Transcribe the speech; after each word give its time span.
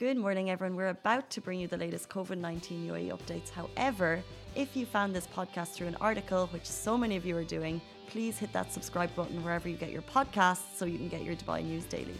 Good 0.00 0.16
morning, 0.16 0.48
everyone. 0.48 0.76
We're 0.76 0.88
about 0.88 1.28
to 1.28 1.42
bring 1.42 1.60
you 1.60 1.68
the 1.68 1.76
latest 1.76 2.08
COVID 2.08 2.38
19 2.38 2.88
UAE 2.88 3.10
updates. 3.10 3.50
However, 3.50 4.22
if 4.54 4.74
you 4.74 4.86
found 4.86 5.14
this 5.14 5.26
podcast 5.26 5.74
through 5.74 5.88
an 5.88 5.96
article, 6.00 6.46
which 6.54 6.64
so 6.64 6.96
many 6.96 7.16
of 7.16 7.26
you 7.26 7.36
are 7.36 7.44
doing, 7.44 7.82
please 8.08 8.38
hit 8.38 8.50
that 8.54 8.72
subscribe 8.72 9.14
button 9.14 9.44
wherever 9.44 9.68
you 9.68 9.76
get 9.76 9.90
your 9.90 10.00
podcasts 10.00 10.74
so 10.74 10.86
you 10.86 10.96
can 10.96 11.08
get 11.08 11.22
your 11.22 11.36
Dubai 11.36 11.62
news 11.62 11.84
daily. 11.84 12.16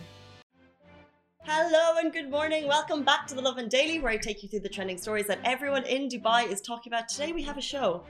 Hello 1.45 1.97
and 1.99 2.13
good 2.13 2.31
morning. 2.31 2.69
Welcome 2.69 3.03
back 3.03 3.27
to 3.29 3.35
the 3.35 3.41
Lovin 3.41 3.71
Daily, 3.71 3.99
where 3.99 4.13
I 4.13 4.19
take 4.19 4.43
you 4.43 4.51
through 4.51 4.61
the 4.61 4.69
trending 4.69 4.99
stories 4.99 5.27
that 5.29 5.39
everyone 5.45 5.85
in 5.87 6.11
Dubai 6.11 6.53
is 6.53 6.61
talking 6.61 6.93
about. 6.93 7.09
Today, 7.09 7.33
we 7.33 7.43
have 7.45 7.57
a 7.57 7.63
show. 7.63 8.05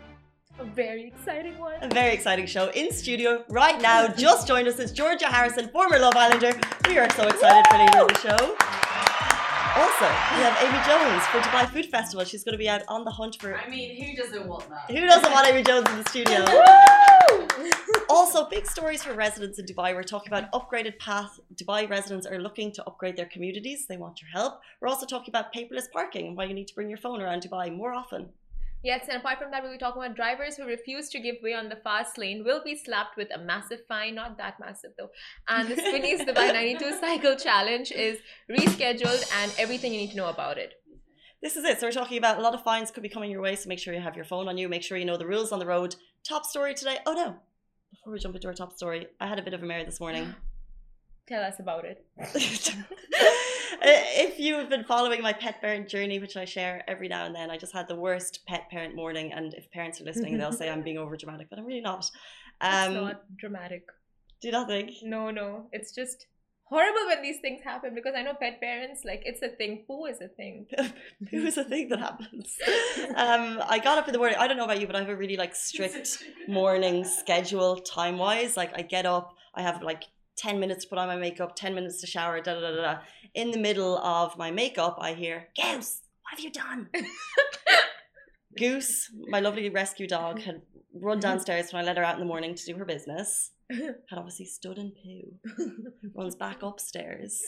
A 0.59 0.65
very 0.65 1.07
exciting 1.07 1.57
one. 1.59 1.77
A 1.81 1.87
very 1.87 2.13
exciting 2.13 2.47
show 2.47 2.71
in 2.71 2.93
studio 2.93 3.45
right 3.49 3.81
now. 3.81 4.09
Just 4.27 4.49
joined 4.49 4.67
us 4.67 4.81
is 4.81 4.91
Georgia 4.91 5.27
Harrison, 5.27 5.69
former 5.69 6.01
Love 6.01 6.17
Islander. 6.17 6.59
We 6.89 6.99
are 6.99 7.09
so 7.11 7.29
excited 7.29 7.65
for 7.71 7.77
you 7.77 8.03
on 8.03 8.09
the 8.09 8.19
show. 8.19 8.80
Also, 9.77 10.07
we 10.35 10.43
have 10.43 10.57
Amy 10.65 10.81
Jones 10.85 11.23
for 11.27 11.39
Dubai 11.39 11.69
Food 11.71 11.87
Festival. 11.87 12.25
She's 12.25 12.43
going 12.43 12.55
to 12.55 12.59
be 12.59 12.69
out 12.69 12.83
on 12.89 13.05
the 13.05 13.11
hunt 13.13 13.37
for. 13.41 13.57
I 13.57 13.69
mean, 13.69 14.03
who 14.03 14.17
doesn't 14.17 14.49
want 14.49 14.69
that? 14.69 14.91
Who 14.91 15.07
doesn't 15.07 15.31
want 15.31 15.47
Amy 15.47 15.63
Jones 15.63 15.89
in 15.91 15.99
the 16.03 16.09
studio? 16.11 16.45
also, 18.11 18.49
big 18.49 18.67
stories 18.67 19.05
for 19.05 19.13
residents 19.15 19.61
in 19.61 19.67
Dubai. 19.67 19.95
We're 19.95 20.03
talking 20.03 20.33
about 20.33 20.51
upgraded 20.51 20.99
path. 20.99 21.39
Dubai 21.55 21.89
residents 21.89 22.27
are 22.27 22.41
looking 22.41 22.73
to 22.73 22.85
upgrade 22.85 23.17
their 23.17 23.27
communities. 23.27 23.87
They 23.87 23.97
want 23.97 24.21
your 24.21 24.31
help. 24.31 24.61
We're 24.81 24.89
also 24.89 25.07
talking 25.07 25.31
about 25.31 25.55
paperless 25.55 25.89
parking 25.93 26.27
and 26.27 26.37
why 26.37 26.45
you 26.45 26.55
need 26.55 26.67
to 26.69 26.75
bring 26.75 26.89
your 26.89 26.99
phone 26.99 27.21
around 27.21 27.43
Dubai 27.43 27.73
more 27.75 27.93
often. 27.93 28.31
Yes, 28.83 29.07
and 29.09 29.19
apart 29.19 29.39
from 29.39 29.51
that, 29.51 29.63
we'll 29.63 29.73
be 29.73 29.79
talking 29.79 30.03
about 30.03 30.17
drivers 30.17 30.57
who 30.57 30.65
refuse 30.67 31.11
to 31.11 31.21
give 31.21 31.37
way 31.43 31.53
on 31.53 31.69
the 31.69 31.77
fast 31.77 32.17
lane 32.17 32.43
will 32.45 32.63
be 32.65 32.75
slapped 32.75 33.17
with 33.17 33.29
a 33.35 33.39
massive 33.39 33.81
fine, 33.87 34.15
not 34.15 34.39
that 34.39 34.59
massive 34.59 34.93
though. 34.99 35.11
And 35.49 35.69
the 35.69 35.77
Spinneys 35.77 36.21
Dubai 36.29 36.53
92 36.53 36.99
Cycle 36.99 37.37
Challenge 37.37 37.93
is 37.93 38.19
rescheduled 38.51 39.31
and 39.43 39.53
everything 39.59 39.93
you 39.93 40.01
need 40.01 40.13
to 40.13 40.17
know 40.17 40.31
about 40.31 40.57
it. 40.57 40.75
This 41.43 41.57
is 41.57 41.65
it. 41.65 41.81
So 41.81 41.87
we're 41.87 41.93
talking 41.93 42.19
about 42.19 42.39
a 42.39 42.43
lot 42.43 42.55
of 42.55 42.63
fines 42.63 42.91
could 42.91 43.03
be 43.03 43.09
coming 43.09 43.31
your 43.31 43.43
way. 43.43 43.55
So 43.57 43.69
make 43.69 43.79
sure 43.79 43.93
you 43.93 44.01
have 44.01 44.17
your 44.17 44.25
phone 44.25 44.49
on 44.49 44.57
you. 44.57 44.69
Make 44.69 44.83
sure 44.83 44.97
you 44.97 45.05
know 45.05 45.19
the 45.19 45.27
rules 45.27 45.53
on 45.53 45.59
the 45.59 45.67
road. 45.67 45.97
Top 46.27 46.45
story 46.45 46.75
today. 46.75 46.99
Oh 47.07 47.13
no! 47.13 47.37
Before 47.91 48.13
we 48.13 48.19
jump 48.19 48.35
into 48.35 48.49
our 48.49 48.55
top 48.55 48.73
story, 48.73 49.09
I 49.21 49.27
had 49.27 49.39
a 49.39 49.43
bit 49.43 49.55
of 49.55 49.63
a 49.63 49.67
mare 49.67 49.85
this 49.85 50.01
morning. 50.01 50.35
Tell 51.29 51.43
us 51.43 51.61
about 51.61 51.85
it. 51.85 52.05
if 53.83 54.39
you've 54.39 54.69
been 54.69 54.85
following 54.85 55.23
my 55.23 55.33
pet 55.33 55.61
parent 55.61 55.89
journey, 55.89 56.19
which 56.19 56.37
I 56.37 56.45
share 56.45 56.83
every 56.89 57.09
now 57.09 57.27
and 57.27 57.35
then, 57.35 57.51
I 57.51 57.57
just 57.57 57.73
had 57.73 57.89
the 57.89 57.97
worst 57.97 58.41
pet 58.47 58.69
parent 58.71 58.95
morning. 58.95 59.33
And 59.33 59.55
if 59.55 59.71
parents 59.71 60.01
are 60.01 60.05
listening, 60.05 60.39
they'll 60.39 60.53
say 60.53 60.69
I'm 60.71 60.83
being 60.83 60.99
over 61.05 61.17
dramatic, 61.17 61.49
but 61.51 61.59
I'm 61.59 61.65
really 61.65 61.81
not. 61.81 62.11
Um, 62.61 62.93
it's 62.93 62.95
not 62.95 63.37
dramatic. 63.39 63.87
Do 64.41 64.49
you 64.49 64.53
not 64.53 64.69
think? 64.69 64.93
No, 65.03 65.31
no. 65.31 65.69
It's 65.73 65.95
just 65.95 66.27
horrible 66.71 67.07
when 67.07 67.21
these 67.21 67.41
things 67.41 67.61
happen 67.63 67.95
because 67.95 68.15
I 68.17 68.23
know 68.23 68.33
pet 68.35 68.61
parents 68.61 69.03
like 69.05 69.23
it's 69.27 69.43
a 69.43 69.49
thing. 69.49 69.85
Poo 69.87 70.07
is 70.07 70.21
a 70.21 70.29
thing. 70.29 70.67
Poo 71.31 71.45
is 71.45 71.59
a 71.59 71.65
thing 71.65 71.89
that 71.89 71.99
happens. 71.99 72.57
Um, 73.17 73.61
I 73.69 73.81
got 73.83 73.99
up 73.99 74.07
in 74.07 74.13
the 74.13 74.19
morning. 74.19 74.39
I 74.39 74.47
don't 74.47 74.57
know 74.57 74.65
about 74.65 74.81
you, 74.81 74.87
but 74.87 74.97
I 74.97 75.01
have 75.01 75.09
a 75.09 75.17
really 75.17 75.37
like 75.37 75.55
strict 75.55 76.23
morning 76.49 77.05
schedule 77.05 77.77
time 77.77 78.19
wise. 78.19 78.57
Like 78.57 78.73
I 78.79 78.83
get 78.83 79.05
up, 79.05 79.35
I 79.55 79.63
have 79.63 79.83
like 79.83 80.05
10 80.41 80.59
minutes 80.59 80.85
to 80.85 80.89
put 80.89 80.99
on 80.99 81.07
my 81.07 81.17
makeup, 81.17 81.55
10 81.55 81.75
minutes 81.75 82.01
to 82.01 82.07
shower, 82.07 82.41
da 82.41 82.55
da 82.55 82.61
da 82.61 82.83
da. 82.83 82.99
In 83.35 83.51
the 83.51 83.59
middle 83.59 83.99
of 83.99 84.39
my 84.39 84.51
makeup, 84.51 84.97
I 85.01 85.13
hear, 85.13 85.49
Goose, 85.55 86.01
what 86.23 86.31
have 86.31 86.41
you 86.41 86.51
done? 86.51 86.89
Goose, 88.59 89.11
my 89.29 89.41
lovely 89.41 89.69
rescue 89.69 90.07
dog, 90.07 90.41
had 90.41 90.63
run 90.95 91.21
downstairs 91.29 91.73
when 91.73 91.83
I 91.83 91.87
let 91.87 91.99
her 91.99 92.05
out 92.05 92.15
in 92.15 92.21
the 92.21 92.27
morning 92.27 92.55
to 92.55 92.65
do 92.65 92.77
her 92.77 92.85
business. 92.85 93.51
Had 93.71 94.19
obviously 94.19 94.47
stood 94.47 94.79
in 94.79 94.91
poo. 94.91 95.55
Runs 96.13 96.35
back 96.35 96.65
upstairs 96.65 97.41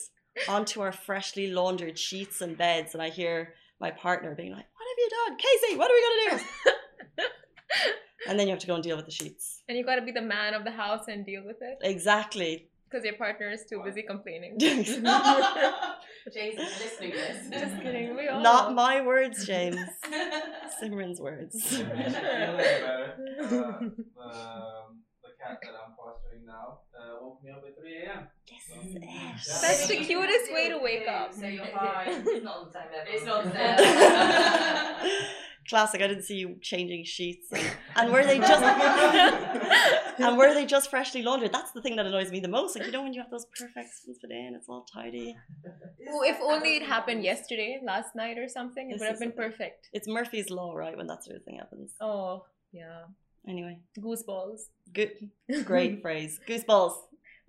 onto 0.49 0.81
our 0.81 0.93
freshly 0.93 1.49
laundered 1.49 1.99
sheets 1.99 2.41
and 2.41 2.57
beds, 2.57 2.95
and 2.95 3.03
I 3.03 3.09
hear 3.09 3.55
my 3.81 3.91
partner 3.91 4.33
being 4.37 4.53
like, 4.53 4.67
What 4.77 4.87
have 4.89 4.99
you 4.99 5.11
done? 5.27 5.37
Casey, 5.39 5.77
what 5.77 5.91
are 5.91 5.95
we 5.95 6.31
gonna 6.31 6.45
do? 7.19 7.25
and 8.29 8.39
then 8.39 8.47
you 8.47 8.53
have 8.53 8.61
to 8.61 8.69
go 8.69 8.77
and 8.77 8.85
deal 8.85 8.97
with 8.97 9.07
the 9.07 9.11
sheets. 9.11 9.65
And 9.69 9.77
you've 9.77 9.87
gotta 9.87 10.03
be 10.03 10.13
the 10.13 10.23
man 10.23 10.55
of 10.55 10.63
the 10.63 10.71
house 10.71 11.07
and 11.09 11.27
deal 11.27 11.43
with 11.45 11.57
it. 11.61 11.79
Exactly. 11.83 12.69
Because 12.93 13.07
your 13.07 13.15
partner 13.15 13.49
is 13.51 13.65
too 13.65 13.81
busy 13.83 14.03
complaining. 14.03 14.59
James 14.59 14.89
is 14.91 14.99
listening 16.59 17.13
to 17.13 17.17
this. 17.17 17.49
Just 17.51 17.81
kidding. 17.81 18.15
We 18.15 18.29
all 18.29 18.43
Not 18.43 18.69
know. 18.69 18.75
my 18.75 19.01
words, 19.01 19.47
James. 19.53 19.79
Simran's 20.83 21.19
words. 21.19 21.57
Feeling. 21.75 21.89
Uh, 21.89 21.95
um, 23.49 23.95
the 25.23 25.31
cat 25.41 25.59
that 25.63 25.73
I'm 25.73 25.95
fostering 25.97 26.45
now 26.45 26.81
uh, 26.95 27.17
woke 27.23 27.43
me 27.43 27.51
up 27.51 27.65
at 27.67 27.81
3 27.81 27.97
a.m. 28.05 28.29
This 28.47 28.69
is 28.85 28.97
it. 28.97 29.03
That's 29.63 29.87
the 29.89 29.97
cutest 29.97 30.53
way 30.53 30.69
to 30.69 30.79
wake 30.79 31.09
up. 31.09 31.33
So 31.33 31.47
you're 31.47 31.65
fine. 31.65 32.09
It's 32.09 32.45
not 32.45 32.71
the 32.71 32.79
same 32.79 32.91
level. 32.93 33.09
It's 33.09 33.25
not 33.25 33.45
the 33.45 33.51
Yeah. 33.55 35.39
Same. 35.73 35.79
Classic. 35.79 36.03
I 36.03 36.09
didn't 36.09 36.25
see 36.25 36.37
you 36.37 36.57
changing 36.61 37.05
sheets, 37.05 37.47
and, 37.53 37.63
and 37.97 38.13
were 38.13 38.25
they 38.25 38.39
just 38.39 38.63
and 40.19 40.37
were 40.37 40.53
they 40.55 40.67
just 40.67 40.91
freshly 40.91 41.23
laundered? 41.23 41.53
That's 41.53 41.73
the 41.73 41.83
thing 41.83 41.97
that 41.97 42.07
annoys 42.07 42.31
me 42.31 42.41
the 42.41 42.49
most. 42.49 42.77
Like 42.77 42.87
you 42.87 42.93
know 42.93 43.03
when 43.03 43.15
you 43.15 43.21
have 43.21 43.31
those 43.31 43.47
perfect 43.59 43.91
ones 44.07 44.19
put 44.21 44.31
in, 44.31 44.55
it's 44.55 44.69
all 44.69 44.87
tidy. 44.93 45.37
Oh, 46.11 46.23
if 46.23 46.39
only 46.41 46.77
it 46.77 46.83
happened 46.83 47.25
yesterday, 47.25 47.81
last 47.85 48.15
night 48.15 48.39
or 48.39 48.49
something, 48.49 48.91
it 48.91 48.95
This 48.95 49.01
would 49.01 49.09
have 49.09 49.21
been 49.21 49.33
perfect. 49.33 49.89
It's 49.93 50.09
Murphy's 50.09 50.51
law, 50.51 50.75
right? 50.75 50.97
When 50.97 51.07
that 51.09 51.25
sort 51.25 51.37
of 51.37 51.45
thing 51.45 51.57
happens. 51.59 51.93
Oh, 52.01 52.45
yeah. 52.73 53.03
Anyway, 53.49 53.79
Gooseballs. 54.01 54.69
good, 54.93 55.31
great 55.65 56.01
phrase. 56.01 56.39
Goosebumps. 56.49 56.95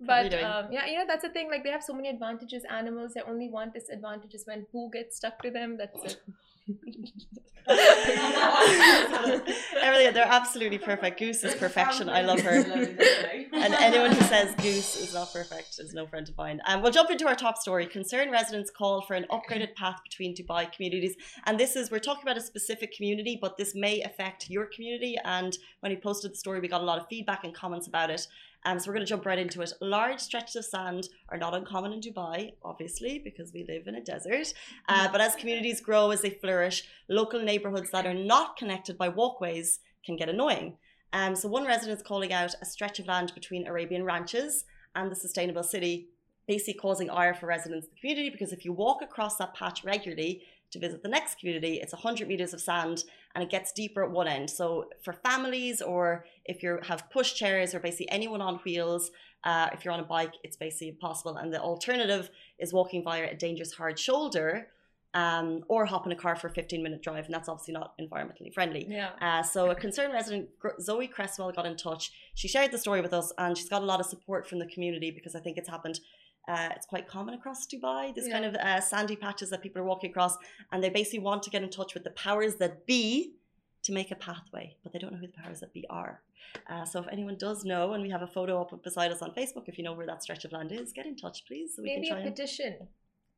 But 0.00 0.34
um, 0.34 0.66
yeah, 0.72 0.86
you 0.86 0.98
know 0.98 1.04
that's 1.06 1.22
the 1.22 1.30
thing. 1.30 1.48
Like 1.50 1.62
they 1.62 1.70
have 1.70 1.82
so 1.82 1.94
many 1.94 2.08
advantages. 2.08 2.62
Animals, 2.68 3.14
their 3.14 3.28
only 3.28 3.48
one 3.48 3.70
disadvantage 3.72 4.34
is 4.34 4.44
when 4.44 4.66
poo 4.70 4.90
gets 4.92 5.16
stuck 5.16 5.40
to 5.42 5.50
them. 5.50 5.76
That's 5.78 6.14
it. 6.14 6.20
Everything. 7.66 10.14
They're 10.14 10.26
absolutely 10.26 10.78
perfect. 10.78 11.18
Goose 11.18 11.44
is 11.44 11.54
perfection. 11.54 12.08
I 12.08 12.22
love 12.22 12.40
her. 12.40 12.50
And 12.50 13.74
anyone 13.74 14.12
who 14.12 14.22
says 14.24 14.54
goose 14.56 14.96
is 14.96 15.14
not 15.14 15.32
perfect 15.32 15.78
is 15.78 15.94
no 15.94 16.06
friend 16.06 16.26
to 16.26 16.32
find. 16.32 16.60
Um, 16.66 16.82
we'll 16.82 16.92
jump 16.92 17.10
into 17.10 17.26
our 17.26 17.34
top 17.34 17.56
story. 17.56 17.86
Concerned 17.86 18.32
residents 18.32 18.70
call 18.70 19.00
for 19.02 19.14
an 19.14 19.26
upgraded 19.30 19.74
path 19.76 20.00
between 20.02 20.34
Dubai 20.34 20.70
communities. 20.72 21.16
And 21.46 21.58
this 21.58 21.76
is, 21.76 21.90
we're 21.90 22.00
talking 22.00 22.22
about 22.22 22.36
a 22.36 22.42
specific 22.42 22.94
community, 22.94 23.38
but 23.40 23.56
this 23.56 23.74
may 23.74 24.02
affect 24.02 24.50
your 24.50 24.66
community. 24.66 25.16
And 25.24 25.56
when 25.80 25.90
we 25.90 25.96
posted 25.96 26.32
the 26.32 26.36
story, 26.36 26.60
we 26.60 26.68
got 26.68 26.82
a 26.82 26.84
lot 26.84 26.98
of 26.98 27.06
feedback 27.08 27.44
and 27.44 27.54
comments 27.54 27.86
about 27.86 28.10
it. 28.10 28.26
Um, 28.64 28.78
so 28.78 28.88
we're 28.88 28.94
going 28.94 29.06
to 29.06 29.10
jump 29.10 29.26
right 29.26 29.38
into 29.38 29.60
it. 29.62 29.72
Large 29.80 30.20
stretches 30.20 30.56
of 30.56 30.64
sand 30.64 31.08
are 31.28 31.38
not 31.38 31.54
uncommon 31.54 31.92
in 31.92 32.00
Dubai, 32.00 32.52
obviously, 32.62 33.20
because 33.22 33.52
we 33.52 33.64
live 33.68 33.86
in 33.86 33.94
a 33.94 34.00
desert. 34.00 34.54
Uh, 34.88 35.08
but 35.12 35.20
as 35.20 35.36
communities 35.36 35.80
grow, 35.80 36.10
as 36.10 36.22
they 36.22 36.30
flourish, 36.30 36.84
local 37.08 37.42
neighborhoods 37.42 37.90
that 37.90 38.06
are 38.06 38.14
not 38.14 38.56
connected 38.56 38.96
by 38.96 39.08
walkways 39.08 39.80
can 40.04 40.16
get 40.16 40.28
annoying. 40.28 40.76
Um, 41.12 41.36
so 41.36 41.48
one 41.48 41.66
resident 41.66 41.98
is 41.98 42.06
calling 42.06 42.32
out 42.32 42.54
a 42.60 42.66
stretch 42.66 42.98
of 42.98 43.06
land 43.06 43.32
between 43.34 43.66
Arabian 43.66 44.04
ranches 44.04 44.64
and 44.94 45.10
the 45.10 45.16
sustainable 45.16 45.62
city, 45.62 46.08
basically 46.48 46.74
causing 46.74 47.10
ire 47.10 47.34
for 47.34 47.46
residents 47.46 47.86
of 47.86 47.92
the 47.92 48.00
community 48.00 48.30
because 48.30 48.52
if 48.52 48.64
you 48.64 48.72
walk 48.72 49.02
across 49.02 49.36
that 49.36 49.54
patch 49.54 49.84
regularly 49.84 50.42
to 50.70 50.78
visit 50.78 51.02
the 51.02 51.08
next 51.08 51.38
community, 51.38 51.80
it's 51.80 51.92
100 51.92 52.28
meters 52.28 52.52
of 52.52 52.60
sand 52.60 53.04
and 53.34 53.44
it 53.44 53.50
gets 53.50 53.72
deeper 53.72 54.04
at 54.04 54.10
one 54.10 54.28
end. 54.28 54.50
So 54.50 54.90
for 55.02 55.12
families 55.12 55.80
or 55.80 56.24
if 56.44 56.62
you 56.62 56.78
have 56.82 57.08
push 57.10 57.34
chairs 57.34 57.74
or 57.74 57.80
basically 57.80 58.10
anyone 58.10 58.40
on 58.40 58.56
wheels, 58.64 59.10
uh, 59.44 59.68
if 59.72 59.84
you're 59.84 59.94
on 59.94 60.00
a 60.00 60.04
bike, 60.04 60.34
it's 60.42 60.56
basically 60.56 60.88
impossible. 60.88 61.36
And 61.36 61.52
the 61.52 61.60
alternative 61.60 62.30
is 62.58 62.72
walking 62.72 63.04
via 63.04 63.30
a 63.30 63.34
dangerous 63.34 63.72
hard 63.72 63.98
shoulder 63.98 64.68
um, 65.14 65.64
or 65.68 65.86
hop 65.86 66.06
in 66.06 66.12
a 66.12 66.16
car 66.16 66.34
for 66.34 66.48
a 66.48 66.50
15 66.50 66.82
minute 66.82 67.02
drive. 67.02 67.26
And 67.26 67.34
that's 67.34 67.48
obviously 67.48 67.72
not 67.72 67.94
environmentally 67.98 68.52
friendly. 68.52 68.86
Yeah. 68.88 69.10
Uh, 69.20 69.42
so 69.42 69.70
a 69.70 69.74
concerned 69.74 70.12
resident, 70.12 70.48
Zoe 70.80 71.06
Cresswell, 71.06 71.52
got 71.52 71.66
in 71.66 71.76
touch. 71.76 72.10
She 72.34 72.48
shared 72.48 72.72
the 72.72 72.78
story 72.78 73.00
with 73.00 73.12
us, 73.12 73.32
and 73.38 73.56
she's 73.56 73.68
got 73.68 73.82
a 73.82 73.84
lot 73.84 74.00
of 74.00 74.06
support 74.06 74.48
from 74.48 74.58
the 74.58 74.66
community 74.66 75.10
because 75.10 75.34
I 75.34 75.40
think 75.40 75.56
it's 75.56 75.68
happened. 75.68 76.00
Uh, 76.46 76.68
it's 76.76 76.86
quite 76.86 77.08
common 77.08 77.34
across 77.34 77.66
Dubai. 77.66 78.14
This 78.14 78.26
Yeah. 78.26 78.34
kind 78.34 78.44
of 78.44 78.54
uh, 78.56 78.80
sandy 78.80 79.16
patches 79.16 79.48
that 79.50 79.62
people 79.62 79.80
are 79.80 79.84
walking 79.84 80.10
across, 80.10 80.36
and 80.70 80.82
they 80.82 80.90
basically 80.90 81.20
want 81.20 81.42
to 81.44 81.50
get 81.50 81.62
in 81.62 81.70
touch 81.70 81.94
with 81.94 82.04
the 82.04 82.10
powers 82.10 82.56
that 82.56 82.86
be 82.86 83.34
to 83.82 83.92
make 83.92 84.10
a 84.10 84.14
pathway, 84.16 84.76
but 84.82 84.92
they 84.92 84.98
don't 84.98 85.12
know 85.12 85.18
who 85.18 85.26
the 85.26 85.32
powers 85.44 85.60
that 85.60 85.72
be 85.72 85.84
are. 85.88 86.22
Uh, 86.68 86.84
so 86.84 87.00
if 87.00 87.08
anyone 87.08 87.36
does 87.36 87.64
know, 87.64 87.92
and 87.94 88.02
we 88.02 88.10
have 88.10 88.22
a 88.22 88.26
photo 88.26 88.60
up 88.60 88.82
beside 88.82 89.10
us 89.10 89.22
on 89.22 89.30
Facebook, 89.32 89.64
if 89.68 89.78
you 89.78 89.84
know 89.84 89.92
where 89.94 90.06
that 90.06 90.22
stretch 90.22 90.44
of 90.44 90.52
land 90.52 90.70
is, 90.72 90.92
get 90.92 91.06
in 91.06 91.16
touch, 91.16 91.44
please, 91.46 91.74
so 91.76 91.82
we 91.82 91.88
Maybe 91.94 92.08
can 92.08 92.18
a 92.18 92.20
try 92.20 92.26
and. 92.26 92.34
petition. 92.34 92.88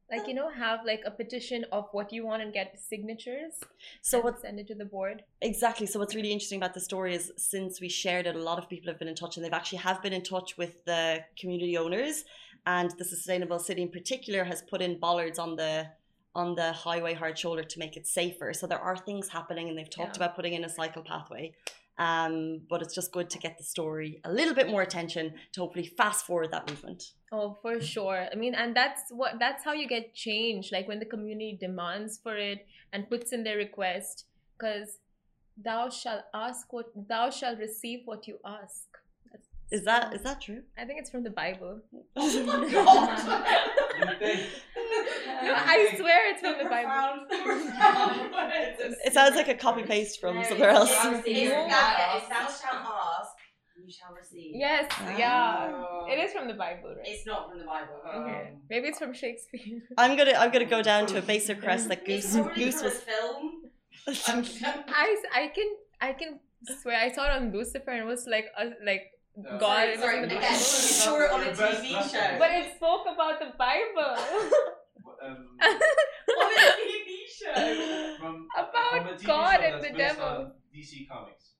Like 0.09 0.29
you 0.29 0.35
know, 0.35 0.49
have 0.51 0.85
like 0.85 1.03
a 1.05 1.11
petition 1.11 1.65
of 1.73 1.89
what 1.91 2.13
you 2.13 2.25
want 2.25 2.41
and 2.41 2.53
get 2.53 2.79
signatures. 2.79 3.55
So 4.03 4.19
and 4.19 4.25
what 4.25 4.41
send 4.41 4.61
it 4.61 4.69
to 4.69 4.77
the 4.77 4.85
board. 4.85 5.25
Exactly. 5.43 5.87
So 5.87 5.99
what's 5.99 6.15
really 6.15 6.31
interesting 6.31 6.59
about 6.63 6.75
the 6.75 6.81
story 6.81 7.13
is 7.13 7.33
since 7.37 7.81
we 7.81 7.89
shared 7.89 8.29
it, 8.29 8.37
a 8.37 8.39
lot 8.51 8.59
of 8.61 8.69
people 8.69 8.89
have 8.89 9.01
been 9.01 9.09
in 9.09 9.17
touch 9.17 9.37
and 9.37 9.45
they've 9.45 9.53
actually 9.53 9.79
have 9.79 10.01
been 10.05 10.13
in 10.13 10.23
touch 10.23 10.57
with 10.57 10.85
the 10.85 11.25
community 11.41 11.77
owners 11.77 12.25
and 12.67 12.91
the 12.99 13.05
sustainable 13.05 13.59
city 13.59 13.83
in 13.83 13.91
particular 13.91 14.45
has 14.45 14.63
put 14.63 14.83
in 14.83 14.99
bollards 14.99 15.39
on 15.39 15.57
the 15.57 15.87
on 16.35 16.55
the 16.55 16.71
highway 16.73 17.15
hard 17.15 17.39
shoulder 17.39 17.63
to 17.63 17.79
make 17.79 17.97
it 17.97 18.07
safer. 18.07 18.53
So 18.53 18.67
there 18.67 18.79
are 18.79 18.95
things 18.97 19.29
happening 19.29 19.71
and 19.71 19.79
they've 19.79 19.89
talked 19.89 20.17
Yeah. 20.19 20.25
about 20.25 20.37
putting 20.37 20.53
in 20.53 20.65
a 20.65 20.69
cycle 20.69 21.03
pathway. 21.03 21.55
Um, 21.99 22.61
but 22.69 22.83
it's 22.83 22.95
just 22.95 23.11
good 23.11 23.31
to 23.31 23.39
get 23.39 23.57
the 23.57 23.65
story 23.65 24.21
a 24.23 24.31
little 24.31 24.53
bit 24.53 24.69
more 24.69 24.83
attention 24.83 25.33
to 25.53 25.61
hopefully 25.61 25.87
fast 25.87 26.27
forward 26.27 26.51
that 26.51 26.69
movement. 26.69 27.03
Oh, 27.33 27.57
for 27.63 27.81
sure. 27.81 28.29
I 28.31 28.35
mean, 28.35 28.55
and 28.55 28.77
that's 28.77 29.05
what 29.11 29.39
that's 29.39 29.65
how 29.65 29.73
you 29.73 29.89
get 29.89 30.13
change. 30.15 30.73
Like 30.73 30.87
when 30.89 30.99
the 30.99 31.07
community 31.07 31.57
demands 31.59 32.19
for 32.23 32.37
it 32.37 32.67
and 32.93 33.09
puts 33.09 33.33
in 33.33 33.43
their 33.45 33.57
request, 33.57 34.27
because 34.59 34.99
thou 35.57 35.89
shall 35.89 36.23
ask 36.35 36.71
what 36.71 36.87
thou 36.95 37.31
shall 37.31 37.57
receive 37.57 38.01
what 38.05 38.29
you 38.29 38.39
ask. 38.45 38.96
That's 39.71 39.81
Is 39.81 39.85
that 39.87 40.09
so- 40.11 40.15
is 40.17 40.23
that 40.23 40.41
true? 40.41 40.63
I 40.79 40.85
think 40.85 41.01
it's 41.01 41.11
from 41.11 41.23
the 41.25 41.31
Bible. 41.31 41.81
You 42.17 44.07
think? 44.19 44.41
No, 45.43 45.55
I 45.55 45.95
swear 45.97 46.31
it's 46.31 46.41
from 46.41 46.57
the 46.63 46.69
Bible. 46.69 47.27
It 49.07 49.13
sounds 49.13 49.37
like 49.37 49.49
a 49.49 49.55
copy 49.55 49.83
paste 49.83 50.21
from 50.21 50.37
No, 50.37 50.43
somewhere 50.43 50.71
else. 50.71 50.91
It's, 50.91 51.23
it's, 51.27 51.51
thou- 51.51 52.47
shalt 52.47 52.87
ask, 53.21 53.33
you 53.85 53.91
shall 53.91 54.15
receive. 54.15 54.53
Yes, 54.55 54.87
Ah. 54.93 55.17
yeah. 55.19 55.73
Oh. 55.75 56.07
It 56.11 56.19
is 56.25 56.33
from 56.33 56.47
the 56.49 56.55
Bible, 56.55 56.91
right? 56.97 57.07
It's 57.07 57.27
not 57.27 57.49
from 57.51 57.59
the 57.59 57.65
Bible. 57.65 58.01
Okay. 58.23 58.53
Maybe 58.71 58.89
it's 58.89 58.99
from 58.99 59.13
Shakespeare. 59.15 59.81
I'm 59.99 60.17
gonna 60.17 60.33
I'm 60.33 60.51
gonna 60.51 60.65
go 60.77 60.83
down 60.83 61.07
to 61.07 61.19
a 61.19 61.23
basic 61.23 61.61
crest 61.63 61.89
that 61.89 62.03
It's 62.07 62.27
Goose 62.27 62.35
probably 62.37 62.65
Goose 62.65 62.83
was. 62.83 62.95
film. 62.95 63.63
Um, 64.29 64.45
I, 64.89 65.17
I 65.35 65.49
can 65.57 65.69
I 66.01 66.13
can 66.13 66.39
swear 66.81 66.97
I 67.01 67.11
saw 67.13 67.25
it 67.27 67.33
on 67.33 67.53
Lucifer 67.53 67.91
and 67.91 68.01
it 68.01 68.07
was 68.07 68.27
like 68.27 68.47
a, 68.59 68.65
like 68.85 69.05
Yeah. 69.37 69.59
God. 69.59 69.61
Sorry, 69.61 69.89
it 69.89 69.91
was 69.93 70.01
sorry, 70.01 70.17
in 70.23 70.29
the 70.29 70.37
again, 70.37 70.53
Bible. 70.53 71.19
you 71.21 71.35
on 71.35 71.43
a 71.43 71.53
TV 71.53 71.93
best 71.93 72.13
show. 72.15 72.39
But 72.39 72.51
it 72.53 72.77
spoke 72.77 73.07
about 73.13 73.39
the 73.39 73.53
Bible. 73.59 74.17
Um, 75.23 75.49
on 75.61 76.53
a 76.53 76.73
TV 76.81 77.11
show. 77.29 78.17
from, 78.19 78.49
About 78.57 78.93
from 78.93 79.07
a 79.09 79.17
TV 79.19 79.27
God 79.27 79.61
show 79.61 79.67
and 79.67 79.85
the 79.85 79.91
devil. 79.97 80.53
DC 80.75 81.09
Comics. 81.09 81.53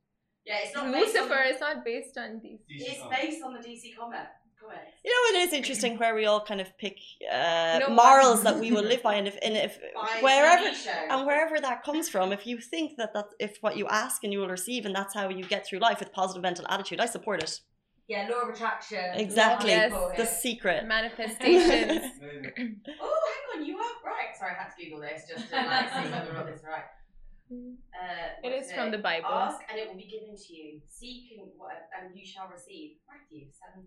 Yeah, 0.45 0.59
it's 0.63 0.75
not 0.75 0.93
based 0.93 1.15
Lucifer 1.15 1.35
on, 1.43 1.47
is 1.55 1.61
not 1.61 1.85
based 1.85 2.17
on 2.19 2.41
these. 2.43 2.61
DC 2.71 2.87
It's 2.91 3.01
Comics. 3.03 3.21
based 3.21 3.43
on 3.45 3.53
the 3.55 3.61
DC 3.61 3.97
comic. 3.99 4.27
Comics. 4.61 4.93
You 5.05 5.13
know, 5.13 5.39
it 5.39 5.47
is 5.47 5.53
interesting 5.53 5.99
where 5.99 6.15
we 6.15 6.27
all 6.27 6.41
kind 6.45 6.61
of 6.61 6.77
pick 6.79 6.99
uh, 7.31 7.35
You 7.81 7.81
know 7.81 7.95
what? 7.95 8.05
morals 8.05 8.43
that 8.43 8.59
we 8.59 8.73
will 8.73 8.83
live 8.93 9.03
by, 9.03 9.15
and 9.15 9.29
if 9.29 9.37
and 9.43 9.57
if 9.57 9.79
By 9.95 10.19
wherever 10.21 10.69
and 11.11 11.27
wherever 11.27 11.61
that 11.61 11.85
comes 11.85 12.09
from, 12.09 12.33
if 12.33 12.47
you 12.47 12.59
think 12.59 12.97
that 12.99 13.13
that 13.15 13.27
if 13.39 13.59
what 13.61 13.77
you 13.77 13.87
ask 13.89 14.25
and 14.25 14.33
you 14.33 14.41
will 14.41 14.49
receive, 14.49 14.87
and 14.87 14.95
that's 14.95 15.15
how 15.15 15.29
you 15.29 15.45
get 15.45 15.67
through 15.67 15.79
life 15.81 16.01
with 16.01 16.13
positive 16.13 16.43
mental 16.43 16.67
attitude, 16.69 17.01
I 17.01 17.07
support 17.07 17.43
it. 17.43 17.61
Yeah, 18.09 18.29
law 18.31 18.43
of 18.49 18.55
attraction. 18.55 18.99
Exactly. 19.15 19.71
Yes. 19.71 19.93
The 20.17 20.27
secret. 20.27 20.87
Manifestations. 20.87 22.05
Oh, 23.01 23.21
hang 23.55 23.61
on, 23.61 23.67
you 23.67 23.77
are 23.77 23.95
right. 24.05 24.31
Sorry, 24.39 24.53
I 24.53 24.63
had 24.63 24.71
to 24.71 24.85
Google 24.85 25.01
this 25.01 25.23
just 25.29 25.49
to 25.51 25.57
like 25.57 25.89
see 25.93 26.11
whether 26.11 26.31
I 26.31 26.35
got 26.35 26.47
this 26.47 26.63
right. 26.65 26.85
Uh, 27.51 27.55
It 28.43 28.53
what's 28.53 28.67
is 28.69 28.73
from 28.73 28.91
the 28.91 28.99
Bible. 28.99 29.29
Ask 29.29 29.61
and 29.71 29.79
it 29.79 29.89
will 29.89 29.97
be 29.97 30.05
given 30.05 30.37
to 30.37 30.55
you. 30.55 30.81
Seek 30.89 31.39
and, 31.39 31.49
what, 31.57 31.89
and 31.97 32.17
you 32.19 32.27
shall 32.27 32.49
receive. 32.53 32.97
Matthew 33.09 33.47
seven. 33.53 33.87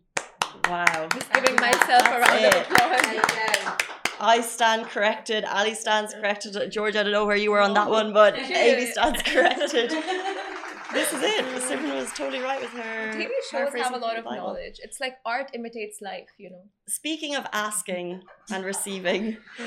Wow. 0.69 1.07
Just 1.13 1.31
giving 1.33 1.55
myself 1.55 2.07
a 2.07 2.19
round 2.19 2.45
of 2.45 2.53
it. 2.53 2.61
applause. 2.71 3.01
There 3.01 3.13
you 3.15 3.21
go. 3.21 3.85
I 4.21 4.41
stand 4.41 4.85
corrected. 4.87 5.45
Ali 5.45 5.73
stands 5.75 6.13
corrected. 6.13 6.71
George, 6.71 6.95
I 6.95 7.03
don't 7.03 7.11
know 7.11 7.25
where 7.25 7.35
you 7.37 7.51
were 7.51 7.61
on 7.61 7.73
that 7.73 7.89
one, 7.89 8.11
but 8.13 8.37
Amy 8.39 8.85
stands 8.87 9.21
corrected. 9.23 9.93
This 10.91 11.13
is 11.13 11.21
it. 11.21 11.45
Simran 11.61 11.97
was 11.97 12.11
totally 12.13 12.39
right 12.41 12.59
with 12.59 12.71
her. 12.71 13.11
TV 13.13 13.27
shows 13.27 13.51
paraphrasing 13.51 13.83
have 13.83 13.93
a 13.93 14.03
lot 14.03 14.17
of 14.17 14.25
knowledge. 14.25 14.79
It's 14.81 14.99
like 14.99 15.17
art 15.23 15.51
imitates 15.53 16.01
life, 16.01 16.29
you 16.39 16.49
know. 16.49 16.63
Speaking 16.87 17.35
of 17.35 17.45
asking 17.53 18.23
and 18.51 18.65
receiving, 18.65 19.37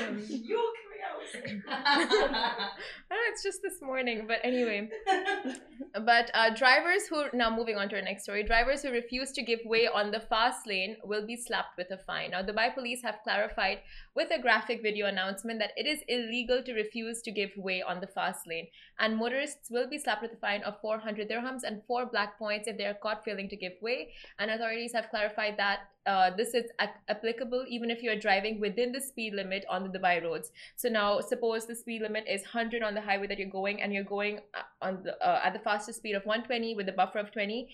You're 1.33 1.61
coming 1.61 1.63
I 1.67 3.15
don't 3.15 3.21
know, 3.21 3.31
it's 3.31 3.43
just 3.43 3.61
this 3.61 3.81
morning, 3.81 4.25
but 4.27 4.39
anyway. 4.43 4.89
But 5.93 6.31
uh, 6.33 6.49
drivers 6.55 7.07
who 7.07 7.25
now 7.33 7.55
moving 7.55 7.77
on 7.77 7.87
to 7.89 7.95
our 7.95 8.01
next 8.01 8.23
story, 8.23 8.41
drivers 8.43 8.81
who 8.81 8.89
refuse 8.89 9.31
to 9.33 9.43
give 9.43 9.59
way 9.63 9.87
on 9.87 10.09
the 10.09 10.19
fast 10.19 10.65
lane 10.65 10.97
will 11.03 11.27
be 11.27 11.35
slapped 11.35 11.77
with 11.77 11.91
a 11.91 11.97
fine. 11.97 12.31
Now, 12.31 12.41
the 12.41 12.51
Dubai 12.51 12.73
police 12.73 13.03
have 13.03 13.19
clarified 13.23 13.79
with 14.15 14.31
a 14.31 14.41
graphic 14.41 14.81
video 14.81 15.05
announcement 15.05 15.59
that 15.59 15.71
it 15.77 15.85
is 15.85 15.99
illegal 16.07 16.63
to 16.63 16.73
refuse 16.73 17.21
to 17.21 17.31
give 17.31 17.51
way 17.55 17.83
on 17.83 18.01
the 18.01 18.07
fast 18.07 18.47
lane, 18.47 18.67
and 18.99 19.15
motorists 19.15 19.69
will 19.69 19.87
be 19.87 19.99
slapped 19.99 20.23
with 20.23 20.33
a 20.33 20.37
fine 20.37 20.63
of 20.63 20.81
400 20.81 21.29
dirhams 21.29 21.61
and 21.63 21.83
four 21.87 22.07
black 22.07 22.39
points 22.39 22.67
if 22.67 22.77
they 22.77 22.85
are 22.85 22.95
caught 22.95 23.23
failing 23.23 23.49
to 23.49 23.55
give 23.55 23.73
way. 23.81 24.13
And 24.39 24.49
authorities 24.49 24.93
have 24.93 25.09
clarified 25.09 25.57
that 25.57 25.81
uh, 26.05 26.31
this 26.35 26.53
is 26.53 26.65
applicable 27.07 27.65
even 27.67 27.89
if 27.89 28.03
you 28.03 28.11
are 28.11 28.19
driving 28.19 28.59
within 28.59 28.91
the 28.91 28.99
speed 28.99 29.33
limit 29.33 29.65
on 29.69 29.83
the 29.83 29.97
Dubai 29.97 30.21
roads. 30.23 30.51
So 30.75 30.89
now, 30.89 31.21
suppose 31.21 31.65
the 31.65 31.75
speed 31.75 32.01
limit 32.01 32.25
is 32.27 32.41
100 32.41 32.83
on 32.83 32.93
the 32.93 33.01
highway 33.01 33.27
that 33.27 33.39
you're 33.39 33.49
going, 33.49 33.81
and 33.81 33.93
you're 33.93 34.03
going 34.03 34.39
uh, 34.53 34.63
on 34.81 35.03
the 35.03 35.15
uh, 35.25 35.41
at 35.43 35.53
the 35.53 35.59
fastest 35.59 35.99
speed 35.99 36.15
of 36.15 36.25
120 36.25 36.75
with 36.75 36.89
a 36.89 36.91
buffer 36.91 37.19
of 37.19 37.31
20. 37.31 37.69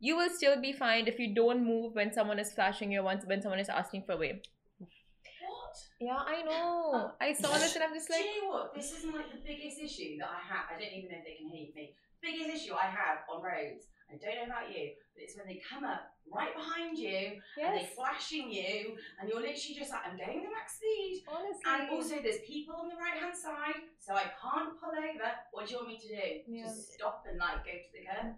You 0.00 0.16
will 0.16 0.30
still 0.30 0.60
be 0.60 0.72
fined 0.72 1.06
if 1.06 1.20
you 1.20 1.34
don't 1.34 1.64
move 1.64 1.94
when 1.94 2.12
someone 2.12 2.40
is 2.40 2.52
flashing 2.52 2.90
you 2.90 3.02
once 3.02 3.24
when 3.24 3.40
someone 3.40 3.60
is 3.60 3.68
asking 3.68 4.02
for 4.02 4.12
a 4.12 4.16
way. 4.16 4.42
What? 4.80 5.76
Yeah, 6.00 6.18
I 6.18 6.42
know. 6.42 7.12
I 7.20 7.32
saw 7.32 7.52
this 7.52 7.74
and 7.76 7.84
I'm 7.84 7.94
just 7.94 8.08
Do 8.08 8.14
like, 8.14 8.24
you 8.24 8.42
know 8.42 8.50
what? 8.50 8.74
This 8.74 8.92
isn't 8.98 9.14
like 9.14 9.30
the 9.30 9.38
biggest 9.46 9.78
issue 9.80 10.18
that 10.18 10.28
I 10.28 10.42
have. 10.52 10.64
I 10.74 10.80
don't 10.80 10.92
even 10.92 11.10
know 11.10 11.18
if 11.18 11.24
they 11.24 11.36
can 11.38 11.48
hear 11.48 11.68
me. 11.74 11.94
Biggest 12.20 12.50
issue 12.50 12.74
I 12.74 12.86
have 12.86 13.18
on 13.32 13.42
roads. 13.42 13.86
I 14.10 14.16
don't 14.16 14.36
know 14.36 14.48
about 14.54 14.68
you, 14.74 14.92
but 15.14 15.22
it's 15.24 15.36
when 15.36 15.46
they 15.46 15.60
come 15.62 15.84
up 15.84 16.14
right 16.32 16.54
behind 16.54 16.98
you 16.98 17.40
and 17.68 17.74
they're 17.76 17.92
flashing 17.96 18.50
you, 18.50 18.96
and 19.20 19.28
you're 19.28 19.40
literally 19.40 19.76
just 19.76 19.90
like, 19.90 20.02
I'm 20.06 20.16
going 20.16 20.42
the 20.44 20.50
max 20.50 20.76
speed. 20.80 21.24
honestly. 21.28 21.62
And 21.66 21.90
also, 21.90 22.16
there's 22.22 22.40
people 22.46 22.74
on 22.76 22.88
the 22.88 22.96
right 22.96 23.16
hand 23.20 23.36
side, 23.36 23.82
so 23.98 24.14
I 24.14 24.28
can't 24.40 24.78
pull 24.80 24.92
over. 24.96 25.30
What 25.52 25.66
do 25.66 25.72
you 25.72 25.76
want 25.78 25.88
me 25.88 25.98
to 25.98 26.08
do? 26.08 26.24
Yeah. 26.48 26.64
Just 26.64 26.92
stop 26.94 27.24
and 27.28 27.38
like 27.38 27.64
go 27.64 27.72
to 27.72 27.90
the 27.92 28.02
curb? 28.04 28.34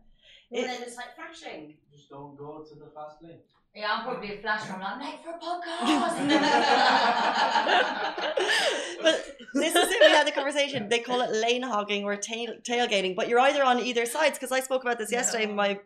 It- 0.50 0.58
and 0.58 0.66
then 0.70 0.82
it's 0.82 0.96
like 0.96 1.14
flashing. 1.16 1.76
Just 1.90 2.08
don't 2.11 2.37
go 2.37 2.62
to 2.62 2.75
the 2.75 2.87
fast 2.94 3.22
lane. 3.22 3.40
Yeah, 3.75 3.93
I'm 3.93 4.05
probably 4.05 4.35
a 4.35 4.37
flash. 4.41 4.71
I'm 4.71 4.81
like, 4.81 4.99
mate, 5.00 5.19
for 5.25 5.31
a 5.31 5.38
podcast. 5.41 6.21
but 9.03 9.37
this 9.55 9.75
is 9.75 9.91
it. 9.91 10.00
We 10.00 10.11
had 10.12 10.29
the 10.29 10.31
conversation. 10.31 10.88
They 10.88 11.00
call 11.00 11.21
it 11.23 11.32
lane 11.32 11.62
hogging 11.62 12.05
or 12.05 12.15
tail, 12.15 12.55
tailgating, 12.62 13.17
but 13.17 13.26
you're 13.29 13.41
either 13.41 13.65
on 13.65 13.81
either 13.81 14.06
sides. 14.06 14.38
Because 14.38 14.53
I 14.53 14.61
spoke 14.61 14.82
about 14.82 14.99
this 14.99 15.11
yesterday. 15.11 15.47
No. 15.47 15.55
My 15.55 15.71
uh, 15.73 15.76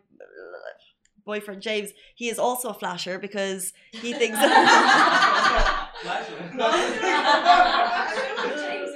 boyfriend 1.25 1.63
James, 1.63 1.89
he 2.13 2.29
is 2.29 2.37
also 2.37 2.69
a 2.69 2.75
flasher 2.75 3.17
because 3.17 3.73
he 3.91 4.13
thinks. 4.13 4.37
Flash 5.99 6.29
lane. 6.29 6.53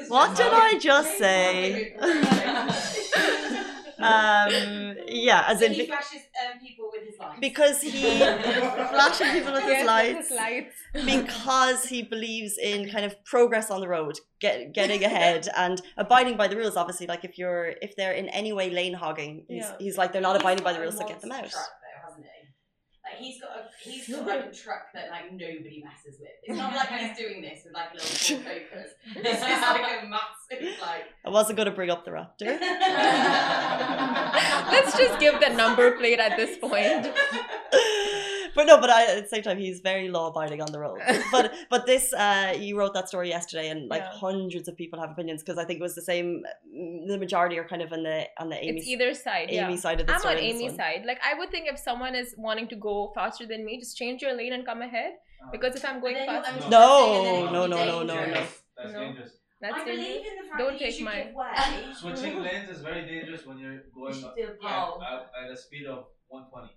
what 0.07 0.37
did 0.37 0.53
I 0.53 0.77
just 0.79 1.17
say? 1.17 1.95
Um, 4.03 4.97
yeah, 5.07 5.45
as 5.47 5.59
So 5.59 5.65
in 5.65 5.71
he 5.73 5.81
be- 5.81 5.85
flashes 5.87 6.21
um, 6.45 6.59
people 6.59 6.89
with 6.91 7.03
his 7.09 7.19
lights. 7.19 7.39
because 7.39 7.81
he 7.81 7.91
flashes 8.19 9.29
people 9.31 9.53
with 9.53 9.63
his 9.63 9.85
lights. 9.85 10.29
his 10.29 10.37
lights. 10.37 10.75
because 11.05 11.85
he 11.85 12.03
believes 12.03 12.57
in 12.57 12.89
kind 12.89 13.05
of 13.05 13.23
progress 13.25 13.69
on 13.71 13.81
the 13.81 13.87
road, 13.87 14.19
get, 14.39 14.73
getting 14.73 15.03
ahead 15.03 15.47
and 15.57 15.81
abiding 15.97 16.37
by 16.37 16.47
the 16.47 16.55
rules. 16.57 16.75
Obviously, 16.77 17.07
like 17.07 17.23
if 17.23 17.37
you're 17.37 17.73
if 17.81 17.95
they're 17.95 18.13
in 18.13 18.29
any 18.29 18.53
way 18.53 18.69
lane 18.69 18.93
hogging, 18.93 19.45
he's, 19.47 19.63
Yeah. 19.63 19.75
he's 19.79 19.97
like 19.97 20.11
they're 20.13 20.21
not 20.21 20.35
He's 20.35 20.41
abiding 20.41 20.63
by 20.63 20.73
the 20.73 20.79
rules, 20.79 20.97
so 20.97 21.07
get 21.07 21.21
them 21.21 21.31
out. 21.31 21.41
monster 21.41 21.57
Truck, 21.57 21.67
though, 21.67 22.09
hasn't 22.09 22.25
he? 22.25 22.31
Like 23.02 23.02
he's 23.17 23.39
got 23.39 23.51
a 23.51 23.63
he's 23.81 24.07
got 24.07 24.25
like 24.27 24.45
a 24.45 24.51
truck 24.51 24.91
that 24.93 25.09
like 25.09 25.31
nobody 25.31 25.83
messes 25.83 26.19
with. 26.19 26.29
It's 26.43 26.57
not 26.57 26.75
like 26.75 26.89
he's 26.89 27.17
doing 27.23 27.41
this 27.41 27.61
with 27.65 27.73
like 27.73 27.93
little 27.93 28.07
Ford 28.07 28.41
Focus. 28.71 28.91
This 29.23 29.37
is 29.37 29.41
like 29.41 30.03
a 30.03 30.07
massive 30.07 30.79
like. 30.81 31.05
I 31.25 31.29
wasn't 31.29 31.57
going 31.57 31.67
to 31.67 31.71
bring 31.71 31.89
up 31.89 32.05
the 32.05 32.11
Raptor. 32.11 32.59
Let's 34.71 34.97
just 34.97 35.19
give 35.19 35.39
the 35.39 35.49
number 35.49 35.91
plate 35.97 36.19
at 36.19 36.37
this 36.37 36.57
point. 36.57 37.13
But 38.55 38.65
no, 38.65 38.79
but 38.79 38.89
I, 38.89 39.17
at 39.17 39.23
the 39.23 39.29
same 39.29 39.41
time, 39.43 39.57
he's 39.57 39.79
very 39.81 40.09
law 40.09 40.27
abiding 40.29 40.61
on 40.61 40.71
the 40.71 40.79
road. 40.79 40.99
But 41.31 41.53
but 41.69 41.85
this, 41.85 42.13
uh, 42.13 42.55
you 42.59 42.77
wrote 42.77 42.93
that 42.93 43.07
story 43.09 43.29
yesterday, 43.29 43.69
and 43.69 43.89
like 43.89 44.01
Yeah. 44.01 44.11
hundreds 44.27 44.67
of 44.67 44.75
people 44.77 44.99
have 44.99 45.11
opinions 45.11 45.41
because 45.43 45.57
I 45.57 45.65
think 45.65 45.79
it 45.79 45.83
was 45.83 45.95
the 45.95 46.01
same. 46.11 46.43
mm, 46.75 47.07
The 47.07 47.17
majority 47.17 47.57
are 47.59 47.67
kind 47.73 47.81
of 47.81 47.91
on 47.93 48.03
the 48.03 48.17
on 48.37 48.49
the 48.49 48.57
Amy 48.63 48.77
It's 48.79 48.87
either 48.87 49.13
side. 49.13 49.47
Amy 49.49 49.73
yeah. 49.75 49.85
side 49.85 49.99
of 50.01 50.07
the 50.07 50.17
story. 50.19 50.33
I'm 50.33 50.37
story. 50.37 50.49
on 50.49 50.51
in 50.51 50.57
this 50.57 50.63
Amy's 50.65 50.77
side. 50.77 51.01
Like 51.11 51.21
I 51.29 51.33
would 51.37 51.49
think 51.51 51.67
if 51.73 51.77
someone 51.79 52.15
is 52.15 52.35
wanting 52.37 52.67
to 52.69 52.75
go 52.75 53.11
faster 53.15 53.45
than 53.45 53.65
me, 53.65 53.79
just 53.79 53.97
change 53.97 54.21
your 54.21 54.33
lane 54.41 54.53
and 54.53 54.65
come 54.65 54.81
ahead. 54.81 55.13
Because 55.51 55.75
if 55.75 55.83
I'm 55.83 55.99
going 55.99 56.13
then 56.15 56.29
you're- 56.29 56.43
fast, 56.43 56.63
I'm 56.63 56.69
No, 56.69 56.87
saying, 56.87 57.15
and 57.17 57.25
then 57.25 57.43
it 57.43 57.51
no, 57.51 57.65
no, 57.67 57.85
no, 57.85 58.03
no, 58.03 58.25
no. 58.25 58.43
That's 58.77 58.93
No. 58.93 58.99
dangerous. 58.99 59.33
that's 59.61 59.73
I 59.75 59.77
dangerous. 59.85 59.97
believe 59.97 60.25
in 60.31 60.35
the 60.41 60.45
fact 60.49 60.59
Don't 60.59 60.67
that 60.73 60.79
you 60.81 60.85
take 60.87 60.95
should 60.95 61.05
my- 61.05 61.23
give 61.23 61.35
way. 61.41 61.93
Switching 62.01 62.35
lanes 62.45 62.69
is 62.75 62.81
very 62.89 63.03
dangerous 63.13 63.45
when 63.47 63.57
you're 63.59 63.79
going 63.93 64.13
should 64.13 64.25
at, 64.25 64.35
do 64.37 64.43
a 64.43 64.55
poll. 64.67 65.01
at, 65.03 65.21
at 65.43 65.51
a 65.51 65.57
speed 65.65 65.85
of 65.87 65.99
120. 66.29 66.71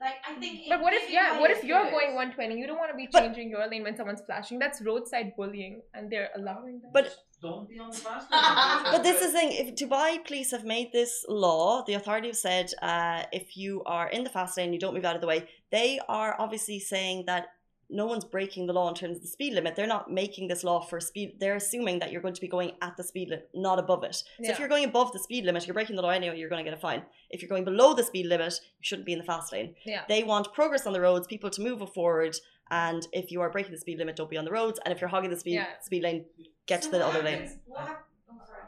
Like 0.00 0.16
I 0.28 0.34
think. 0.38 0.60
But 0.68 0.80
what 0.82 0.92
if 0.92 1.10
yeah? 1.10 1.40
What 1.40 1.50
if 1.50 1.64
you're 1.64 1.90
going 1.90 2.14
120? 2.14 2.58
You 2.60 2.66
don't 2.66 2.78
want 2.78 2.90
to 2.90 2.96
be 2.96 3.08
But- 3.10 3.20
changing 3.22 3.48
your 3.50 3.66
lane 3.66 3.82
when 3.82 3.96
someone's 3.96 4.20
flashing. 4.20 4.58
That's 4.58 4.82
roadside 4.82 5.32
bullying, 5.36 5.80
and 5.94 6.10
they're 6.10 6.30
allowing 6.36 6.80
that. 6.82 6.92
But 6.92 7.16
Don't 7.40 7.68
be 7.68 7.78
on 7.78 7.90
the 7.90 7.96
fast 7.96 8.30
lane. 8.30 8.92
But 8.92 9.02
this 9.02 9.20
is 9.22 9.32
the 9.32 9.38
thing: 9.38 9.52
if 9.52 9.74
Dubai 9.74 10.24
police 10.26 10.50
have 10.56 10.64
made 10.64 10.88
this 10.92 11.24
law, 11.28 11.82
the 11.86 11.94
authority 11.94 12.28
have 12.28 12.36
said 12.36 12.72
uh, 12.82 13.24
if 13.32 13.56
you 13.56 13.82
are 13.84 14.08
in 14.08 14.24
the 14.24 14.30
fast 14.30 14.56
lane, 14.58 14.72
you 14.74 14.78
don't 14.78 14.94
move 14.94 15.04
out 15.04 15.14
of 15.16 15.22
the 15.22 15.26
way. 15.26 15.40
They 15.70 15.98
are 16.08 16.36
obviously 16.38 16.78
saying 16.78 17.24
that 17.26 17.48
no 17.88 18.06
one's 18.06 18.24
breaking 18.24 18.66
the 18.66 18.72
law 18.72 18.88
in 18.88 18.94
terms 18.94 19.16
of 19.16 19.22
the 19.22 19.28
speed 19.28 19.52
limit. 19.54 19.76
They're 19.76 19.86
not 19.86 20.10
making 20.10 20.48
this 20.48 20.64
law 20.64 20.80
for 20.80 20.98
speed. 21.00 21.36
They're 21.38 21.56
assuming 21.56 22.00
that 22.00 22.10
you're 22.10 22.20
going 22.22 22.34
to 22.34 22.40
be 22.40 22.48
going 22.48 22.72
at 22.82 22.96
the 22.96 23.04
speed 23.04 23.28
limit, 23.30 23.48
not 23.54 23.78
above 23.78 24.02
it. 24.04 24.14
So 24.16 24.24
Yeah. 24.40 24.52
if 24.52 24.58
you're 24.58 24.68
going 24.68 24.84
above 24.84 25.12
the 25.12 25.18
speed 25.20 25.44
limit, 25.44 25.66
you're 25.66 25.74
breaking 25.74 25.96
the 25.96 26.02
law 26.02 26.10
anyway. 26.10 26.38
You're 26.38 26.48
going 26.48 26.64
to 26.64 26.68
get 26.70 26.76
a 26.76 26.80
fine. 26.80 27.02
If 27.30 27.42
you're 27.42 27.48
going 27.48 27.64
below 27.64 27.94
the 27.94 28.02
speed 28.02 28.26
limit, 28.26 28.54
you 28.62 28.82
shouldn't 28.82 29.06
be 29.06 29.12
in 29.12 29.18
the 29.18 29.24
fast 29.24 29.52
lane. 29.52 29.74
Yeah. 29.84 30.02
They 30.08 30.24
want 30.24 30.52
progress 30.52 30.86
on 30.86 30.92
the 30.92 31.00
roads, 31.00 31.26
people 31.26 31.50
to 31.50 31.60
move 31.62 31.80
forward. 31.92 32.36
And 32.70 33.06
if 33.12 33.30
you 33.30 33.40
are 33.42 33.50
breaking 33.50 33.72
the 33.72 33.78
speed 33.78 33.98
limit, 33.98 34.16
don't 34.16 34.28
be 34.30 34.36
on 34.36 34.44
the 34.44 34.50
roads. 34.50 34.80
And 34.84 34.92
if 34.92 35.00
you're 35.00 35.08
hogging 35.08 35.30
the 35.30 35.38
speed 35.38 35.54
Yeah. 35.54 35.78
speed 35.80 36.02
lane, 36.02 36.24
get 36.66 36.82
to 36.82 36.88
the 36.90 37.06
other 37.06 37.22
happens- 37.22 37.50
lane. 37.52 37.60
What 37.66 37.80
hap- 37.82 37.86
sorry. 37.88 38.02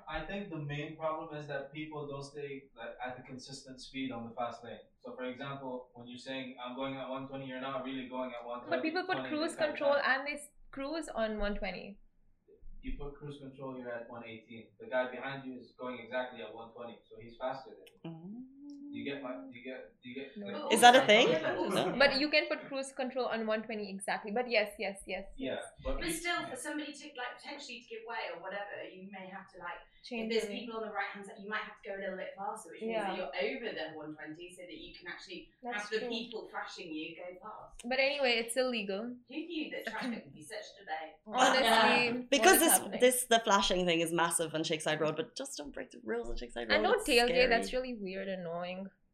I 0.09 0.25
think 0.25 0.49
the 0.49 0.57
main 0.57 0.97
problem 0.97 1.37
is 1.37 1.47
that 1.49 1.73
people 1.73 2.09
don't 2.09 2.25
stay 2.25 2.65
like, 2.77 2.97
at 3.05 3.19
a 3.21 3.23
consistent 3.29 3.81
speed 3.81 4.11
on 4.11 4.25
the 4.25 4.35
fast 4.35 4.65
lane. 4.65 4.81
So, 5.05 5.15
for 5.15 5.25
example, 5.25 5.89
when 5.93 6.09
you're 6.09 6.19
saying 6.19 6.57
I'm 6.65 6.75
going 6.75 6.97
at 6.97 7.09
120, 7.09 7.45
you're 7.45 7.61
not 7.61 7.85
really 7.85 8.09
going 8.09 8.33
at 8.33 8.41
120. 8.41 8.73
But 8.73 8.83
people 8.83 9.05
put 9.05 9.29
cruise 9.29 9.53
this 9.53 9.61
kind 9.61 9.73
of 9.73 9.77
control 9.77 10.01
and 10.01 10.27
they 10.27 10.41
cruise 10.73 11.09
on 11.15 11.37
120. 11.37 11.99
You 12.81 12.93
put 12.97 13.21
cruise 13.21 13.37
control, 13.37 13.77
you're 13.77 13.93
at 13.93 14.09
118. 14.09 14.81
The 14.81 14.89
guy 14.89 15.13
behind 15.13 15.45
you 15.45 15.61
is 15.61 15.77
going 15.77 16.01
exactly 16.01 16.41
at 16.41 16.57
120, 16.57 16.97
so 17.05 17.21
he's 17.21 17.37
faster 17.37 17.77
than 17.77 17.89
you. 17.93 17.99
Mm. 18.09 18.58
You 18.99 19.05
get 19.05 19.23
my, 19.23 19.31
you 19.55 19.63
get, 19.63 19.95
you 20.03 20.13
get. 20.19 20.35
No. 20.37 20.47
like, 20.65 20.75
Is 20.75 20.81
that 20.81 20.97
a 20.97 21.03
thing? 21.07 21.29
But 21.31 21.71
No. 21.79 21.95
But 22.03 22.19
you 22.19 22.29
can 22.35 22.45
put 22.51 22.67
cruise 22.67 22.91
control 22.91 23.27
on 23.27 23.47
120 23.47 23.89
exactly. 23.89 24.33
But 24.39 24.51
yes, 24.51 24.71
yes, 24.77 24.99
yes. 25.07 25.25
Yeah, 25.37 25.63
but, 25.85 26.01
But 26.01 26.11
still, 26.11 26.41
for 26.51 26.57
somebody 26.57 26.91
to 26.91 27.05
like 27.15 27.33
potentially 27.39 27.79
to 27.85 27.89
give 27.93 28.03
way 28.11 28.23
or 28.35 28.43
whatever, 28.43 28.75
you 28.91 29.07
may 29.17 29.31
have 29.31 29.47
to 29.55 29.59
like. 29.63 29.79
Change 30.09 30.33
If 30.33 30.41
there's 30.41 30.49
the 30.49 30.59
people 30.59 30.77
on 30.79 30.85
the 30.89 30.95
right 30.95 31.11
hand 31.13 31.27
side, 31.27 31.37
you 31.43 31.51
might 31.51 31.67
have 31.69 31.77
to 31.83 31.85
go 31.91 31.93
a 31.99 32.01
little 32.01 32.17
bit 32.17 32.33
faster, 32.39 32.71
which 32.71 32.81
means 32.81 32.97
Yeah. 32.97 33.11
that 33.11 33.17
you're 33.19 33.35
over 33.51 33.67
the 33.79 33.87
120, 33.99 34.55
so 34.57 34.63
that 34.63 34.79
you 34.85 34.95
can 34.95 35.07
actually 35.11 35.51
That's 35.63 35.83
have 35.83 35.91
the 35.91 35.99
true. 36.07 36.09
people 36.09 36.41
flashing 36.49 36.89
you 36.95 37.19
go 37.19 37.27
past. 37.43 37.83
But 37.85 37.99
anyway, 37.99 38.39
it's 38.43 38.57
illegal. 38.57 39.11
Who 39.29 39.35
knew 39.51 39.65
that 39.75 39.91
traffic 39.91 40.23
would 40.25 40.35
be 40.35 40.47
such 40.47 40.67
a 40.71 40.87
debate? 40.87 41.15
Honestly. 41.27 42.27
Because 42.31 42.59
this 42.59 42.73
happening? 42.79 43.01
this 43.01 43.25
the 43.29 43.41
flashing 43.41 43.85
thing 43.85 44.01
is 44.01 44.13
massive 44.13 44.55
on 44.55 44.63
Sheikh 44.65 44.83
Zayed 44.83 45.01
Road, 45.01 45.17
but 45.17 45.35
just 45.35 45.59
don't 45.59 45.75
break 45.75 45.91
the 45.91 46.01
rules 46.05 46.31
on 46.31 46.37
Sheikh 46.37 46.55
Zayed 46.55 46.71
Road. 46.71 46.75
And 46.79 46.85
don't 46.85 47.05
tailgate, 47.05 47.49
that's 47.51 47.73
really 47.73 47.95
weird 47.95 48.29
and 48.29 48.47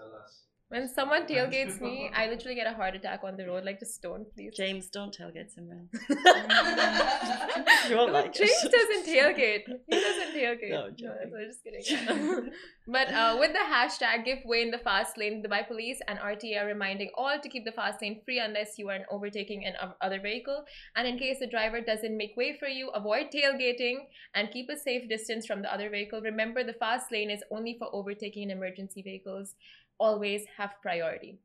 See 0.70 0.76
Alexis 0.76 0.99
LS. 0.99 0.99
When 0.99 1.25
someone 1.26 1.26
tailgates 1.26 1.80
me, 1.80 2.11
I 2.14 2.28
literally 2.28 2.54
get 2.54 2.66
a 2.66 2.73
heart 2.75 2.94
attack 2.96 3.20
on 3.25 3.37
the 3.37 3.46
road. 3.46 3.64
Like 3.64 3.78
just 3.80 4.02
don't 4.02 4.26
please. 4.35 4.54
James, 4.56 4.88
don't 4.88 5.16
tailgate 5.16 5.50
Simran. 5.56 5.88
you 7.90 7.96
won't 7.96 8.12
like 8.12 8.32
James 8.35 8.64
it. 8.64 8.73
doesn't 8.73 9.06
tailgate. 9.06 9.64
He 9.88 10.00
doesn't 10.00 10.35
tailgate. 10.35 10.70
No, 10.70 10.88
No. 10.99 11.14
I'm 11.38 11.46
just 11.46 11.62
kidding. 11.64 12.50
but 12.87 13.12
uh, 13.12 13.37
with 13.38 13.52
the 13.52 13.58
hashtag 13.58 14.25
give 14.25 14.38
way 14.44 14.62
in 14.62 14.70
the 14.70 14.78
fast 14.78 15.18
lane, 15.18 15.42
Dubai 15.42 15.66
police 15.66 16.00
and 16.08 16.18
RTA 16.18 16.62
are 16.62 16.66
reminding 16.66 17.11
all 17.16 17.38
to 17.40 17.49
keep 17.49 17.64
the 17.64 17.73
fast 17.73 18.02
lane 18.02 18.20
free 18.25 18.38
unless 18.38 18.78
you 18.78 18.88
are 18.88 19.00
overtaking 19.11 19.64
an 19.64 19.75
other 20.00 20.20
vehicle. 20.20 20.64
And 20.96 21.06
in 21.06 21.18
case 21.18 21.38
the 21.40 21.46
driver 21.46 21.80
doesn't 21.80 22.16
make 22.16 22.37
way 22.37 22.56
for 22.58 22.68
you, 22.68 22.88
avoid 22.90 23.30
tailgating 23.30 24.06
and 24.35 24.50
keep 24.50 24.68
a 24.68 24.76
safe 24.76 25.08
distance 25.08 25.46
from 25.46 25.62
the 25.62 25.73
other 25.73 25.90
vehicle. 25.90 26.20
Remember, 26.20 26.64
the 26.64 26.73
fast 26.75 27.12
lane 27.12 27.30
is 27.30 27.42
only 27.50 27.76
for 27.78 27.88
overtaking 27.92 28.44
and 28.50 28.52
emergency 28.52 29.02
vehicles. 29.02 29.54
Always 29.99 30.43
have 30.57 30.75
priority. 30.83 31.38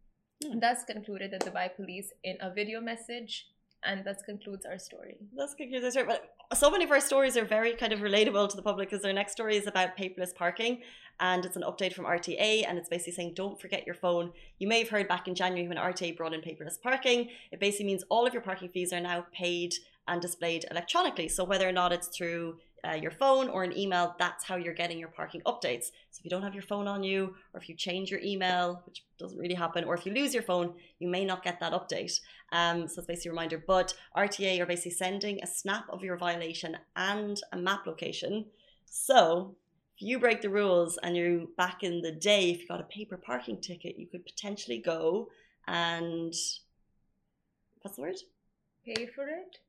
Hmm. 0.43 0.59
Thus 0.59 0.83
concluded 0.83 1.31
the 1.31 1.39
Dubai 1.39 1.75
police 1.75 2.11
in 2.23 2.37
a 2.41 2.53
video 2.53 2.81
message. 2.81 3.47
And 3.83 4.05
thus 4.05 4.21
concludes 4.23 4.63
our 4.63 4.77
story. 4.77 5.17
Let's 5.35 5.55
conclude 5.55 5.81
this. 5.81 5.95
But 5.95 6.35
so 6.53 6.69
many 6.69 6.83
of 6.83 6.91
our 6.91 6.99
stories 6.99 7.35
are 7.35 7.45
very 7.45 7.73
kind 7.73 7.91
of 7.91 8.01
relatable 8.01 8.47
to 8.49 8.55
the 8.55 8.61
public 8.61 8.91
because 8.91 9.03
our 9.03 9.11
next 9.11 9.31
story 9.31 9.57
is 9.57 9.65
about 9.65 9.97
paperless 9.97 10.35
parking 10.35 10.81
and 11.19 11.45
it's 11.45 11.55
an 11.55 11.63
update 11.63 11.93
from 11.93 12.05
RTA 12.05 12.65
and 12.67 12.77
it's 12.77 12.89
basically 12.89 13.13
saying 13.13 13.33
don't 13.35 13.59
forget 13.59 13.85
your 13.85 13.95
phone. 13.95 14.31
You 14.59 14.67
may 14.67 14.79
have 14.79 14.89
heard 14.89 15.07
back 15.07 15.27
in 15.27 15.33
January 15.33 15.67
when 15.67 15.77
RTA 15.77 16.15
brought 16.15 16.33
in 16.33 16.41
paperless 16.41 16.79
parking. 16.81 17.29
It 17.51 17.59
basically 17.59 17.87
means 17.87 18.03
all 18.09 18.27
of 18.27 18.33
your 18.33 18.43
parking 18.43 18.69
fees 18.69 18.93
are 18.93 18.99
now 18.99 19.25
paid 19.33 19.73
and 20.07 20.21
displayed 20.21 20.65
electronically. 20.69 21.27
So 21.27 21.43
whether 21.43 21.67
or 21.67 21.71
not 21.71 21.91
it's 21.93 22.07
through 22.07 22.57
uh, 22.87 22.93
your 22.93 23.11
phone 23.11 23.49
or 23.49 23.63
an 23.63 23.77
email, 23.77 24.15
that's 24.17 24.43
how 24.43 24.55
you're 24.55 24.73
getting 24.73 24.97
your 24.97 25.09
parking 25.09 25.41
updates. 25.41 25.85
So 26.09 26.19
if 26.19 26.25
you 26.25 26.29
don't 26.29 26.43
have 26.43 26.53
your 26.53 26.63
phone 26.63 26.87
on 26.87 27.03
you, 27.03 27.35
or 27.53 27.61
if 27.61 27.69
you 27.69 27.75
change 27.75 28.09
your 28.09 28.19
email, 28.21 28.81
which 28.85 29.03
doesn't 29.17 29.37
really 29.37 29.55
happen, 29.55 29.83
or 29.83 29.93
if 29.93 30.05
you 30.05 30.13
lose 30.13 30.33
your 30.33 30.43
phone, 30.43 30.73
you 30.99 31.07
may 31.07 31.23
not 31.25 31.43
get 31.43 31.59
that 31.59 31.73
update. 31.73 32.19
Um, 32.51 32.87
so 32.87 32.99
it's 32.99 33.07
basically 33.07 33.29
a 33.29 33.31
reminder. 33.33 33.63
But 33.65 33.93
RTA 34.17 34.59
are 34.59 34.65
basically 34.65 34.91
sending 34.91 35.39
a 35.41 35.47
snap 35.47 35.85
of 35.89 36.03
your 36.03 36.17
violation 36.17 36.77
and 36.95 37.39
a 37.51 37.57
map 37.57 37.85
location. 37.85 38.45
So 38.85 39.55
if 39.95 40.01
you 40.01 40.19
break 40.19 40.41
the 40.41 40.49
rules 40.49 40.97
and 41.03 41.15
you're 41.15 41.45
back 41.57 41.83
in 41.83 42.01
the 42.01 42.11
day, 42.11 42.51
if 42.51 42.61
you 42.61 42.67
got 42.67 42.81
a 42.81 42.85
paper 42.85 43.17
parking 43.17 43.61
ticket, 43.61 43.97
you 43.97 44.07
could 44.07 44.25
potentially 44.25 44.79
go 44.79 45.29
and 45.67 46.33
what's 47.81 47.95
the 47.95 48.01
word? 48.01 48.17
Pay 48.85 49.07
for 49.07 49.27
it? 49.27 49.59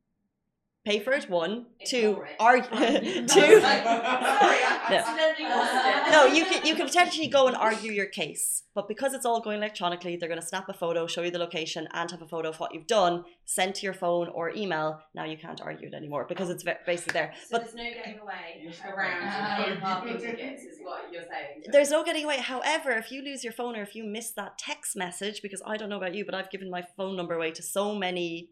Pay 0.84 0.98
for 0.98 1.12
it. 1.12 1.30
One, 1.30 1.66
two, 1.86 2.10
Ignore 2.10 2.28
argue. 2.40 3.26
Two. 3.28 3.62
No. 4.90 4.98
accidentally 4.98 5.48
lost 5.48 5.72
it. 5.74 6.10
No, 6.10 6.26
you 6.26 6.44
can 6.44 6.66
you 6.66 6.74
can 6.74 6.86
potentially 6.86 7.28
go 7.28 7.46
and 7.46 7.56
argue 7.56 7.92
your 7.92 8.06
case, 8.06 8.64
but 8.74 8.88
because 8.88 9.14
it's 9.14 9.24
all 9.24 9.40
going 9.40 9.58
electronically, 9.58 10.16
they're 10.16 10.28
going 10.28 10.40
to 10.40 10.46
snap 10.46 10.68
a 10.68 10.72
photo, 10.74 11.06
show 11.06 11.22
you 11.22 11.30
the 11.30 11.38
location, 11.38 11.86
and 11.92 12.10
have 12.10 12.20
a 12.20 12.26
photo 12.26 12.48
of 12.48 12.58
what 12.58 12.74
you've 12.74 12.88
done 12.88 13.24
sent 13.44 13.76
to 13.76 13.82
your 13.84 13.94
phone 13.94 14.26
or 14.28 14.50
email. 14.50 15.00
Now 15.14 15.24
you 15.24 15.38
can't 15.38 15.60
argue 15.60 15.86
it 15.88 15.94
anymore 15.94 16.26
because 16.28 16.50
it's 16.50 16.64
basically 16.84 17.12
there. 17.12 17.32
So 17.44 17.48
But 17.52 17.62
there's 17.62 17.74
no 17.76 17.84
getting 17.84 18.18
away 18.18 18.68
around 18.92 19.80
parking 19.80 20.18
tickets, 20.18 20.64
is 20.64 20.78
what 20.82 21.04
you're 21.12 21.22
saying. 21.22 21.62
there's 21.70 21.90
no 21.92 22.02
getting 22.04 22.24
away. 22.24 22.38
However, 22.38 22.90
if 22.90 23.12
you 23.12 23.22
lose 23.22 23.44
your 23.44 23.52
phone 23.52 23.76
or 23.76 23.82
if 23.82 23.94
you 23.94 24.02
miss 24.04 24.32
that 24.32 24.58
text 24.58 24.96
message, 24.96 25.42
because 25.42 25.62
I 25.64 25.76
don't 25.76 25.88
know 25.88 25.96
about 25.96 26.14
you, 26.16 26.24
but 26.24 26.34
I've 26.34 26.50
given 26.50 26.68
my 26.68 26.82
phone 26.96 27.16
number 27.16 27.34
away 27.34 27.52
to 27.52 27.62
so 27.62 27.94
many. 27.94 28.50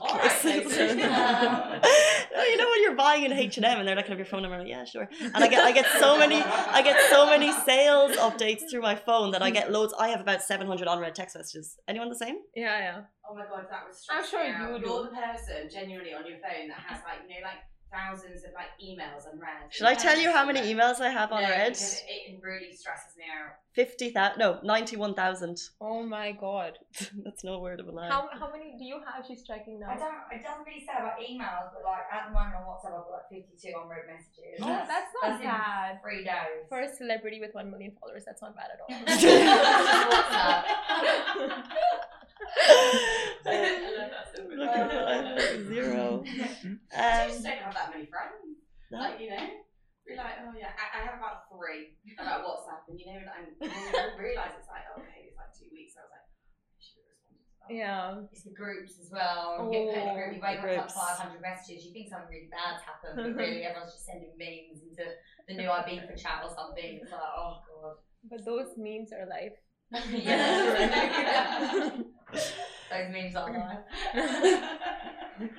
All 0.00 0.14
right, 0.18 0.30
places. 0.30 0.72
so- 0.74 0.94
no, 0.94 2.42
you 2.44 2.56
know 2.56 2.68
when 2.70 2.82
you're 2.82 2.94
buying 2.94 3.24
in 3.24 3.32
H 3.32 3.56
and 3.56 3.66
M 3.66 3.78
and 3.78 3.86
they're 3.88 3.96
like, 3.96 4.06
"Can 4.06 4.12
I 4.12 4.16
have 4.16 4.18
your 4.18 4.26
phone 4.26 4.42
number?" 4.42 4.58
Like, 4.58 4.68
yeah, 4.68 4.84
sure. 4.84 5.08
And 5.20 5.36
I 5.36 5.48
get, 5.48 5.62
I 5.62 5.72
get 5.72 5.86
so 5.98 6.18
many, 6.18 6.36
I 6.36 6.82
get 6.82 6.96
so 7.10 7.26
many 7.26 7.52
sales 7.52 8.16
updates 8.16 8.62
through 8.70 8.82
my 8.82 8.94
phone 8.94 9.32
that 9.32 9.42
I 9.42 9.50
get 9.50 9.72
loads. 9.72 9.92
I 9.98 10.08
have 10.08 10.20
about 10.20 10.42
700 10.42 10.86
unread 10.88 11.14
text 11.14 11.36
messages. 11.36 11.76
Anyone 11.88 12.08
the 12.08 12.16
same? 12.16 12.36
Yeah, 12.54 12.78
yeah. 12.78 13.00
Oh 13.28 13.34
my 13.34 13.42
god, 13.42 13.66
that 13.70 13.82
was 13.88 14.02
I'm 14.10 14.24
sure 14.24 14.44
you 14.44 14.72
would. 14.72 14.82
You're 14.82 15.02
the 15.02 15.16
person 15.16 15.68
genuinely 15.72 16.14
on 16.14 16.26
your 16.26 16.38
phone 16.38 16.68
that 16.68 16.78
has 16.88 17.00
like 17.04 17.28
you 17.28 17.34
know 17.34 17.46
like 17.46 17.60
thousands 17.92 18.44
of 18.44 18.50
like 18.54 18.68
emails 18.82 19.24
unread. 19.32 19.70
Should 19.70 19.86
I 19.86 19.94
tell 19.94 20.18
you 20.18 20.30
how 20.32 20.44
many 20.44 20.60
emails 20.60 21.00
I 21.00 21.10
have 21.10 21.30
No, 21.30 21.36
on 21.36 21.42
read? 21.42 21.72
because 21.72 22.02
it 22.08 22.38
really 22.42 22.72
stresses 22.74 23.16
me 23.16 23.24
out. 23.24 23.54
Fifty 23.74 24.10
thousand? 24.10 24.38
No, 24.38 24.58
ninety-one 24.62 25.14
thousand. 25.14 25.58
Oh 25.80 26.02
my 26.02 26.32
god. 26.32 26.78
That's 27.24 27.44
no 27.44 27.58
word 27.60 27.80
of 27.80 27.88
a 27.88 27.92
lie. 27.92 28.08
How 28.08 28.28
how 28.32 28.50
many 28.50 28.74
do 28.78 28.84
you 28.84 29.00
have? 29.04 29.24
She's 29.26 29.42
checking 29.42 29.80
now. 29.80 29.90
I 29.90 29.96
don't. 29.96 30.14
It 30.32 30.42
doesn't 30.42 30.64
really 30.66 30.80
say 30.80 30.92
about 30.98 31.18
emails, 31.20 31.70
but 31.74 31.82
like 31.84 32.06
at 32.12 32.28
the 32.28 32.34
moment 32.34 32.56
on 32.56 32.62
WhatsApp, 32.64 32.96
I've 32.96 33.04
got 33.04 33.12
like 33.12 33.28
52 33.30 33.72
unread 33.82 34.06
messages. 34.08 34.60
Oh, 34.62 34.84
that's 34.88 35.12
not 35.22 35.40
in 35.40 35.46
bad. 35.46 36.00
Three 36.02 36.24
days. 36.24 36.64
For 36.68 36.80
a 36.80 36.88
celebrity 36.94 37.40
with 37.40 37.54
one 37.54 37.70
million 37.70 37.92
followers, 38.00 38.24
that's 38.24 38.40
not 38.42 38.56
bad 38.56 38.70
at 38.72 38.80
all. 38.80 38.96
I 43.46 44.10
so 44.34 44.42
much. 44.44 44.58
Look 44.58 44.68
at 44.68 44.90
that, 44.90 45.08
I 45.08 45.14
have 45.16 45.36
like 45.36 45.66
zero. 45.68 46.24
I 46.96 47.22
Um, 47.24 47.28
just 47.30 47.42
don't 47.44 47.58
have 47.58 47.74
that 47.74 47.90
many 47.92 48.06
friends. 48.06 48.58
no. 48.90 48.98
Like, 48.98 49.20
you 49.20 49.30
know? 49.30 49.46
We're 50.06 50.16
like, 50.22 50.38
oh 50.44 50.54
yeah, 50.54 50.70
I, 50.78 51.02
I 51.02 51.04
have 51.10 51.18
about 51.18 51.50
three 51.50 51.98
about 52.14 52.46
WhatsApp, 52.46 52.86
and 52.86 52.94
you 53.00 53.06
know, 53.10 53.18
and 53.26 53.46
when 53.58 53.70
I 53.74 54.14
realise 54.14 54.54
it's 54.54 54.70
like, 54.70 54.86
okay, 54.94 55.26
it's 55.26 55.34
like 55.34 55.50
two 55.50 55.66
weeks, 55.74 55.98
I 55.98 56.06
was 56.06 56.14
like, 56.14 56.22
I 56.22 56.78
should 56.78 57.02
have 57.02 57.10
responded 57.10 57.42
to 57.42 57.54
that. 57.58 57.74
yeah. 57.74 58.22
It's 58.30 58.46
the 58.46 58.54
groups 58.54 59.02
as 59.02 59.10
well. 59.10 59.66
You 59.66 59.74
get 59.74 59.90
put 59.90 60.02
in 60.06 60.06
a 60.06 60.14
group, 60.14 60.30
you 60.38 60.42
wake 60.46 60.62
Groups. 60.62 60.94
up 60.94 61.18
like 61.18 61.26
500 61.26 61.42
messages, 61.42 61.82
you 61.82 61.90
think 61.90 62.06
something 62.06 62.30
really 62.30 62.46
bad's 62.54 62.86
happened, 62.86 63.18
but 63.18 63.34
really 63.34 63.64
everyone's 63.66 63.98
just 63.98 64.06
sending 64.06 64.30
memes 64.38 64.78
into 64.86 65.02
the 65.50 65.54
new 65.58 65.66
IB 65.66 66.06
for 66.06 66.14
chat 66.14 66.38
or 66.46 66.54
something. 66.54 67.02
It's 67.02 67.10
like, 67.10 67.26
oh 67.34 67.58
god. 67.66 67.98
But 68.30 68.46
those 68.46 68.78
memes 68.78 69.10
are 69.10 69.26
life. 69.26 69.58
yeah, 70.14 71.90
Those 72.32 72.52
memes 73.12 73.36
are 73.36 73.50
live. 73.52 75.50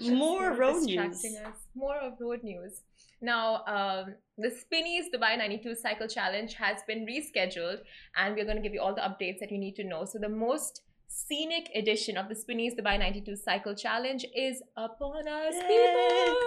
More 0.00 0.52
road 0.52 0.82
news. 0.82 1.24
Us. 1.24 1.66
More 1.74 1.98
of 1.98 2.14
road 2.20 2.42
news. 2.42 2.82
Now, 3.20 3.64
um, 3.66 4.14
the 4.36 4.50
Spinneys 4.50 5.06
Dubai 5.14 5.38
92 5.38 5.76
Cycle 5.76 6.08
Challenge 6.08 6.54
has 6.54 6.78
been 6.86 7.06
rescheduled, 7.06 7.78
and 8.16 8.34
we're 8.34 8.44
going 8.44 8.56
to 8.56 8.62
give 8.62 8.74
you 8.74 8.80
all 8.80 8.94
the 8.94 9.00
updates 9.00 9.38
that 9.40 9.50
you 9.50 9.58
need 9.58 9.76
to 9.76 9.84
know. 9.84 10.04
So, 10.04 10.18
the 10.18 10.28
most 10.28 10.82
scenic 11.08 11.70
edition 11.74 12.16
of 12.16 12.28
the 12.28 12.34
Spinneys 12.34 12.74
Dubai 12.74 12.98
92 12.98 13.36
Cycle 13.36 13.74
Challenge 13.74 14.26
is 14.34 14.62
upon 14.76 15.28
us, 15.28 15.54
Yay. 15.54 15.68
people! 15.68 16.42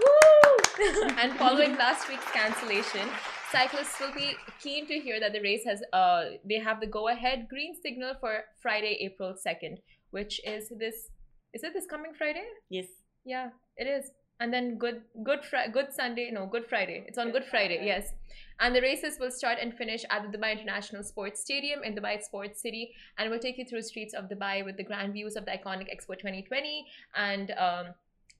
Woo! 0.00 1.08
and 1.18 1.32
following 1.32 1.76
last 1.76 2.08
week's 2.08 2.30
cancellation, 2.30 3.08
cyclists 3.52 3.98
will 4.00 4.14
be 4.14 4.34
keen 4.62 4.86
to 4.86 4.94
hear 4.98 5.20
that 5.20 5.32
the 5.32 5.40
race 5.40 5.64
has 5.64 5.82
uh 5.92 6.24
they 6.44 6.58
have 6.58 6.80
the 6.80 6.86
go 6.86 7.08
ahead 7.08 7.46
green 7.48 7.74
signal 7.82 8.14
for 8.20 8.44
Friday, 8.62 8.98
April 9.00 9.34
2nd, 9.46 9.78
which 10.10 10.40
is 10.46 10.68
this 10.78 11.10
is 11.54 11.62
it 11.64 11.72
this 11.72 11.86
coming 11.86 12.12
Friday? 12.16 12.44
Yes. 12.68 12.86
Yeah, 13.24 13.50
it 13.76 13.86
is. 13.86 14.10
and 14.40 14.52
then 14.54 14.66
good 14.82 14.98
good 15.28 15.44
Fri- 15.44 15.70
good 15.76 15.88
sunday 15.94 16.24
no 16.34 16.42
good 16.50 16.66
friday 16.72 16.98
it's 17.08 17.18
on 17.22 17.30
good 17.36 17.46
friday 17.52 17.78
yes 17.86 18.12
and 18.60 18.76
the 18.76 18.82
races 18.84 19.16
will 19.22 19.32
start 19.38 19.58
and 19.62 19.74
finish 19.80 20.04
at 20.16 20.22
the 20.26 20.30
dubai 20.34 20.50
international 20.52 21.02
sports 21.08 21.40
stadium 21.46 21.82
in 21.88 21.96
dubai 21.96 22.12
sports 22.26 22.62
city 22.66 22.82
and 23.16 23.30
we'll 23.30 23.44
take 23.46 23.58
you 23.58 23.64
through 23.70 23.82
streets 23.88 24.14
of 24.20 24.28
dubai 24.34 24.64
with 24.68 24.76
the 24.82 24.86
grand 24.90 25.12
views 25.18 25.34
of 25.40 25.44
the 25.48 25.50
iconic 25.50 25.88
expo 25.94 26.18
2020 26.20 26.86
and 27.16 27.50
um, 27.66 27.86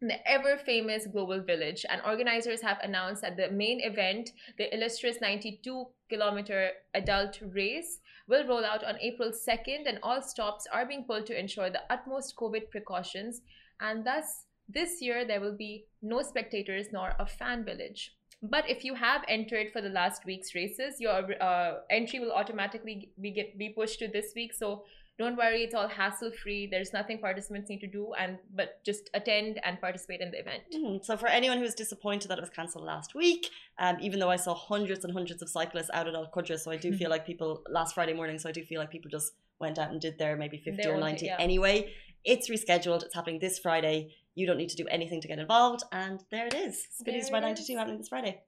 the 0.01 0.31
ever 0.31 0.57
famous 0.57 1.07
global 1.07 1.41
village 1.41 1.85
and 1.89 2.01
organizers 2.07 2.63
have 2.63 2.79
announced 2.83 3.23
that 3.23 3.37
the 3.37 3.51
main 3.51 3.81
event 3.81 4.31
the 4.57 4.73
illustrious 4.73 5.21
92 5.21 5.87
kilometer 6.09 6.71
adult 6.95 7.41
race 7.53 7.99
will 8.29 8.47
roll 8.47 8.65
out 8.65 8.85
on 8.85 8.97
april 9.01 9.33
2nd 9.33 9.89
and 9.89 9.99
all 10.03 10.23
stops 10.23 10.67
are 10.73 10.87
being 10.87 11.05
pulled 11.05 11.27
to 11.27 11.39
ensure 11.39 11.69
the 11.69 11.83
utmost 11.91 12.37
covid 12.37 12.71
precautions 12.71 13.41
and 13.81 14.07
thus 14.07 14.45
this 14.69 15.01
year 15.01 15.25
there 15.25 15.41
will 15.41 15.57
be 15.57 15.87
no 16.03 16.23
spectators 16.23 16.89
nor 16.93 17.15
a 17.19 17.27
fan 17.27 17.65
village. 17.65 18.15
But 18.43 18.69
if 18.69 18.85
you 18.85 18.95
have 18.95 19.25
entered 19.27 19.73
for 19.73 19.81
the 19.81 19.89
last 19.89 20.25
week's 20.25 20.55
races 20.55 21.01
your 21.01 21.43
uh, 21.43 21.79
entry 21.91 22.21
will 22.21 22.33
automatically 22.33 23.11
be, 23.21 23.31
get, 23.33 23.59
be 23.59 23.71
pushed 23.71 23.99
to 24.01 24.09
this 24.09 24.33
week 24.37 24.53
so 24.53 24.85
don't 25.19 25.37
worry 25.37 25.63
it's 25.65 25.75
all 25.75 25.89
hassle 25.89 26.31
free 26.43 26.67
there's 26.71 26.93
nothing 26.93 27.19
participants 27.19 27.69
need 27.69 27.81
to 27.81 27.87
do 27.87 28.13
and 28.15 28.39
but 28.55 28.83
just 28.85 29.11
attend 29.15 29.59
and 29.65 29.81
participate 29.81 30.21
in 30.21 30.31
the 30.31 30.39
event 30.39 30.63
Mhm. 30.75 31.05
So 31.05 31.17
for 31.17 31.29
anyone 31.29 31.59
who's 31.59 31.75
disappointed 31.75 32.29
that 32.29 32.39
it 32.39 32.41
was 32.41 32.51
cancelled 32.51 32.85
last 32.85 33.15
week, 33.15 33.49
um, 33.79 33.97
even 34.01 34.19
though 34.21 34.31
I 34.31 34.37
saw 34.37 34.55
hundreds 34.55 35.05
and 35.05 35.13
hundreds 35.13 35.43
of 35.43 35.49
cyclists 35.49 35.91
out 35.93 36.07
at 36.09 36.15
Al 36.15 36.31
Qudra, 36.35 36.59
so 36.59 36.71
I 36.71 36.77
do 36.77 36.93
feel 37.01 37.11
like 37.11 37.27
people 37.27 37.63
last 37.69 37.95
Friday 37.95 38.15
morning, 38.15 38.39
so 38.39 38.49
I 38.49 38.53
do 38.53 38.63
feel 38.65 38.81
like 38.81 38.91
people 38.91 39.11
just 39.11 39.33
went 39.61 39.79
out 39.79 39.91
and 39.91 40.01
did 40.01 40.19
their 40.19 40.37
maybe 40.37 40.59
50 40.59 40.83
Their 40.83 40.95
or 40.95 41.01
90 41.01 41.19
thing, 41.21 41.29
yeah. 41.29 41.37
anyway. 41.49 41.93
It's 42.25 42.49
rescheduled. 42.51 43.03
It's 43.05 43.15
happening 43.15 43.39
this 43.41 43.59
Friday. 43.59 44.15
You 44.35 44.47
don't 44.47 44.57
need 44.59 44.71
to 44.71 44.77
do 44.77 44.87
anything 44.89 45.21
to 45.23 45.29
get 45.29 45.39
involved, 45.39 45.83
and 45.93 46.23
there 46.31 46.47
it 46.47 46.55
is. 46.55 46.87
There 47.05 47.15
by 47.31 47.39
it 47.39 47.41
92 47.43 47.77
happening 47.77 47.99
this 47.99 48.09
Friday. 48.09 48.41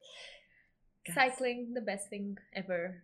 Guys. 1.06 1.14
cycling 1.14 1.72
the 1.74 1.80
best 1.80 2.10
thing 2.10 2.36
ever 2.54 3.02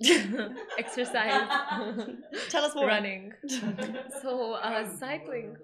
exercise 0.78 1.48
Tell 2.48 2.64
us 2.64 2.74
more. 2.74 2.86
running 2.86 3.32
so 4.22 4.52
uh, 4.54 4.88
cycling 4.96 5.56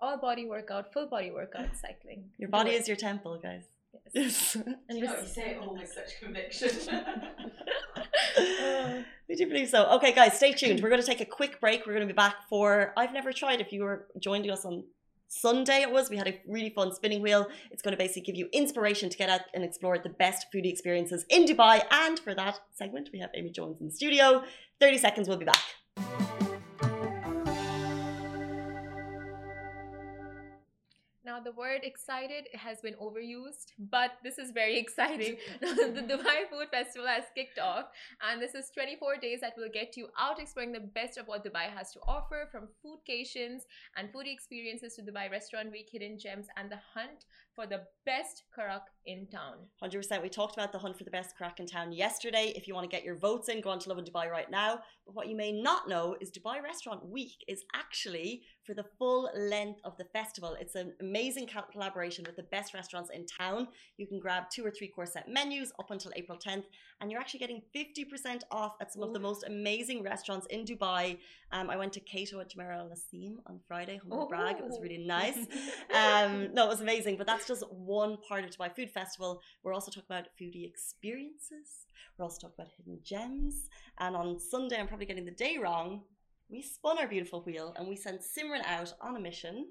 all 0.00 0.18
body 0.18 0.46
workout 0.46 0.92
full 0.92 1.06
body 1.06 1.30
workout 1.30 1.68
cycling 1.80 2.24
Your 2.38 2.48
body 2.48 2.72
is 2.72 2.88
your 2.88 2.96
temple, 2.96 3.38
guys. 3.42 3.62
Yes. 4.14 4.56
Yes. 4.56 4.56
and 4.88 4.98
You 4.98 5.04
know, 5.04 5.20
you 5.20 5.26
say 5.26 5.50
it 5.52 5.58
all 5.62 5.74
with 5.74 5.92
such 5.92 6.18
conviction. 6.20 6.70
we 9.28 9.34
do 9.36 9.46
believe 9.46 9.68
so. 9.68 9.84
Okay, 9.96 10.12
guys, 10.12 10.34
stay 10.36 10.52
tuned. 10.52 10.80
We're 10.82 10.88
going 10.88 11.00
to 11.00 11.06
take 11.06 11.20
a 11.20 11.26
quick 11.26 11.60
break. 11.60 11.86
We're 11.86 11.94
going 11.94 12.06
to 12.08 12.12
be 12.12 12.16
back 12.16 12.36
for 12.48 12.92
I've 12.96 13.12
never 13.12 13.32
tried. 13.32 13.60
If 13.60 13.72
you 13.72 13.82
were 13.84 14.06
joining 14.18 14.50
us 14.50 14.64
on 14.64 14.84
Sunday, 15.32 15.80
it 15.80 15.90
was 15.90 16.10
we 16.10 16.18
had 16.18 16.28
a 16.28 16.38
really 16.46 16.68
fun 16.68 16.94
spinning 16.94 17.22
wheel. 17.22 17.46
It's 17.70 17.82
going 17.82 17.92
to 17.92 17.98
basically 17.98 18.22
give 18.22 18.36
you 18.36 18.48
inspiration 18.52 19.08
to 19.08 19.16
get 19.16 19.30
out 19.30 19.40
and 19.54 19.64
explore 19.64 19.98
the 19.98 20.10
best 20.10 20.46
foodie 20.52 20.70
experiences 20.70 21.24
in 21.30 21.46
Dubai. 21.46 21.82
And 21.90 22.18
for 22.18 22.34
that 22.34 22.60
segment, 22.70 23.08
we 23.12 23.18
have 23.20 23.30
Amy 23.34 23.50
Jones 23.50 23.80
in 23.80 23.86
the 23.86 23.92
studio. 23.92 24.44
Thirty 24.78 24.98
seconds. 24.98 25.28
We'll 25.28 25.38
be 25.38 25.46
back. 25.46 26.31
Now, 31.32 31.40
the 31.40 31.52
word 31.52 31.80
excited 31.82 32.44
has 32.52 32.82
been 32.82 32.96
overused, 33.06 33.68
but 33.78 34.10
this 34.22 34.36
is 34.36 34.50
very 34.50 34.76
exciting. 34.84 35.36
the 35.62 35.66
mm-hmm. 35.66 36.10
Dubai 36.12 36.40
Food 36.50 36.68
Festival 36.70 37.08
has 37.08 37.24
kicked 37.34 37.58
off, 37.58 37.86
and 38.26 38.36
this 38.42 38.54
is 38.54 38.70
24 38.74 39.16
days 39.16 39.40
that 39.40 39.54
will 39.56 39.72
get 39.72 39.96
you 39.96 40.08
out 40.18 40.38
exploring 40.38 40.72
the 40.72 40.86
best 40.98 41.16
of 41.16 41.26
what 41.26 41.42
Dubai 41.42 41.66
has 41.78 41.90
to 41.94 42.00
offer 42.06 42.40
from 42.52 42.68
foodcations 42.84 43.60
and 43.96 44.12
foodie 44.12 44.34
experiences 44.38 44.96
to 44.96 45.00
Dubai 45.00 45.30
Restaurant 45.30 45.72
Week, 45.72 45.88
hidden 45.90 46.18
gems, 46.18 46.48
and 46.58 46.70
the 46.70 46.80
hunt 46.94 47.24
for 47.54 47.66
the 47.66 47.80
best 48.04 48.42
karak 48.54 48.86
in 49.06 49.26
town. 49.26 49.56
100%. 49.82 50.22
We 50.22 50.28
talked 50.28 50.56
about 50.58 50.72
the 50.72 50.78
hunt 50.78 50.98
for 50.98 51.04
the 51.04 51.10
best 51.10 51.30
karak 51.38 51.60
in 51.60 51.66
town 51.66 51.92
yesterday. 51.92 52.52
If 52.56 52.68
you 52.68 52.74
want 52.74 52.90
to 52.90 52.94
get 52.94 53.04
your 53.04 53.16
votes 53.16 53.48
in, 53.48 53.62
go 53.62 53.70
on 53.70 53.78
to 53.80 53.88
Lovin 53.88 54.04
Dubai 54.04 54.30
right 54.30 54.50
now. 54.50 54.80
But 55.04 55.14
what 55.16 55.28
you 55.28 55.36
may 55.36 55.50
not 55.52 55.88
know 55.88 56.16
is 56.20 56.30
Dubai 56.30 56.62
Restaurant 56.62 57.04
Week 57.08 57.36
is 57.48 57.64
actually 57.74 58.42
for 58.64 58.72
the 58.74 58.84
full 58.98 59.28
length 59.36 59.80
of 59.84 59.96
the 59.96 60.04
festival. 60.04 60.56
It's 60.60 60.76
an 60.76 60.92
amazing 61.00 61.48
collaboration 61.72 62.24
with 62.26 62.36
the 62.36 62.44
best 62.44 62.72
restaurants 62.72 63.10
in 63.10 63.26
town. 63.26 63.68
You 63.96 64.06
can 64.06 64.20
grab 64.20 64.44
two 64.54 64.64
or 64.64 64.70
three 64.70 64.88
course 64.88 65.12
set 65.14 65.28
menus 65.28 65.72
up 65.80 65.90
until 65.90 66.12
April 66.14 66.38
10th, 66.38 66.64
and 67.00 67.10
you're 67.10 67.20
actually 67.20 67.40
getting 67.40 67.62
50% 67.74 68.42
off 68.52 68.74
at 68.80 68.92
some 68.92 69.02
of 69.02 69.12
the 69.12 69.18
most 69.18 69.44
amazing 69.44 70.02
restaurants 70.04 70.46
in 70.46 70.64
Dubai. 70.64 71.18
Um, 71.50 71.68
I 71.68 71.76
went 71.76 71.92
to 71.94 72.00
Kayto 72.00 72.40
at 72.40 72.50
Jumeirah 72.52 72.78
Al 72.78 72.88
Naseem 72.94 73.34
on 73.48 73.58
Friday, 73.66 73.96
humble 73.98 74.28
brag. 74.28 74.56
It 74.58 74.64
was 74.64 74.76
Oh. 74.78 74.82
really 74.82 74.98
nice. 74.98 75.38
Um, 75.92 76.54
no, 76.54 76.64
it 76.66 76.68
was 76.68 76.80
amazing, 76.80 77.16
but 77.16 77.26
that's 77.26 77.46
just 77.46 77.62
one 77.70 78.16
part 78.28 78.44
of 78.44 78.50
Dubai 78.50 78.74
Food 78.74 78.90
Festival. 78.90 79.42
We're 79.62 79.74
also 79.74 79.90
talking 79.90 80.06
about 80.08 80.28
foodie 80.40 80.64
experiences. 80.66 81.86
We're 82.18 82.24
also 82.24 82.40
talking 82.40 82.54
about 82.58 82.72
hidden 82.76 82.98
gems. 83.04 83.68
And 83.98 84.16
on 84.16 84.38
Sunday, 84.38 84.78
I'm 84.78 84.88
probably 84.88 85.06
getting 85.06 85.24
the 85.24 85.30
day 85.32 85.58
wrong. 85.58 86.02
We 86.48 86.62
spun 86.62 86.98
our 86.98 87.06
beautiful 87.08 87.42
wheel 87.42 87.74
and 87.78 87.88
we 87.88 87.96
sent 87.96 88.20
Simran 88.20 88.64
out 88.66 88.92
on 89.00 89.16
a 89.16 89.20
mission. 89.20 89.66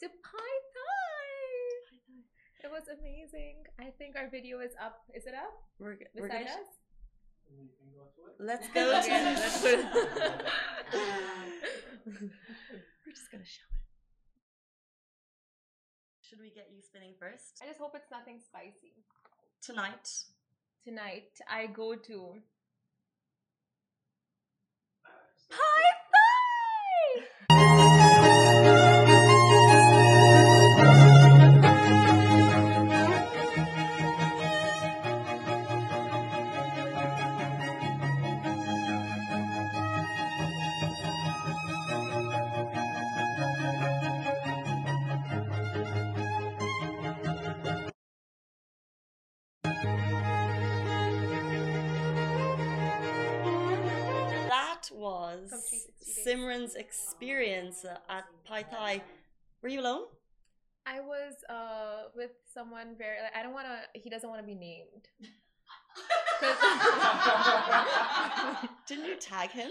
to 0.00 0.06
Pai 0.08 0.52
Thai. 0.74 2.68
It 2.68 2.70
was 2.70 2.82
amazing. 2.88 3.64
I 3.80 3.90
think 3.98 4.16
our 4.16 4.28
video 4.30 4.60
is 4.60 4.72
up. 4.82 5.00
Is 5.14 5.26
it 5.26 5.34
up 5.34 5.54
We're, 5.78 5.96
we're 6.14 6.26
beside 6.28 6.44
gonna, 6.46 6.50
us? 6.50 6.68
Go 7.94 8.02
to 8.16 8.28
it. 8.28 8.34
let's 8.40 8.68
go. 8.74 8.80
Yeah, 8.90 9.00
to- 9.34 9.40
let's 9.40 9.60
put 9.62 9.78
it- 9.78 9.86
we're 12.06 13.12
just 13.14 13.30
gonna 13.30 13.44
show 13.44 13.62
it. 13.70 13.84
Should 16.22 16.40
we 16.40 16.50
get 16.50 16.68
you 16.74 16.82
spinning 16.82 17.14
first 17.20 17.60
I 17.62 17.66
just 17.66 17.78
hope 17.78 17.92
it's 17.94 18.10
nothing 18.10 18.40
spicy. 18.44 19.04
tonight? 19.62 20.08
Tonight, 20.86 21.40
I 21.50 21.66
go 21.66 21.96
to 21.96 22.34
Hi. 25.50 26.05
Simran's 56.26 56.74
experience 56.74 57.84
at 58.08 58.24
Pai 58.44 58.64
Thai. 58.70 59.02
Were 59.62 59.68
you 59.68 59.80
alone? 59.80 60.02
I 60.86 61.00
was 61.00 61.34
uh 61.48 62.08
with 62.14 62.30
someone 62.52 62.94
very. 62.98 63.20
Like, 63.22 63.34
I 63.36 63.42
don't 63.42 63.52
want 63.52 63.66
to. 63.66 64.00
He 64.00 64.10
doesn't 64.10 64.28
want 64.28 64.40
to 64.40 64.46
be 64.46 64.54
named. 64.54 65.08
'Cause- 66.40 66.56
Didn't 68.88 69.06
you 69.06 69.16
tag 69.16 69.50
him? 69.50 69.70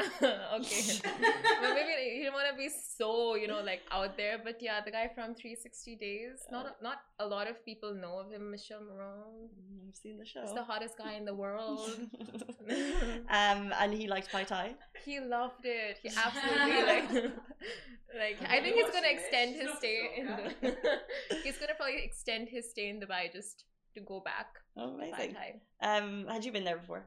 okay. 0.22 1.00
but 1.02 1.70
maybe 1.74 1.92
he 2.14 2.18
didn't 2.20 2.32
want 2.32 2.48
to 2.50 2.56
be 2.56 2.68
so 2.68 3.34
you 3.34 3.48
know 3.48 3.60
like 3.60 3.82
out 3.90 4.16
there. 4.16 4.40
But 4.42 4.56
yeah, 4.60 4.80
the 4.84 4.90
guy 4.90 5.08
from 5.14 5.34
360 5.34 5.96
Days. 5.96 6.46
Not 6.50 6.66
a, 6.66 6.82
not 6.82 6.98
a 7.18 7.26
lot 7.26 7.48
of 7.48 7.64
people 7.64 7.94
know 7.94 8.18
of 8.18 8.30
him. 8.30 8.50
Michele 8.50 8.80
Morrone. 8.80 9.48
Mm, 9.48 9.88
I've 9.88 9.96
seen 9.96 10.18
the 10.18 10.24
show. 10.24 10.42
He's 10.42 10.54
the 10.54 10.62
hottest 10.62 10.96
guy 10.96 11.14
in 11.14 11.24
the 11.24 11.34
world. 11.34 11.90
um, 13.28 13.72
and 13.80 13.92
he 13.92 14.06
liked 14.08 14.30
Pai 14.30 14.44
Thai. 14.44 14.74
He 15.04 15.20
loved 15.20 15.64
it. 15.64 15.98
He 16.02 16.10
absolutely 16.26 16.82
like 16.92 17.32
like 18.18 18.38
I 18.48 18.60
think 18.60 18.76
he's 18.76 18.90
gonna 18.90 19.08
extend 19.08 19.56
his 19.56 19.70
stay 19.78 20.10
in 20.16 20.26
the 20.26 20.74
he's 21.44 21.58
gonna 21.58 21.74
probably 21.76 22.02
extend 22.04 22.48
his 22.48 22.70
stay 22.70 22.88
in 22.88 23.00
Dubai 23.00 23.32
just 23.32 23.64
to 23.94 24.00
go 24.00 24.20
back. 24.20 24.58
Oh, 24.76 24.88
to 24.88 24.94
amazing. 24.94 25.36
Um, 25.82 26.26
had 26.28 26.44
you 26.44 26.52
been 26.52 26.64
there 26.64 26.78
before? 26.78 27.04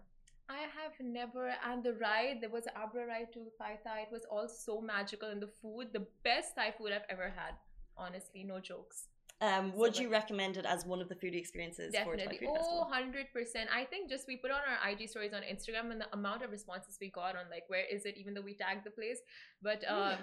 I 0.49 0.59
have 0.59 0.93
never 0.99 1.53
and 1.65 1.83
the 1.83 1.93
ride 1.93 2.39
there 2.41 2.49
was 2.49 2.65
an 2.65 2.73
Abra 2.75 3.07
ride 3.07 3.31
to 3.33 3.51
Pai 3.57 3.79
Thai. 3.83 4.01
It 4.01 4.11
was 4.11 4.25
all 4.29 4.47
so 4.47 4.81
magical 4.81 5.29
and 5.29 5.41
the 5.41 5.49
food, 5.61 5.93
the 5.93 6.05
best 6.23 6.55
Thai 6.55 6.71
food 6.77 6.91
I've 6.91 7.09
ever 7.09 7.29
had. 7.29 7.55
Honestly, 7.97 8.43
no 8.43 8.59
jokes. 8.59 9.07
Um, 9.43 9.73
would 9.79 9.95
So 9.95 10.03
you 10.03 10.09
recommend 10.09 10.55
it 10.61 10.65
as 10.73 10.85
one 10.85 11.01
of 11.01 11.09
the 11.11 11.15
foodie 11.15 11.41
experiences 11.43 11.89
for 12.05 12.15
Definitely. 12.15 12.47
Dubai 12.47 12.55
Food 12.55 12.59
Oh, 12.61 12.87
100%. 12.89 13.65
I 13.79 13.83
think 13.91 14.09
just 14.09 14.25
we 14.25 14.37
put 14.37 14.51
on 14.51 14.61
our 14.71 14.79
IG 14.89 15.09
stories 15.09 15.33
on 15.33 15.41
Instagram 15.41 15.91
and 15.91 15.99
the 15.99 16.07
amount 16.13 16.43
of 16.45 16.49
responses 16.51 16.97
we 17.01 17.09
got 17.09 17.35
on 17.35 17.45
like, 17.55 17.65
where 17.67 17.85
is 17.95 18.05
it, 18.05 18.15
even 18.21 18.33
though 18.35 18.45
we 18.49 18.53
tagged 18.53 18.85
the 18.85 18.91
place. 18.91 19.19
But, 19.61 19.83
um, 19.95 20.17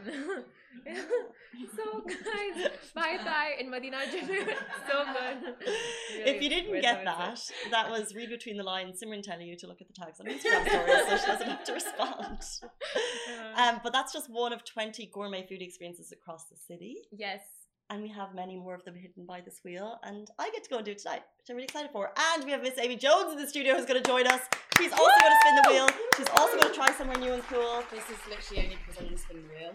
so 1.76 1.84
guys, 2.00 2.70
Pai 2.94 3.18
Thai 3.26 3.46
in 3.60 3.66
Madinat 3.70 4.08
so 4.90 5.04
good. 5.16 5.38
if 6.32 6.42
you 6.42 6.48
didn't 6.48 6.80
get 6.80 7.04
that, 7.04 7.40
that 7.70 7.90
was 7.90 8.14
read 8.14 8.30
between 8.30 8.56
the 8.56 8.62
lines. 8.62 9.02
Simran 9.02 9.22
telling 9.22 9.46
you 9.46 9.56
to 9.56 9.66
look 9.66 9.82
at 9.82 9.88
the 9.88 9.94
tags 9.94 10.18
on 10.20 10.26
Instagram 10.26 10.66
stories, 10.66 11.08
so 11.08 11.16
she 11.18 11.26
doesn't 11.26 11.48
have 11.48 11.64
to 11.64 11.72
respond. 11.74 12.38
Uh, 12.64 13.60
Um, 13.62 13.80
but 13.82 13.92
that's 13.92 14.12
just 14.12 14.30
one 14.30 14.52
of 14.54 14.64
twenty 14.64 15.10
gourmet 15.12 15.46
food 15.46 15.60
experiences 15.60 16.12
across 16.12 16.44
the 16.46 16.56
city, 16.56 16.96
yes. 17.12 17.40
And 17.90 18.02
we 18.02 18.08
have 18.08 18.34
many 18.34 18.56
more 18.56 18.74
of 18.74 18.84
them 18.84 18.94
hidden 18.94 19.26
by 19.26 19.40
this 19.40 19.60
wheel. 19.64 19.98
And 20.04 20.28
I 20.38 20.48
get 20.50 20.62
to 20.64 20.70
go 20.70 20.76
and 20.76 20.84
do 20.84 20.92
it 20.92 20.98
tonight, 20.98 21.22
which 21.38 21.50
I'm 21.50 21.56
really 21.56 21.64
excited 21.64 21.90
for. 21.90 22.12
And 22.32 22.44
we 22.44 22.52
have 22.52 22.62
Miss 22.62 22.78
Amy 22.78 22.96
Jones 22.96 23.32
in 23.32 23.38
the 23.38 23.48
studio 23.48 23.74
who's 23.74 23.84
going 23.84 24.00
to 24.00 24.08
join 24.08 24.26
us. 24.28 24.40
She's 24.78 24.92
also 24.92 25.10
going 25.20 25.32
to 25.32 25.40
spin 25.42 25.56
the 25.62 25.70
wheel. 25.70 25.88
She's 26.16 26.28
also 26.36 26.56
going 26.56 26.68
to 26.68 26.74
try 26.74 26.92
somewhere 26.92 27.18
new 27.18 27.32
and 27.32 27.42
cool. 27.48 27.82
This 27.90 28.04
is 28.08 28.18
literally 28.30 28.62
only 28.64 28.78
because 28.78 28.96
I'm 28.98 29.04
going 29.06 29.16
to 29.16 29.22
spin 29.22 29.42
the 29.42 29.48
wheel. 29.48 29.72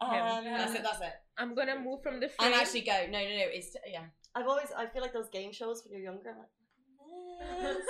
Um, 0.00 0.44
That's 0.44 0.74
it. 0.74 0.82
That's 0.82 1.00
it. 1.00 1.14
I'm 1.38 1.54
going 1.54 1.68
to 1.68 1.80
move 1.80 2.02
from 2.02 2.20
the 2.20 2.28
frame. 2.28 2.52
And 2.52 2.54
actually 2.54 2.82
go. 2.82 3.06
No, 3.10 3.18
no, 3.18 3.28
no. 3.42 3.46
It's 3.50 3.74
yeah. 3.90 4.04
I've 4.34 4.46
always 4.46 4.68
I 4.76 4.86
feel 4.86 5.02
like 5.02 5.12
those 5.12 5.30
game 5.30 5.52
shows 5.52 5.82
when 5.82 5.92
you're 5.92 6.12
younger. 6.12 6.30
I'm 6.30 6.38
like, 6.38 6.52
this. 7.76 7.86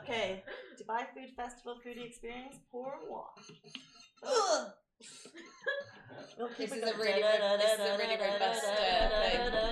okay, 0.00 0.42
Dubai 0.80 1.04
Food 1.14 1.30
Festival 1.36 1.76
foodie 1.84 2.06
experience. 2.06 2.56
Pour 2.72 2.98
one. 3.06 4.72
Ugh. 5.00 6.24
We'll 6.38 6.48
This 6.56 6.72
it 6.72 6.78
is 6.78 6.82
a 6.82 6.92
going. 6.94 6.98
really 6.98 7.22
ro- 7.22 7.56
this 7.58 7.72
is 7.74 7.80
a 7.80 7.98
really 7.98 8.16
robust, 8.16 9.68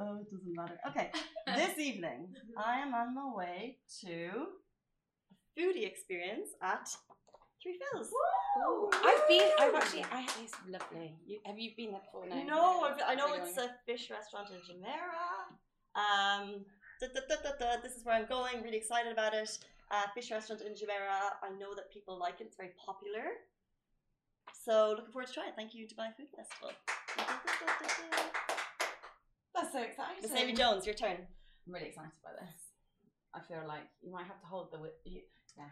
oh, 0.00 0.18
it 0.20 0.30
doesn't 0.30 0.54
matter. 0.54 0.78
Okay, 0.88 1.10
this 1.56 1.78
evening 1.78 2.28
I 2.56 2.78
am 2.80 2.94
on 2.94 3.14
my 3.14 3.34
way 3.34 3.78
to 4.02 4.30
a 5.30 5.60
foodie 5.60 5.86
experience 5.86 6.48
at 6.62 6.88
Three 7.62 7.78
Fils. 7.92 8.08
I've 9.04 9.28
been. 9.28 9.50
I've 9.58 9.74
actually. 9.74 10.04
I 10.12 10.26
it's 10.42 10.54
lovely. 10.68 11.14
You, 11.26 11.38
have 11.44 11.58
you 11.58 11.72
been 11.76 11.90
there 11.92 12.00
before? 12.00 12.26
No. 12.28 12.42
No, 12.44 12.80
I've- 12.82 13.02
I 13.04 13.14
know 13.16 13.32
it's 13.34 13.56
a 13.58 13.70
fish 13.86 14.10
restaurant 14.10 14.48
in 14.50 14.58
Jumeirah. 14.62 15.58
Um, 15.98 16.64
da, 17.00 17.06
da, 17.14 17.20
da, 17.28 17.36
da, 17.42 17.52
da, 17.58 17.80
this 17.82 17.94
is 17.96 18.04
where 18.04 18.14
I'm 18.14 18.26
going. 18.26 18.62
Really 18.62 18.76
excited 18.76 19.12
about 19.12 19.34
it. 19.34 19.58
Uh, 19.90 20.02
fish 20.14 20.30
restaurant 20.30 20.62
in 20.62 20.72
Jumeirah. 20.72 21.38
I 21.42 21.50
know 21.58 21.74
that 21.74 21.92
people 21.92 22.18
like 22.18 22.40
it. 22.40 22.44
It's 22.48 22.56
very 22.56 22.72
popular. 22.84 23.26
So 24.64 24.94
looking 24.96 25.12
forward 25.12 25.28
to 25.28 25.34
trying 25.34 25.48
it. 25.48 25.54
Thank 25.56 25.74
you, 25.74 25.86
Dubai 25.86 26.14
Food 26.16 26.28
Festival. 26.36 26.70
That's 29.54 29.72
so 29.72 29.80
exciting. 29.82 30.22
Miss 30.22 30.32
Amy 30.32 30.52
Jones, 30.52 30.84
your 30.86 30.94
turn. 30.94 31.16
I'm 31.66 31.72
really 31.74 31.88
excited 31.88 32.12
by 32.22 32.30
this. 32.40 32.54
I 33.34 33.40
feel 33.40 33.66
like 33.66 33.86
you 34.02 34.10
might 34.12 34.26
have 34.26 34.40
to 34.40 34.46
hold 34.46 34.72
the 34.72 34.78
whi- 34.78 35.00
you, 35.04 35.20
yeah. 35.56 35.70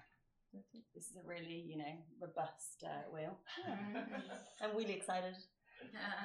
This 0.95 1.05
is 1.11 1.17
a 1.17 1.27
really 1.27 1.65
you 1.69 1.77
know 1.77 1.95
robust 2.21 2.85
uh, 2.85 3.05
wheel. 3.13 3.37
I'm 4.63 4.77
really 4.77 4.95
excited. 4.95 5.35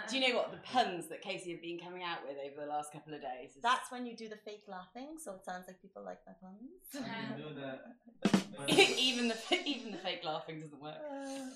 Do 0.09 0.17
you 0.17 0.27
know 0.29 0.35
what 0.37 0.51
the 0.51 0.57
puns 0.57 1.07
that 1.07 1.21
Casey 1.21 1.51
have 1.51 1.61
been 1.61 1.79
coming 1.79 2.03
out 2.03 2.19
with 2.27 2.37
over 2.45 2.61
the 2.65 2.67
last 2.71 2.91
couple 2.91 3.13
of 3.13 3.21
days? 3.21 3.51
is- 3.55 3.61
That's 3.61 3.91
when 3.91 4.05
you 4.05 4.15
do 4.15 4.27
the 4.29 4.35
fake 4.37 4.63
laughing, 4.67 5.17
so 5.23 5.33
it 5.35 5.45
sounds 5.45 5.65
like 5.67 5.81
people 5.81 6.03
like 6.03 6.19
my 6.27 6.33
puns. 6.41 7.05
I 7.09 7.33
can 7.33 7.37
do 7.37 7.61
that. 7.61 8.69
even 8.99 9.27
the 9.27 9.35
even 9.65 9.91
the 9.91 9.97
fake 9.97 10.21
laughing 10.23 10.61
doesn't 10.61 10.81
work. 10.81 10.95
Uh, 11.09 11.49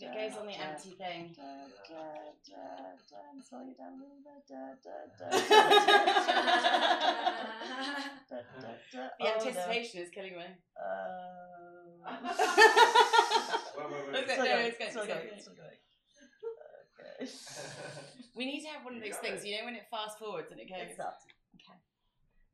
It 0.00 0.14
goes 0.14 0.38
on 0.40 0.46
the 0.46 0.54
empty 0.54 0.90
thing. 0.90 1.36
The 9.18 9.26
anticipation 9.26 10.00
is 10.00 10.10
killing 10.10 10.36
me. 10.36 10.44
We 18.34 18.44
need 18.46 18.62
to 18.62 18.68
have 18.68 18.84
one 18.84 18.96
of 18.96 19.02
those 19.02 19.16
things, 19.16 19.44
you 19.44 19.58
know, 19.58 19.64
when 19.64 19.74
it 19.74 19.86
fast 19.90 20.18
forwards 20.18 20.50
and 20.52 20.60
it 20.60 20.68
goes. 20.68 20.96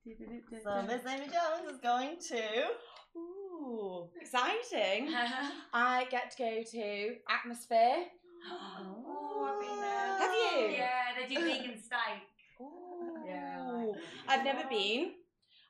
It 0.07 0.17
stopped. 0.17 0.53
Okay. 0.53 0.63
So 0.63 0.83
Miss 0.83 1.07
Amy 1.07 1.27
Jones 1.27 1.71
is 1.73 1.79
going 1.81 2.17
to. 2.29 3.19
Ooh. 3.19 4.09
Exciting. 4.21 5.15
I 5.73 6.07
get 6.11 6.31
to 6.33 6.39
go 6.39 6.63
to 6.63 7.15
Atmosphere. 7.31 8.05
Oh, 8.51 9.51
I've 9.51 9.61
been 9.61 9.81
there. 9.81 10.19
Have 10.19 10.31
you? 10.33 10.77
Yeah, 10.77 11.05
they 11.19 11.35
do 11.35 11.41
vegan 11.41 11.81
steak. 11.81 12.29
Yeah, 13.27 13.63
I 13.63 13.73
like 13.73 13.87
Ooh. 13.87 13.95
I've 14.29 14.45
never 14.45 14.69
been. 14.69 15.13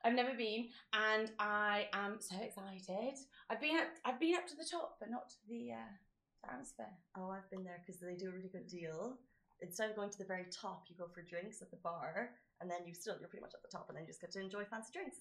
I've 0.04 0.14
never 0.14 0.34
been, 0.34 0.68
and 0.92 1.30
I 1.38 1.88
am 1.94 2.16
so 2.20 2.36
excited. 2.42 3.14
I've 3.48 3.60
been 3.60 3.76
up. 3.76 3.86
I've 4.04 4.20
been 4.20 4.34
up 4.34 4.46
to 4.48 4.56
the 4.56 4.66
top, 4.70 4.96
but 5.00 5.10
not 5.10 5.30
to 5.30 5.36
the 5.48 5.72
uh, 5.72 6.50
atmosphere. 6.52 6.92
Oh, 7.16 7.30
I've 7.30 7.48
been 7.50 7.64
there 7.64 7.80
because 7.84 8.00
they 8.00 8.14
do 8.14 8.28
a 8.28 8.32
really 8.32 8.50
good 8.50 8.66
deal. 8.66 9.16
Instead 9.62 9.90
of 9.90 9.96
going 9.96 10.10
to 10.10 10.18
the 10.18 10.24
very 10.24 10.44
top, 10.50 10.84
you 10.88 10.96
go 10.98 11.06
for 11.06 11.22
drinks 11.22 11.62
at 11.62 11.70
the 11.70 11.78
bar, 11.78 12.30
and 12.60 12.70
then 12.70 12.86
you 12.86 12.94
still 12.94 13.16
you're 13.20 13.28
pretty 13.28 13.42
much 13.42 13.54
at 13.54 13.62
the 13.62 13.72
top, 13.72 13.86
and 13.88 13.96
then 13.96 14.04
you 14.04 14.08
just 14.08 14.20
get 14.20 14.32
to 14.32 14.40
enjoy 14.40 14.64
fancy 14.64 14.90
drinks. 14.92 15.18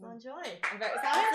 So 0.00 0.10
enjoy. 0.10 0.44
I'm 0.70 0.78
very 0.78 0.92
excited. 0.92 1.32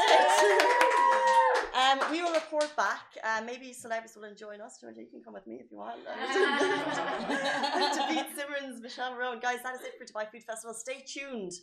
um, 1.82 2.12
we 2.12 2.22
will 2.22 2.34
report 2.34 2.70
back. 2.78 3.02
Uh, 3.24 3.42
maybe 3.44 3.74
celebs 3.74 4.16
will 4.16 4.36
join 4.36 4.62
us. 4.62 4.78
Georgia, 4.80 5.02
you 5.02 5.08
can 5.08 5.24
come 5.24 5.34
with 5.34 5.48
me 5.48 5.56
if 5.56 5.72
you 5.72 5.78
want. 5.78 5.98
to 6.06 8.02
beat 8.08 8.28
Simran's 8.38 8.80
Michele 8.82 9.14
Morrone. 9.14 9.42
Guys, 9.42 9.60
that 9.64 9.74
is 9.76 9.82
it 9.82 9.94
for 9.98 10.06
Dubai 10.06 10.30
Food 10.30 10.44
Festival. 10.44 10.76
Stay 10.76 11.04
tuned 11.08 11.54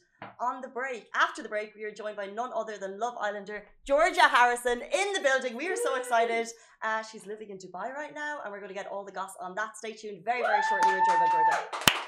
on 0.40 0.61
the 0.61 0.66
break. 0.68 1.07
After 1.14 1.40
the 1.40 1.48
break, 1.48 1.72
we 1.76 1.85
are 1.85 1.92
joined 1.92 2.16
by 2.16 2.26
none 2.26 2.50
other 2.52 2.78
than 2.78 2.98
Love 2.98 3.14
Islander 3.20 3.64
Georgia 3.85 4.22
Harrison 4.22 4.83
in 4.83 5.12
the 5.12 5.20
building. 5.20 5.57
We 5.57 5.68
are 5.68 5.76
so 5.76 5.94
excited. 5.94 6.48
Uh, 6.83 7.02
she's 7.02 7.26
living 7.26 7.50
in 7.50 7.59
Dubai 7.59 7.94
right 7.94 8.14
now, 8.14 8.40
and 8.42 8.50
we're 8.52 8.61
going 8.61 8.74
to 8.74 8.74
get 8.74 8.88
all 8.88 9.04
the 9.04 9.12
goss 9.12 9.35
on 9.40 9.54
that. 9.54 9.76
Stay 9.76 9.92
tuned 9.92 10.24
very, 10.24 10.42
very 10.42 10.62
shortly. 10.68 10.90
We're 10.90 11.07
joined 11.07 11.20
by 11.20 11.28
Georgia. 11.31 12.07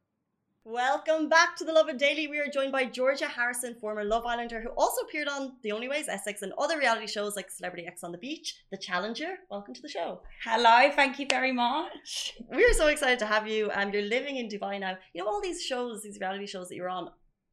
Welcome 0.63 1.27
back 1.27 1.55
to 1.55 1.65
the 1.65 1.73
Lovin 1.73 1.97
Daily. 1.97 2.27
We 2.27 2.37
are 2.37 2.47
joined 2.47 2.71
by 2.71 2.85
Georgia 2.85 3.25
Harrison, 3.25 3.73
former 3.73 4.03
Love 4.03 4.27
Islander, 4.27 4.61
who 4.61 4.69
also 4.77 5.01
appeared 5.01 5.27
on 5.27 5.53
The 5.63 5.71
Only 5.71 5.89
Way 5.89 5.97
Is, 5.97 6.07
Essex, 6.07 6.43
and 6.43 6.53
other 6.55 6.77
reality 6.77 7.07
shows 7.07 7.35
like 7.35 7.49
Celebrity 7.49 7.87
Ex 7.87 8.03
on 8.03 8.11
the 8.11 8.19
Beach, 8.19 8.61
The 8.69 8.77
Challenger. 8.77 9.37
Welcome 9.49 9.73
to 9.73 9.81
the 9.81 9.89
show. 9.89 10.21
Hello, 10.43 10.91
thank 10.95 11.17
you 11.17 11.25
very 11.27 11.51
much. 11.51 12.33
We're 12.47 12.73
so 12.73 12.89
excited 12.89 13.17
to 13.19 13.25
have 13.25 13.47
you. 13.47 13.71
Um, 13.73 13.91
you're 13.91 14.03
living 14.03 14.37
in 14.37 14.49
Dubai 14.49 14.79
now. 14.79 14.99
You 15.15 15.23
know 15.23 15.29
all 15.31 15.41
these 15.41 15.63
shows, 15.65 16.03
these 16.03 16.19
reality 16.21 16.45
shows 16.45 16.69
that 16.69 16.75
you're 16.75 16.89
on. 16.89 17.09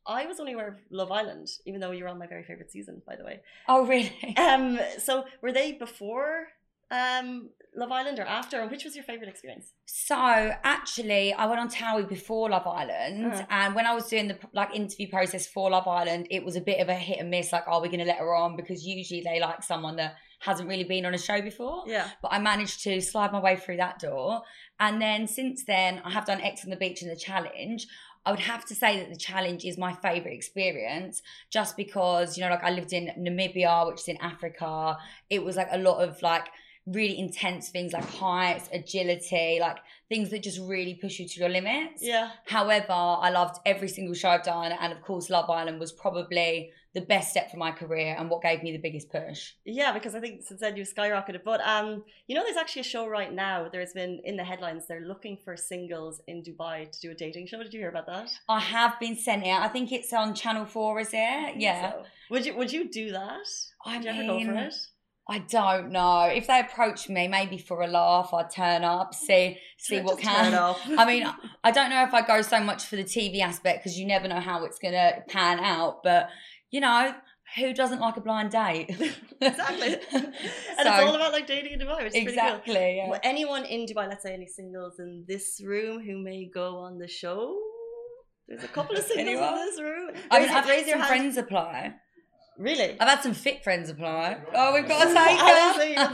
I 0.06 0.26
was 0.26 0.38
only 0.38 0.52
aware 0.52 0.68
of 0.68 0.76
Love 0.90 1.10
Island, 1.10 1.48
even 1.64 1.80
though 1.80 1.92
you 1.92 2.04
were 2.04 2.10
on 2.10 2.18
my 2.18 2.26
very 2.26 2.44
favorite 2.44 2.70
season, 2.70 3.00
by 3.06 3.16
the 3.16 3.24
way. 3.24 3.40
Oh, 3.68 3.86
really? 3.86 4.36
Um, 4.36 4.78
so 4.98 5.24
were 5.40 5.52
they 5.52 5.72
before 5.72 6.48
um 6.90 7.50
Love 7.76 7.92
Island 7.92 8.18
or 8.18 8.22
after? 8.22 8.60
And 8.60 8.70
which 8.70 8.84
was 8.84 8.96
your 8.96 9.04
favorite 9.04 9.28
experience? 9.28 9.72
So 9.84 10.16
actually, 10.16 11.32
I 11.34 11.46
went 11.46 11.60
on 11.60 11.68
Towie 11.68 12.08
before 12.08 12.48
Love 12.50 12.66
Island, 12.66 13.32
Uh-huh. 13.34 13.44
and 13.50 13.74
when 13.74 13.86
I 13.86 13.94
was 13.94 14.08
doing 14.08 14.26
the 14.28 14.38
like 14.52 14.74
interview 14.74 15.08
process 15.08 15.46
for 15.46 15.70
Love 15.70 15.86
Island, 15.86 16.26
it 16.30 16.44
was 16.44 16.56
a 16.56 16.60
bit 16.60 16.80
of 16.80 16.88
a 16.88 16.94
hit 16.94 17.18
and 17.20 17.30
miss. 17.30 17.52
Like, 17.52 17.64
are 17.68 17.80
we 17.80 17.88
going 17.88 18.00
to 18.00 18.06
let 18.06 18.18
her 18.18 18.34
on? 18.34 18.56
Because 18.56 18.84
usually 18.84 19.20
they 19.20 19.38
like 19.38 19.62
someone 19.62 19.96
that 19.96 20.16
hasn't 20.40 20.68
really 20.68 20.84
been 20.84 21.04
on 21.04 21.14
a 21.14 21.18
show 21.18 21.40
before. 21.42 21.84
Yeah. 21.86 22.08
But 22.22 22.32
I 22.32 22.38
managed 22.38 22.82
to 22.84 23.00
slide 23.00 23.32
my 23.32 23.40
way 23.40 23.56
through 23.56 23.76
that 23.76 23.98
door, 24.00 24.42
and 24.80 25.00
then 25.00 25.26
since 25.28 25.64
then, 25.64 26.00
I 26.04 26.10
have 26.10 26.24
done 26.24 26.40
Ex 26.40 26.64
on 26.64 26.70
the 26.70 26.76
Beach 26.76 27.02
and 27.02 27.10
the 27.10 27.16
Challenge. 27.16 27.86
I 28.26 28.30
would 28.32 28.40
have 28.40 28.64
to 28.66 28.74
say 28.74 28.98
that 28.98 29.08
the 29.10 29.16
challenge 29.16 29.64
is 29.64 29.78
my 29.78 29.92
favorite 29.94 30.34
experience 30.34 31.22
just 31.50 31.76
because, 31.76 32.36
you 32.36 32.42
know, 32.44 32.50
like 32.50 32.64
I 32.64 32.70
lived 32.70 32.92
in 32.92 33.06
Namibia, 33.18 33.86
which 33.86 34.00
is 34.00 34.08
in 34.08 34.16
Africa. 34.20 34.98
It 35.30 35.44
was 35.44 35.56
like 35.56 35.68
a 35.70 35.78
lot 35.78 36.00
of 36.00 36.20
like 36.20 36.48
really 36.92 37.18
intense 37.18 37.68
things 37.68 37.92
like 37.92 38.04
heights, 38.04 38.68
agility, 38.72 39.58
like 39.60 39.78
things 40.08 40.30
that 40.30 40.42
just 40.42 40.60
really 40.60 40.94
push 40.94 41.18
you 41.18 41.28
to 41.28 41.40
your 41.40 41.48
limits. 41.48 42.02
Yeah. 42.02 42.30
However, 42.46 42.92
I 42.92 43.30
loved 43.30 43.56
every 43.66 43.88
single 43.88 44.14
show 44.14 44.30
I've 44.30 44.44
done. 44.44 44.72
And 44.72 44.92
of 44.92 45.02
course, 45.02 45.28
Love 45.30 45.50
Island 45.50 45.80
was 45.80 45.92
probably 45.92 46.72
the 46.94 47.02
best 47.02 47.30
step 47.30 47.50
for 47.50 47.58
my 47.58 47.70
career 47.70 48.16
and 48.18 48.30
what 48.30 48.42
gave 48.42 48.62
me 48.62 48.72
the 48.72 48.78
biggest 48.78 49.10
push. 49.10 49.52
Yeah, 49.64 49.92
because 49.92 50.14
I 50.14 50.20
think 50.20 50.42
since 50.42 50.60
then 50.60 50.76
you've 50.76 50.92
skyrocketed. 50.92 51.42
But 51.44 51.60
um, 51.60 52.04
you 52.26 52.34
know, 52.34 52.42
there's 52.42 52.56
actually 52.56 52.80
a 52.80 52.84
show 52.84 53.06
right 53.06 53.32
now. 53.32 53.68
There's 53.70 53.92
been 53.92 54.20
in 54.24 54.36
the 54.36 54.44
headlines. 54.44 54.86
They're 54.88 55.06
looking 55.06 55.36
for 55.44 55.56
singles 55.56 56.22
in 56.26 56.42
Dubai 56.42 56.90
to 56.90 57.00
do 57.00 57.10
a 57.10 57.14
dating 57.14 57.46
show. 57.46 57.62
Did 57.62 57.74
you 57.74 57.80
hear 57.80 57.90
about 57.90 58.06
that? 58.06 58.30
I 58.48 58.60
have 58.60 58.98
been 58.98 59.16
sent 59.16 59.44
it. 59.44 59.50
I 59.50 59.68
think 59.68 59.92
it's 59.92 60.12
on 60.12 60.34
Channel 60.34 60.64
Four, 60.64 61.00
is 61.00 61.10
it? 61.12 61.56
Yeah. 61.56 61.92
So, 61.92 62.02
would 62.30 62.46
you 62.46 62.56
Would 62.56 62.72
you 62.72 62.88
do 62.90 63.12
that? 63.12 63.46
I 63.84 63.96
Would 63.96 64.04
you 64.04 64.10
ever 64.10 64.22
go 64.22 64.40
for 64.40 64.52
mean, 64.52 64.56
it? 64.56 64.74
I 65.30 65.40
don't 65.40 65.90
know. 65.92 66.22
If 66.22 66.46
they 66.46 66.60
approach 66.60 67.08
me, 67.08 67.28
maybe 67.28 67.58
for 67.58 67.82
a 67.82 67.86
laugh, 67.86 68.32
I'd 68.32 68.50
turn 68.50 68.82
up, 68.82 69.14
see 69.14 69.58
see 69.76 70.00
what 70.06 70.18
can. 70.18 70.54
I 70.98 71.04
mean, 71.04 71.26
I 71.62 71.70
don't 71.70 71.90
know 71.90 72.02
if 72.04 72.14
I 72.14 72.22
go 72.26 72.40
so 72.42 72.60
much 72.60 72.86
for 72.86 72.96
the 72.96 73.04
TV 73.04 73.40
aspect 73.40 73.80
because 73.84 73.98
you 73.98 74.06
never 74.06 74.26
know 74.26 74.40
how 74.40 74.64
it's 74.64 74.78
gonna 74.78 75.22
pan 75.28 75.60
out. 75.60 76.02
But 76.02 76.30
you 76.70 76.80
know, 76.80 77.14
who 77.56 77.74
doesn't 77.74 78.00
like 78.00 78.16
a 78.16 78.20
blind 78.22 78.50
date? 78.52 78.88
exactly. 79.40 79.96
And 80.12 80.86
So- 80.86 80.94
it's 80.94 81.04
all 81.08 81.14
about 81.14 81.32
like 81.32 81.46
dating 81.46 81.72
in 81.72 81.80
Dubai, 81.80 81.98
which 82.04 82.14
is 82.14 82.22
pretty 82.24 82.24
cool. 82.26 82.32
exactly. 82.32 82.96
yeah. 82.96 83.08
Well, 83.10 83.20
anyone 83.22 83.64
in 83.64 83.84
Dubai, 83.86 84.08
let's 84.08 84.22
say 84.22 84.32
any 84.32 84.46
singles 84.46 84.98
in 84.98 85.24
this 85.26 85.60
room 85.64 86.00
who 86.02 86.18
may 86.22 86.48
go 86.52 86.76
on 86.78 86.98
the 86.98 87.08
show. 87.08 87.58
There's 88.46 88.64
a 88.64 88.68
couple 88.68 88.96
of 88.96 89.02
singles 89.02 89.28
Anyone? 89.28 89.58
in 89.58 89.66
this 89.66 89.80
room. 89.80 90.10
I 90.30 90.40
mean, 90.40 90.48
I've 90.48 90.64
had 90.64 90.86
your 90.86 90.98
some 90.98 91.06
friends 91.06 91.36
apply. 91.36 91.94
Really? 92.58 92.96
I've 92.98 93.08
had 93.08 93.22
some 93.22 93.34
fit 93.34 93.62
friends 93.62 93.88
apply. 93.88 94.38
Oh, 94.52 94.74
we've 94.74 94.88
got 94.88 95.06
a 95.06 95.14
take 95.14 95.40
Honestly, 95.40 95.94
her. 95.94 96.08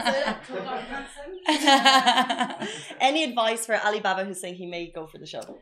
that's 1.47 2.85
Any 3.01 3.23
advice 3.23 3.65
for 3.65 3.75
Alibaba 3.75 4.25
who's 4.25 4.39
saying 4.39 4.53
he 4.55 4.67
may 4.67 4.91
go 4.91 5.07
for 5.07 5.17
the 5.17 5.25
show? 5.25 5.59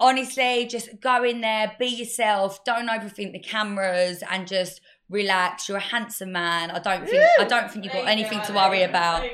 Honestly, 0.00 0.66
just 0.66 1.00
go 1.00 1.24
in 1.24 1.40
there, 1.40 1.72
be 1.78 1.86
yourself. 1.86 2.62
Don't 2.64 2.88
overthink 2.88 3.32
the 3.32 3.38
cameras, 3.38 4.22
and 4.30 4.46
just 4.46 4.82
relax. 5.08 5.68
You're 5.68 5.78
a 5.78 5.80
handsome 5.80 6.32
man. 6.32 6.70
I 6.70 6.78
don't 6.78 7.08
think 7.08 7.22
I 7.38 7.44
don't 7.44 7.70
think 7.70 7.84
you've 7.84 7.94
got 7.94 8.08
anything 8.08 8.40
to 8.42 8.52
worry 8.52 8.82
about. 8.82 9.24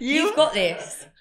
you 0.00 0.14
you've 0.14 0.36
got 0.36 0.52
this. 0.52 1.06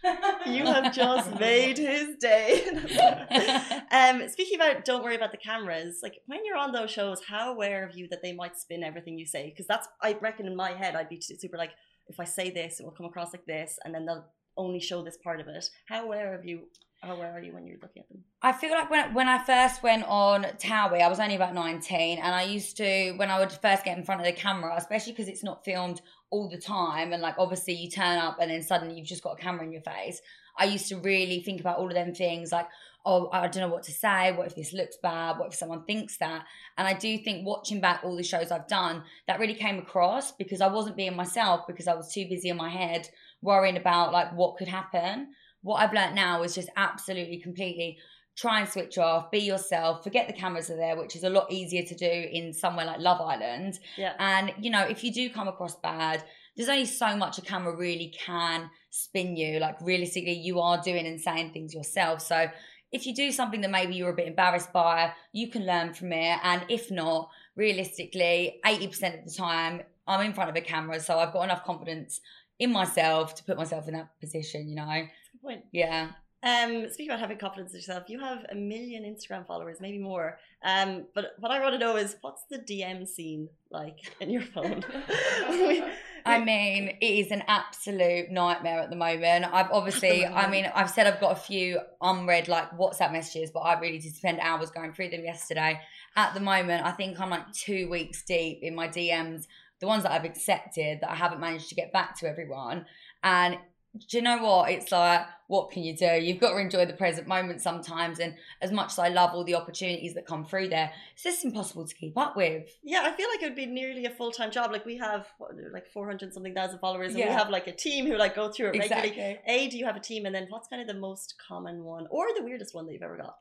You 0.45 0.65
have 0.65 0.95
just 0.95 1.37
made 1.41 1.77
his 1.77 2.15
day. 2.21 2.63
um, 3.91 4.29
speaking 4.29 4.55
about 4.55 4.85
don't 4.85 5.03
worry 5.03 5.17
about 5.17 5.31
the 5.31 5.37
cameras, 5.37 5.99
like 6.01 6.21
when 6.25 6.45
you're 6.45 6.55
on 6.55 6.71
those 6.71 6.89
shows, 6.89 7.21
how 7.27 7.51
aware 7.51 7.85
of 7.85 7.97
you 7.97 8.07
that 8.07 8.21
they 8.23 8.31
might 8.31 8.57
spin 8.57 8.81
everything 8.81 9.19
you 9.19 9.25
say? 9.25 9.49
Because 9.49 9.67
that's 9.67 9.89
I 10.01 10.17
reckon 10.21 10.47
in 10.47 10.55
my 10.55 10.71
head 10.71 10.95
I'd 10.95 11.09
be 11.09 11.19
super 11.19 11.57
like 11.57 11.71
if 12.07 12.19
I 12.19 12.23
say 12.23 12.49
this, 12.49 12.79
it 12.79 12.83
will 12.83 12.91
come 12.91 13.05
across 13.05 13.33
like 13.33 13.45
this, 13.45 13.77
and 13.83 13.93
then 13.93 14.05
they'll 14.05 14.25
only 14.57 14.79
show 14.79 15.03
this 15.03 15.17
part 15.17 15.39
of 15.39 15.47
it. 15.47 15.65
How 15.87 16.05
aware 16.05 16.33
of 16.33 16.45
you? 16.45 16.67
Oh, 17.01 17.07
How 17.07 17.13
aware 17.15 17.33
are 17.33 17.39
you 17.39 17.53
when 17.53 17.65
you're 17.65 17.77
looking 17.81 18.01
at 18.01 18.09
them? 18.09 18.23
I 18.41 18.51
feel 18.51 18.71
like 18.71 18.89
when 18.89 19.13
when 19.13 19.27
I 19.27 19.43
first 19.43 19.81
went 19.83 20.03
on 20.07 20.43
Towie, 20.43 21.01
I 21.01 21.07
was 21.07 21.19
only 21.19 21.35
about 21.35 21.53
19, 21.53 22.19
and 22.19 22.35
I 22.35 22.43
used 22.43 22.75
to 22.77 23.13
when 23.13 23.29
I 23.29 23.39
would 23.39 23.51
first 23.51 23.85
get 23.85 23.97
in 23.97 24.03
front 24.03 24.21
of 24.21 24.27
the 24.27 24.33
camera, 24.33 24.73
especially 24.75 25.13
because 25.13 25.29
it's 25.29 25.43
not 25.43 25.63
filmed 25.63 26.01
all 26.29 26.49
the 26.49 26.57
time, 26.57 27.13
and 27.13 27.21
like 27.21 27.35
obviously 27.37 27.73
you 27.73 27.89
turn 27.89 28.17
up 28.17 28.37
and 28.41 28.51
then 28.51 28.61
suddenly 28.61 28.95
you've 28.95 29.07
just 29.07 29.23
got 29.23 29.39
a 29.39 29.41
camera 29.41 29.63
in 29.63 29.71
your 29.71 29.81
face. 29.81 30.21
I 30.57 30.65
used 30.65 30.89
to 30.89 30.97
really 30.97 31.39
think 31.39 31.61
about 31.61 31.77
all 31.77 31.87
of 31.87 31.93
them 31.93 32.13
things 32.13 32.51
like, 32.51 32.67
oh, 33.05 33.29
I 33.31 33.47
don't 33.47 33.61
know 33.61 33.69
what 33.69 33.83
to 33.83 33.93
say. 33.93 34.33
What 34.33 34.47
if 34.47 34.55
this 34.55 34.73
looks 34.73 34.97
bad? 35.01 35.37
What 35.37 35.47
if 35.47 35.55
someone 35.55 35.85
thinks 35.85 36.17
that? 36.17 36.45
And 36.77 36.85
I 36.85 36.93
do 36.93 37.17
think 37.17 37.45
watching 37.45 37.79
back 37.79 38.01
all 38.03 38.15
the 38.15 38.23
shows 38.23 38.51
I've 38.51 38.67
done, 38.67 39.03
that 39.27 39.39
really 39.39 39.53
came 39.53 39.79
across 39.79 40.33
because 40.33 40.59
I 40.59 40.67
wasn't 40.67 40.97
being 40.97 41.15
myself 41.15 41.65
because 41.65 41.87
I 41.87 41.93
was 41.93 42.13
too 42.13 42.27
busy 42.27 42.49
in 42.49 42.57
my 42.57 42.69
head 42.69 43.09
worrying 43.41 43.77
about 43.77 44.11
like 44.11 44.33
what 44.33 44.57
could 44.57 44.67
happen. 44.67 45.29
What 45.61 45.77
I've 45.77 45.93
learned 45.93 46.15
now 46.15 46.43
is 46.43 46.55
just 46.55 46.69
absolutely 46.75 47.37
completely 47.37 47.97
try 48.39 48.61
and 48.61 48.69
switch 48.69 48.97
off, 48.97 49.29
be 49.31 49.39
yourself, 49.39 50.01
forget 50.03 50.27
the 50.27 50.33
cameras 50.33 50.69
are 50.69 50.77
there, 50.77 50.97
which 50.97 51.15
is 51.15 51.23
a 51.23 51.29
lot 51.29 51.51
easier 51.51 51.83
to 51.83 51.95
do 51.95 52.05
in 52.31 52.53
somewhere 52.53 52.85
like 52.85 52.99
Love 52.99 53.19
Island. 53.19 53.79
Yeah. 53.97 54.13
And, 54.17 54.53
you 54.59 54.71
know, 54.71 54.83
if 54.83 55.03
you 55.03 55.11
do 55.11 55.29
come 55.29 55.49
across 55.49 55.75
bad, 55.75 56.23
there's 56.55 56.69
only 56.69 56.85
so 56.85 57.15
much 57.17 57.37
a 57.37 57.41
camera 57.41 57.75
really 57.75 58.13
can 58.17 58.69
spin 58.91 59.35
you. 59.35 59.59
Like, 59.59 59.75
realistically, 59.81 60.33
you 60.33 60.61
are 60.61 60.81
doing 60.81 61.05
and 61.05 61.19
saying 61.19 61.51
things 61.51 61.73
yourself. 61.73 62.21
So, 62.21 62.47
if 62.91 63.05
you 63.05 63.13
do 63.13 63.31
something 63.31 63.61
that 63.61 63.69
maybe 63.69 63.95
you're 63.95 64.09
a 64.09 64.15
bit 64.15 64.27
embarrassed 64.27 64.73
by, 64.73 65.11
you 65.31 65.51
can 65.51 65.65
learn 65.65 65.93
from 65.93 66.13
it. 66.13 66.39
And 66.43 66.63
if 66.69 66.89
not, 66.89 67.29
realistically, 67.55 68.59
80% 68.65 69.19
of 69.19 69.25
the 69.25 69.33
time, 69.37 69.81
I'm 70.07 70.25
in 70.25 70.33
front 70.33 70.49
of 70.49 70.55
a 70.55 70.61
camera. 70.61 70.99
So, 71.01 71.19
I've 71.19 71.33
got 71.33 71.43
enough 71.43 71.65
confidence 71.65 72.21
in 72.57 72.71
myself 72.71 73.35
to 73.35 73.43
put 73.43 73.57
myself 73.57 73.87
in 73.87 73.93
that 73.93 74.09
position, 74.19 74.69
you 74.69 74.75
know? 74.75 75.03
Good 75.41 75.47
point. 75.47 75.65
Yeah. 75.71 76.11
Um, 76.41 76.89
speaking 76.89 77.09
about 77.09 77.19
having 77.19 77.37
confidence 77.37 77.73
in 77.73 77.79
yourself, 77.79 78.05
you 78.07 78.19
have 78.19 78.45
a 78.49 78.55
million 78.55 79.03
Instagram 79.03 79.45
followers, 79.45 79.81
maybe 79.81 79.99
more. 79.99 80.39
Um, 80.63 81.05
but 81.13 81.33
what 81.39 81.51
I 81.51 81.59
want 81.59 81.73
to 81.73 81.79
know 81.79 81.97
is 81.97 82.15
what's 82.21 82.43
the 82.49 82.59
DM 82.59 83.05
scene 83.05 83.49
like 83.71 83.99
in 84.21 84.29
your 84.29 84.43
phone? 84.43 84.83
I 86.25 86.39
mean, 86.39 86.97
it 87.01 87.05
is 87.05 87.31
an 87.31 87.43
absolute 87.47 88.31
nightmare 88.31 88.79
at 88.79 88.89
the 88.89 88.95
moment. 88.95 89.45
I've 89.51 89.69
obviously, 89.71 90.25
I 90.25 90.49
mean, 90.49 90.71
I've 90.73 90.89
said 90.89 91.07
I've 91.07 91.19
got 91.19 91.33
a 91.33 91.39
few 91.39 91.79
unread 92.01 92.47
like 92.47 92.71
WhatsApp 92.71 93.11
messages, 93.11 93.51
but 93.51 93.61
I 93.61 93.77
really 93.79 93.99
did 93.99 94.15
spend 94.15 94.39
hours 94.39 94.69
going 94.69 94.93
through 94.93 95.09
them 95.09 95.25
yesterday. 95.25 95.81
At 96.15 96.33
the 96.33 96.39
moment, 96.39 96.85
I 96.85 96.91
think 96.91 97.19
I'm 97.19 97.29
like 97.29 97.51
two 97.51 97.89
weeks 97.89 98.23
deep 98.23 98.59
in 98.61 98.75
my 98.75 98.87
DMs, 98.87 99.47
the 99.81 99.87
ones 99.87 100.03
that 100.03 100.11
I've 100.13 100.25
accepted 100.25 100.99
that 101.01 101.09
I 101.09 101.15
haven't 101.15 101.41
managed 101.41 101.67
to 101.69 101.75
get 101.75 101.91
back 101.91 102.17
to 102.19 102.29
everyone. 102.29 102.85
And 103.23 103.57
do 103.97 104.17
you 104.17 104.23
know 104.23 104.37
what? 104.43 104.69
It's 104.69 104.91
like, 104.91 105.25
what 105.47 105.71
can 105.71 105.81
you 105.83 105.95
do? 105.95 106.05
You've 106.05 106.39
got 106.39 106.51
to 106.51 106.57
enjoy 106.57 106.85
the 106.85 106.93
present 106.93 107.27
moment 107.27 107.61
sometimes. 107.61 108.19
And 108.19 108.35
as 108.61 108.71
much 108.71 108.91
as 108.91 108.99
I 108.99 109.09
love 109.09 109.31
all 109.33 109.43
the 109.43 109.55
opportunities 109.55 110.13
that 110.13 110.27
come 110.27 110.45
through 110.45 110.69
there, 110.69 110.91
it's 111.13 111.23
just 111.23 111.43
impossible 111.43 111.87
to 111.87 111.95
keep 111.95 112.17
up 112.17 112.37
with. 112.37 112.69
yeah, 112.83 113.01
I 113.03 113.11
feel 113.11 113.27
like 113.29 113.41
it 113.41 113.45
would 113.45 113.55
be 113.55 113.65
nearly 113.65 114.05
a 114.05 114.11
full 114.11 114.31
time 114.31 114.51
job. 114.51 114.71
Like 114.71 114.85
we 114.85 114.97
have 114.97 115.25
what, 115.39 115.51
like 115.73 115.87
four 115.87 116.05
hundred 116.05 116.33
something 116.33 116.53
thousand 116.53 116.79
followers, 116.79 117.15
and 117.15 117.23
we 117.23 117.31
have 117.31 117.49
like 117.49 117.67
a 117.67 117.75
team 117.75 118.05
who 118.05 118.15
like 118.15 118.35
go 118.35 118.51
through 118.51 118.67
it 118.67 118.79
regularly. 118.79 119.09
Exactly. 119.09 119.39
A, 119.47 119.67
do 119.69 119.77
you 119.77 119.85
have 119.85 119.95
a 119.95 120.01
team? 120.01 120.25
And 120.25 120.35
then 120.35 120.45
what's 120.49 120.67
kind 120.67 120.81
of 120.81 120.87
the 120.87 120.99
most 120.99 121.35
common 121.47 121.83
one 121.83 122.07
or 122.11 122.27
the 122.37 122.43
weirdest 122.43 122.75
one 122.75 122.85
that 122.85 122.93
you've 122.93 123.01
ever 123.01 123.17
got? 123.17 123.37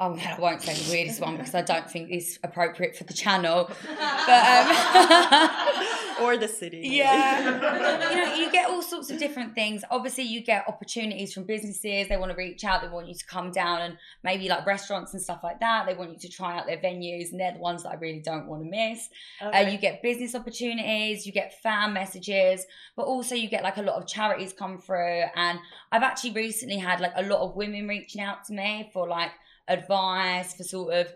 Oh, 0.00 0.18
I 0.18 0.36
won't 0.40 0.60
say 0.60 0.74
the 0.74 0.90
weirdest 0.90 1.20
one 1.20 1.36
because 1.36 1.54
I 1.54 1.62
don't 1.62 1.88
think 1.88 2.10
it's 2.10 2.38
appropriate 2.42 2.96
for 2.96 3.04
the 3.04 3.14
channel. 3.14 3.70
But 4.24 4.46
um, 4.46 4.68
or 6.22 6.36
the 6.36 6.48
city. 6.48 6.80
yeah, 6.84 8.10
you 8.10 8.16
know, 8.16 8.34
you 8.34 8.50
get 8.50 8.70
all 8.70 8.82
sorts 8.82 9.10
of 9.10 9.18
different 9.18 9.54
things. 9.54 9.84
Obviously, 9.90 10.24
you 10.24 10.42
get 10.42 10.64
opportunities 10.68 11.32
from 11.32 11.44
businesses. 11.44 12.08
They 12.08 12.16
want 12.16 12.30
to 12.30 12.36
reach 12.36 12.64
out. 12.64 12.82
They 12.82 12.88
want 12.88 13.08
you 13.08 13.14
to 13.14 13.26
come 13.26 13.50
down 13.50 13.80
and 13.80 13.98
maybe 14.22 14.48
like 14.48 14.66
restaurants 14.66 15.12
and 15.12 15.22
stuff 15.22 15.40
like 15.42 15.60
that. 15.60 15.86
They 15.86 15.94
want 15.94 16.12
you 16.12 16.18
to 16.18 16.28
try 16.28 16.58
out 16.58 16.66
their 16.66 16.78
venues, 16.78 17.30
and 17.30 17.40
they're 17.40 17.52
the 17.52 17.58
ones 17.58 17.82
that 17.82 17.90
I 17.90 17.94
really 17.94 18.20
don't 18.20 18.46
want 18.46 18.64
to 18.64 18.70
miss. 18.70 19.08
Uh, 19.40 19.58
you 19.70 19.78
get 19.78 20.02
business 20.02 20.34
opportunities, 20.34 21.26
you 21.26 21.32
get 21.32 21.60
fan 21.62 21.92
messages, 21.92 22.64
but 22.96 23.02
also 23.04 23.34
you 23.34 23.48
get 23.48 23.62
like 23.62 23.76
a 23.76 23.82
lot 23.82 23.96
of 23.96 24.06
charities 24.06 24.52
come 24.52 24.78
through. 24.78 25.24
And 25.34 25.58
I've 25.90 26.02
actually 26.02 26.32
recently 26.32 26.78
had 26.78 27.00
like 27.00 27.12
a 27.16 27.22
lot 27.22 27.40
of 27.40 27.56
women 27.56 27.88
reaching 27.88 28.22
out 28.22 28.44
to 28.46 28.52
me 28.52 28.90
for 28.92 29.08
like 29.08 29.32
advice, 29.68 30.54
for 30.54 30.64
sort 30.64 30.94
of, 30.94 31.08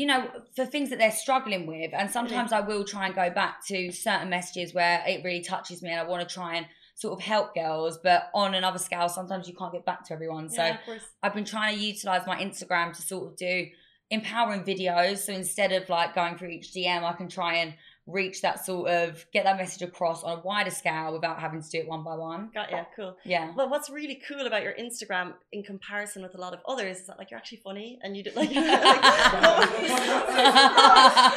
you 0.00 0.06
know, 0.06 0.30
for 0.56 0.64
things 0.64 0.88
that 0.88 0.98
they're 0.98 1.10
struggling 1.10 1.66
with. 1.66 1.92
And 1.92 2.08
mm-hmm. 2.08 2.12
sometimes 2.12 2.52
I 2.52 2.60
will 2.60 2.84
try 2.84 3.04
and 3.04 3.14
go 3.14 3.28
back 3.28 3.66
to 3.66 3.92
certain 3.92 4.30
messages 4.30 4.72
where 4.72 5.04
it 5.06 5.22
really 5.22 5.42
touches 5.42 5.82
me 5.82 5.90
and 5.90 6.00
I 6.00 6.04
want 6.04 6.26
to 6.26 6.34
try 6.34 6.54
and 6.56 6.64
sort 6.94 7.12
of 7.12 7.20
help 7.20 7.54
girls. 7.54 7.98
But 8.02 8.30
on 8.34 8.54
another 8.54 8.78
scale, 8.78 9.10
sometimes 9.10 9.46
you 9.46 9.54
can't 9.54 9.74
get 9.74 9.84
back 9.84 10.06
to 10.06 10.14
everyone. 10.14 10.48
So 10.48 10.64
yeah. 10.64 10.78
I've 11.22 11.34
been 11.34 11.44
trying 11.44 11.76
to 11.76 11.84
utilize 11.84 12.26
my 12.26 12.40
Instagram 12.40 12.96
to 12.96 13.02
sort 13.02 13.30
of 13.30 13.36
do 13.36 13.66
empowering 14.10 14.64
videos. 14.64 15.18
So 15.18 15.34
instead 15.34 15.70
of 15.70 15.86
like 15.90 16.14
going 16.14 16.38
through 16.38 16.48
each 16.48 16.72
DM, 16.72 17.02
I 17.02 17.12
can 17.12 17.28
try 17.28 17.56
and 17.56 17.74
reach 18.06 18.40
that 18.42 18.64
sort 18.64 18.90
of 18.90 19.24
get 19.32 19.44
that 19.44 19.56
message 19.56 19.82
across 19.82 20.24
on 20.24 20.38
a 20.38 20.40
wider 20.42 20.70
scale 20.70 21.12
without 21.12 21.38
having 21.38 21.62
to 21.62 21.68
do 21.68 21.78
it 21.78 21.86
one 21.88 22.02
by 22.02 22.14
one. 22.16 22.50
Got 22.52 22.70
yeah, 22.70 22.84
cool. 22.96 23.16
Yeah. 23.24 23.52
But 23.56 23.70
what's 23.70 23.88
really 23.90 24.20
cool 24.26 24.46
about 24.46 24.62
your 24.62 24.72
Instagram 24.74 25.34
in 25.52 25.62
comparison 25.62 26.22
with 26.22 26.34
a 26.34 26.38
lot 26.40 26.52
of 26.52 26.60
others 26.66 26.98
is 27.00 27.06
that 27.06 27.18
like 27.18 27.30
you're 27.30 27.38
actually 27.38 27.58
funny 27.58 27.98
and 28.02 28.16
you 28.16 28.24
do 28.24 28.30
like, 28.34 28.50
like 28.54 28.54
no, 28.56 28.70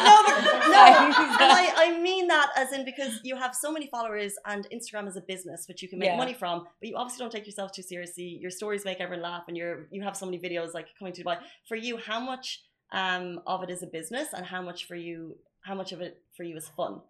no, 0.07 0.23
but, 0.25 0.43
no, 0.69 0.83
and 1.41 1.51
I, 1.51 1.73
I 1.77 1.99
mean 2.01 2.27
that 2.27 2.49
as 2.57 2.71
in 2.73 2.85
because 2.85 3.19
you 3.23 3.35
have 3.35 3.53
so 3.55 3.71
many 3.71 3.87
followers 3.87 4.33
and 4.45 4.67
Instagram 4.73 5.07
is 5.07 5.15
a 5.15 5.21
business 5.21 5.67
which 5.67 5.81
you 5.81 5.89
can 5.89 5.99
make 5.99 6.07
Yeah. 6.09 6.17
money 6.17 6.33
from, 6.33 6.65
but 6.79 6.89
you 6.89 6.95
obviously 6.95 7.23
don't 7.23 7.31
take 7.31 7.45
yourself 7.45 7.71
too 7.71 7.81
seriously. 7.83 8.37
Your 8.41 8.51
stories 8.51 8.85
make 8.85 8.99
everyone 8.99 9.23
laugh 9.23 9.43
and 9.47 9.55
you're 9.57 9.87
you 9.91 10.01
have 10.01 10.15
so 10.17 10.25
many 10.25 10.39
videos 10.39 10.73
like 10.73 10.87
coming 10.97 11.13
to 11.13 11.23
Dubai. 11.23 11.37
For 11.67 11.75
you, 11.75 11.97
how 11.97 12.19
much 12.19 12.61
um 12.91 13.39
of 13.47 13.63
it 13.63 13.69
is 13.69 13.81
a 13.83 13.87
business 13.87 14.27
and 14.33 14.45
how 14.45 14.61
much 14.61 14.85
for 14.85 14.95
you 14.95 15.37
how 15.61 15.73
much 15.75 15.91
of 15.93 16.01
it 16.01 16.21
for 16.35 16.43
you 16.43 16.55
is 16.57 16.69
fun? 16.69 17.01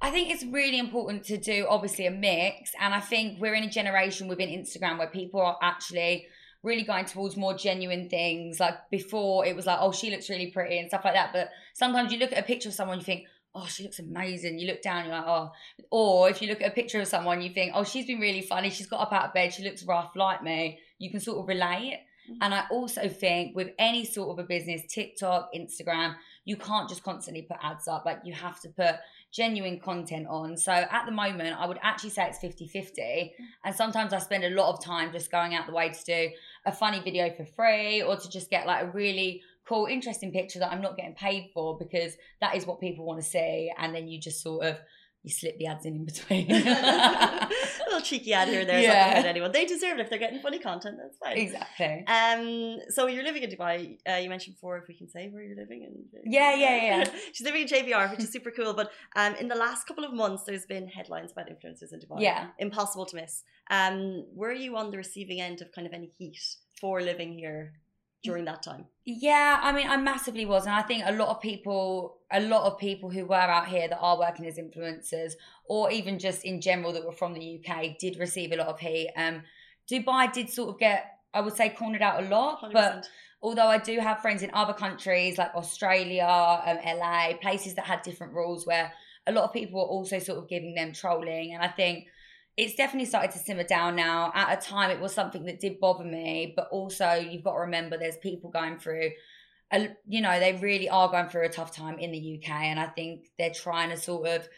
I 0.00 0.10
think 0.10 0.30
it's 0.30 0.44
really 0.44 0.78
important 0.78 1.24
to 1.24 1.38
do 1.38 1.66
obviously 1.68 2.06
a 2.06 2.10
mix. 2.10 2.72
And 2.80 2.92
I 2.94 3.00
think 3.00 3.40
we're 3.40 3.54
in 3.54 3.64
a 3.64 3.70
generation 3.70 4.28
within 4.28 4.50
Instagram 4.50 4.98
where 4.98 5.08
people 5.08 5.40
are 5.40 5.56
actually 5.62 6.26
really 6.62 6.82
going 6.82 7.06
towards 7.06 7.36
more 7.36 7.56
genuine 7.56 8.08
things. 8.08 8.60
Like 8.60 8.74
before 8.90 9.46
it 9.46 9.56
was 9.56 9.66
like, 9.66 9.78
oh, 9.80 9.92
she 9.92 10.10
looks 10.10 10.28
really 10.28 10.50
pretty 10.50 10.78
and 10.78 10.88
stuff 10.88 11.04
like 11.04 11.14
that. 11.14 11.32
But 11.32 11.50
sometimes 11.74 12.12
you 12.12 12.18
look 12.18 12.32
at 12.32 12.38
a 12.38 12.42
picture 12.42 12.68
of 12.68 12.74
someone, 12.74 12.98
you 12.98 13.04
think, 13.04 13.26
oh, 13.54 13.66
she 13.66 13.84
looks 13.84 13.98
amazing. 13.98 14.58
You 14.58 14.66
look 14.66 14.82
down, 14.82 15.06
you're 15.06 15.14
like, 15.14 15.24
oh. 15.26 15.52
Or 15.90 16.28
if 16.28 16.42
you 16.42 16.48
look 16.48 16.60
at 16.60 16.68
a 16.68 16.74
picture 16.74 17.00
of 17.00 17.06
someone, 17.06 17.40
you 17.40 17.50
think, 17.50 17.72
oh, 17.74 17.84
she's 17.84 18.06
been 18.06 18.20
really 18.20 18.42
funny. 18.42 18.68
She's 18.68 18.86
got 18.86 19.00
up 19.00 19.12
out 19.12 19.28
of 19.28 19.34
bed. 19.34 19.54
She 19.54 19.64
looks 19.64 19.82
rough 19.84 20.14
like 20.14 20.42
me. 20.42 20.78
You 20.98 21.10
can 21.10 21.20
sort 21.20 21.38
of 21.38 21.48
relate. 21.48 22.00
Mm-hmm. 22.30 22.42
And 22.42 22.54
I 22.54 22.64
also 22.70 23.08
think 23.08 23.56
with 23.56 23.70
any 23.78 24.04
sort 24.04 24.30
of 24.30 24.44
a 24.44 24.46
business, 24.46 24.82
TikTok, 24.88 25.50
Instagram, 25.54 26.16
you 26.44 26.56
can't 26.56 26.88
just 26.88 27.02
constantly 27.02 27.42
put 27.42 27.56
ads 27.62 27.88
up. 27.88 28.04
Like 28.04 28.20
you 28.24 28.32
have 28.34 28.60
to 28.60 28.68
put 28.68 28.96
genuine 29.32 29.80
content 29.80 30.26
on. 30.28 30.56
So 30.56 30.72
at 30.72 31.04
the 31.06 31.12
moment, 31.12 31.56
I 31.58 31.66
would 31.66 31.78
actually 31.82 32.10
say 32.10 32.26
it's 32.26 32.38
50 32.38 32.68
50. 32.68 33.02
Mm-hmm. 33.02 33.44
And 33.64 33.74
sometimes 33.74 34.12
I 34.12 34.18
spend 34.18 34.44
a 34.44 34.50
lot 34.50 34.72
of 34.72 34.82
time 34.82 35.12
just 35.12 35.30
going 35.30 35.54
out 35.54 35.66
the 35.66 35.72
way 35.72 35.90
to 35.90 36.04
do 36.04 36.30
a 36.64 36.72
funny 36.72 37.00
video 37.00 37.30
for 37.30 37.44
free 37.44 38.02
or 38.02 38.16
to 38.16 38.30
just 38.30 38.50
get 38.50 38.66
like 38.66 38.84
a 38.84 38.90
really 38.90 39.42
cool, 39.66 39.86
interesting 39.86 40.32
picture 40.32 40.60
that 40.60 40.70
I'm 40.70 40.80
not 40.80 40.96
getting 40.96 41.14
paid 41.14 41.50
for 41.52 41.76
because 41.76 42.16
that 42.40 42.54
is 42.56 42.66
what 42.66 42.80
people 42.80 43.04
want 43.04 43.20
to 43.20 43.28
see. 43.28 43.70
And 43.76 43.94
then 43.94 44.08
you 44.08 44.20
just 44.20 44.40
sort 44.42 44.64
of 44.64 44.78
you 45.26 45.32
slip 45.32 45.58
the 45.58 45.66
ads 45.66 45.84
in 45.84 45.96
in 45.96 46.04
between. 46.04 46.48
a 46.52 47.48
little 47.86 48.00
cheeky 48.00 48.32
ad 48.32 48.46
here 48.46 48.60
and 48.60 48.68
there. 48.68 48.80
Yeah. 48.80 49.14
Not 49.16 49.26
anyone. 49.26 49.50
They 49.50 49.66
deserve 49.66 49.98
it 49.98 50.02
if 50.02 50.08
they're 50.08 50.20
getting 50.20 50.38
funny 50.40 50.60
content. 50.60 50.98
That's 51.02 51.18
fine. 51.18 51.36
Exactly. 51.36 52.04
Um. 52.06 52.78
So 52.90 53.08
you're 53.08 53.24
living 53.24 53.42
in 53.42 53.50
Dubai. 53.50 53.98
Uh, 54.08 54.18
you 54.22 54.28
mentioned 54.28 54.54
before 54.54 54.78
if 54.78 54.86
we 54.86 54.94
can 54.94 55.08
say 55.08 55.28
where 55.28 55.42
you're 55.42 55.56
living. 55.56 55.82
In, 55.82 55.92
yeah, 56.24 56.54
yeah, 56.54 56.76
yeah. 56.86 57.10
She's 57.32 57.44
living 57.44 57.62
in 57.62 57.68
JBR, 57.68 58.12
which 58.12 58.20
is 58.20 58.30
super 58.36 58.52
cool. 58.52 58.72
But 58.72 58.92
um, 59.16 59.34
in 59.34 59.48
the 59.48 59.56
last 59.56 59.88
couple 59.88 60.04
of 60.04 60.12
months, 60.14 60.44
there's 60.44 60.66
been 60.66 60.86
headlines 60.86 61.32
about 61.32 61.46
influencers 61.48 61.92
in 61.92 61.98
Dubai. 61.98 62.20
Yeah. 62.20 62.46
Impossible 62.60 63.06
to 63.06 63.16
miss. 63.16 63.42
Um. 63.68 64.26
Were 64.32 64.52
you 64.52 64.76
on 64.76 64.92
the 64.92 64.96
receiving 64.96 65.40
end 65.40 65.60
of 65.60 65.72
kind 65.72 65.88
of 65.88 65.92
any 65.92 66.12
heat 66.16 66.38
for 66.80 67.02
living 67.02 67.32
here? 67.32 67.72
During 68.26 68.44
that 68.44 68.62
time? 68.62 68.84
Yeah, 69.04 69.60
I 69.62 69.72
mean, 69.72 69.88
I 69.88 69.96
massively 69.96 70.44
was, 70.44 70.66
and 70.66 70.74
I 70.74 70.82
think 70.82 71.04
a 71.06 71.12
lot 71.12 71.28
of 71.28 71.40
people, 71.40 72.18
a 72.30 72.40
lot 72.40 72.64
of 72.64 72.78
people 72.78 73.08
who 73.08 73.24
were 73.24 73.36
out 73.36 73.68
here 73.68 73.88
that 73.88 73.98
are 73.98 74.18
working 74.18 74.46
as 74.46 74.58
influencers, 74.58 75.32
or 75.66 75.90
even 75.90 76.18
just 76.18 76.44
in 76.44 76.60
general 76.60 76.92
that 76.92 77.04
were 77.06 77.12
from 77.12 77.32
the 77.34 77.60
UK, 77.60 77.98
did 77.98 78.18
receive 78.18 78.52
a 78.52 78.56
lot 78.56 78.66
of 78.66 78.80
heat. 78.80 79.10
Um, 79.16 79.42
Dubai 79.90 80.32
did 80.32 80.50
sort 80.50 80.70
of 80.70 80.78
get, 80.78 81.18
I 81.32 81.40
would 81.40 81.54
say, 81.54 81.68
cornered 81.68 82.02
out 82.02 82.22
a 82.24 82.28
lot, 82.28 82.62
100%. 82.62 82.72
but 82.72 83.08
although 83.42 83.68
I 83.68 83.78
do 83.78 84.00
have 84.00 84.20
friends 84.20 84.42
in 84.42 84.50
other 84.52 84.72
countries 84.72 85.38
like 85.38 85.54
Australia, 85.54 86.26
um, 86.66 86.78
LA, 86.84 87.34
places 87.40 87.74
that 87.74 87.86
had 87.86 88.02
different 88.02 88.32
rules 88.32 88.66
where 88.66 88.92
a 89.26 89.32
lot 89.32 89.44
of 89.44 89.52
people 89.52 89.80
were 89.80 89.86
also 89.86 90.18
sort 90.18 90.38
of 90.38 90.48
giving 90.48 90.74
them 90.74 90.92
trolling, 90.92 91.54
and 91.54 91.62
I 91.62 91.68
think 91.68 92.06
it's 92.56 92.74
definitely 92.74 93.06
started 93.06 93.32
to 93.32 93.38
simmer 93.38 93.64
down 93.64 93.96
now. 93.96 94.32
At 94.34 94.58
a 94.58 94.60
time, 94.60 94.90
it 94.90 95.00
was 95.00 95.14
something 95.14 95.44
that 95.44 95.60
did 95.60 95.78
bother 95.78 96.04
me, 96.04 96.52
but 96.56 96.68
also 96.70 97.12
you've 97.14 97.44
got 97.44 97.52
to 97.52 97.60
remember 97.60 97.98
there's 97.98 98.16
people 98.16 98.50
going 98.50 98.78
through, 98.78 99.10
a, 99.72 99.90
you 100.06 100.22
know, 100.22 100.38
they 100.40 100.54
really 100.54 100.88
are 100.88 101.10
going 101.10 101.28
through 101.28 101.44
a 101.44 101.50
tough 101.50 101.74
time 101.74 101.98
in 101.98 102.12
the 102.12 102.38
UK, 102.40 102.50
and 102.50 102.80
I 102.80 102.86
think 102.86 103.26
they're 103.38 103.50
trying 103.50 103.90
to 103.90 103.96
sort 103.96 104.28
of 104.28 104.48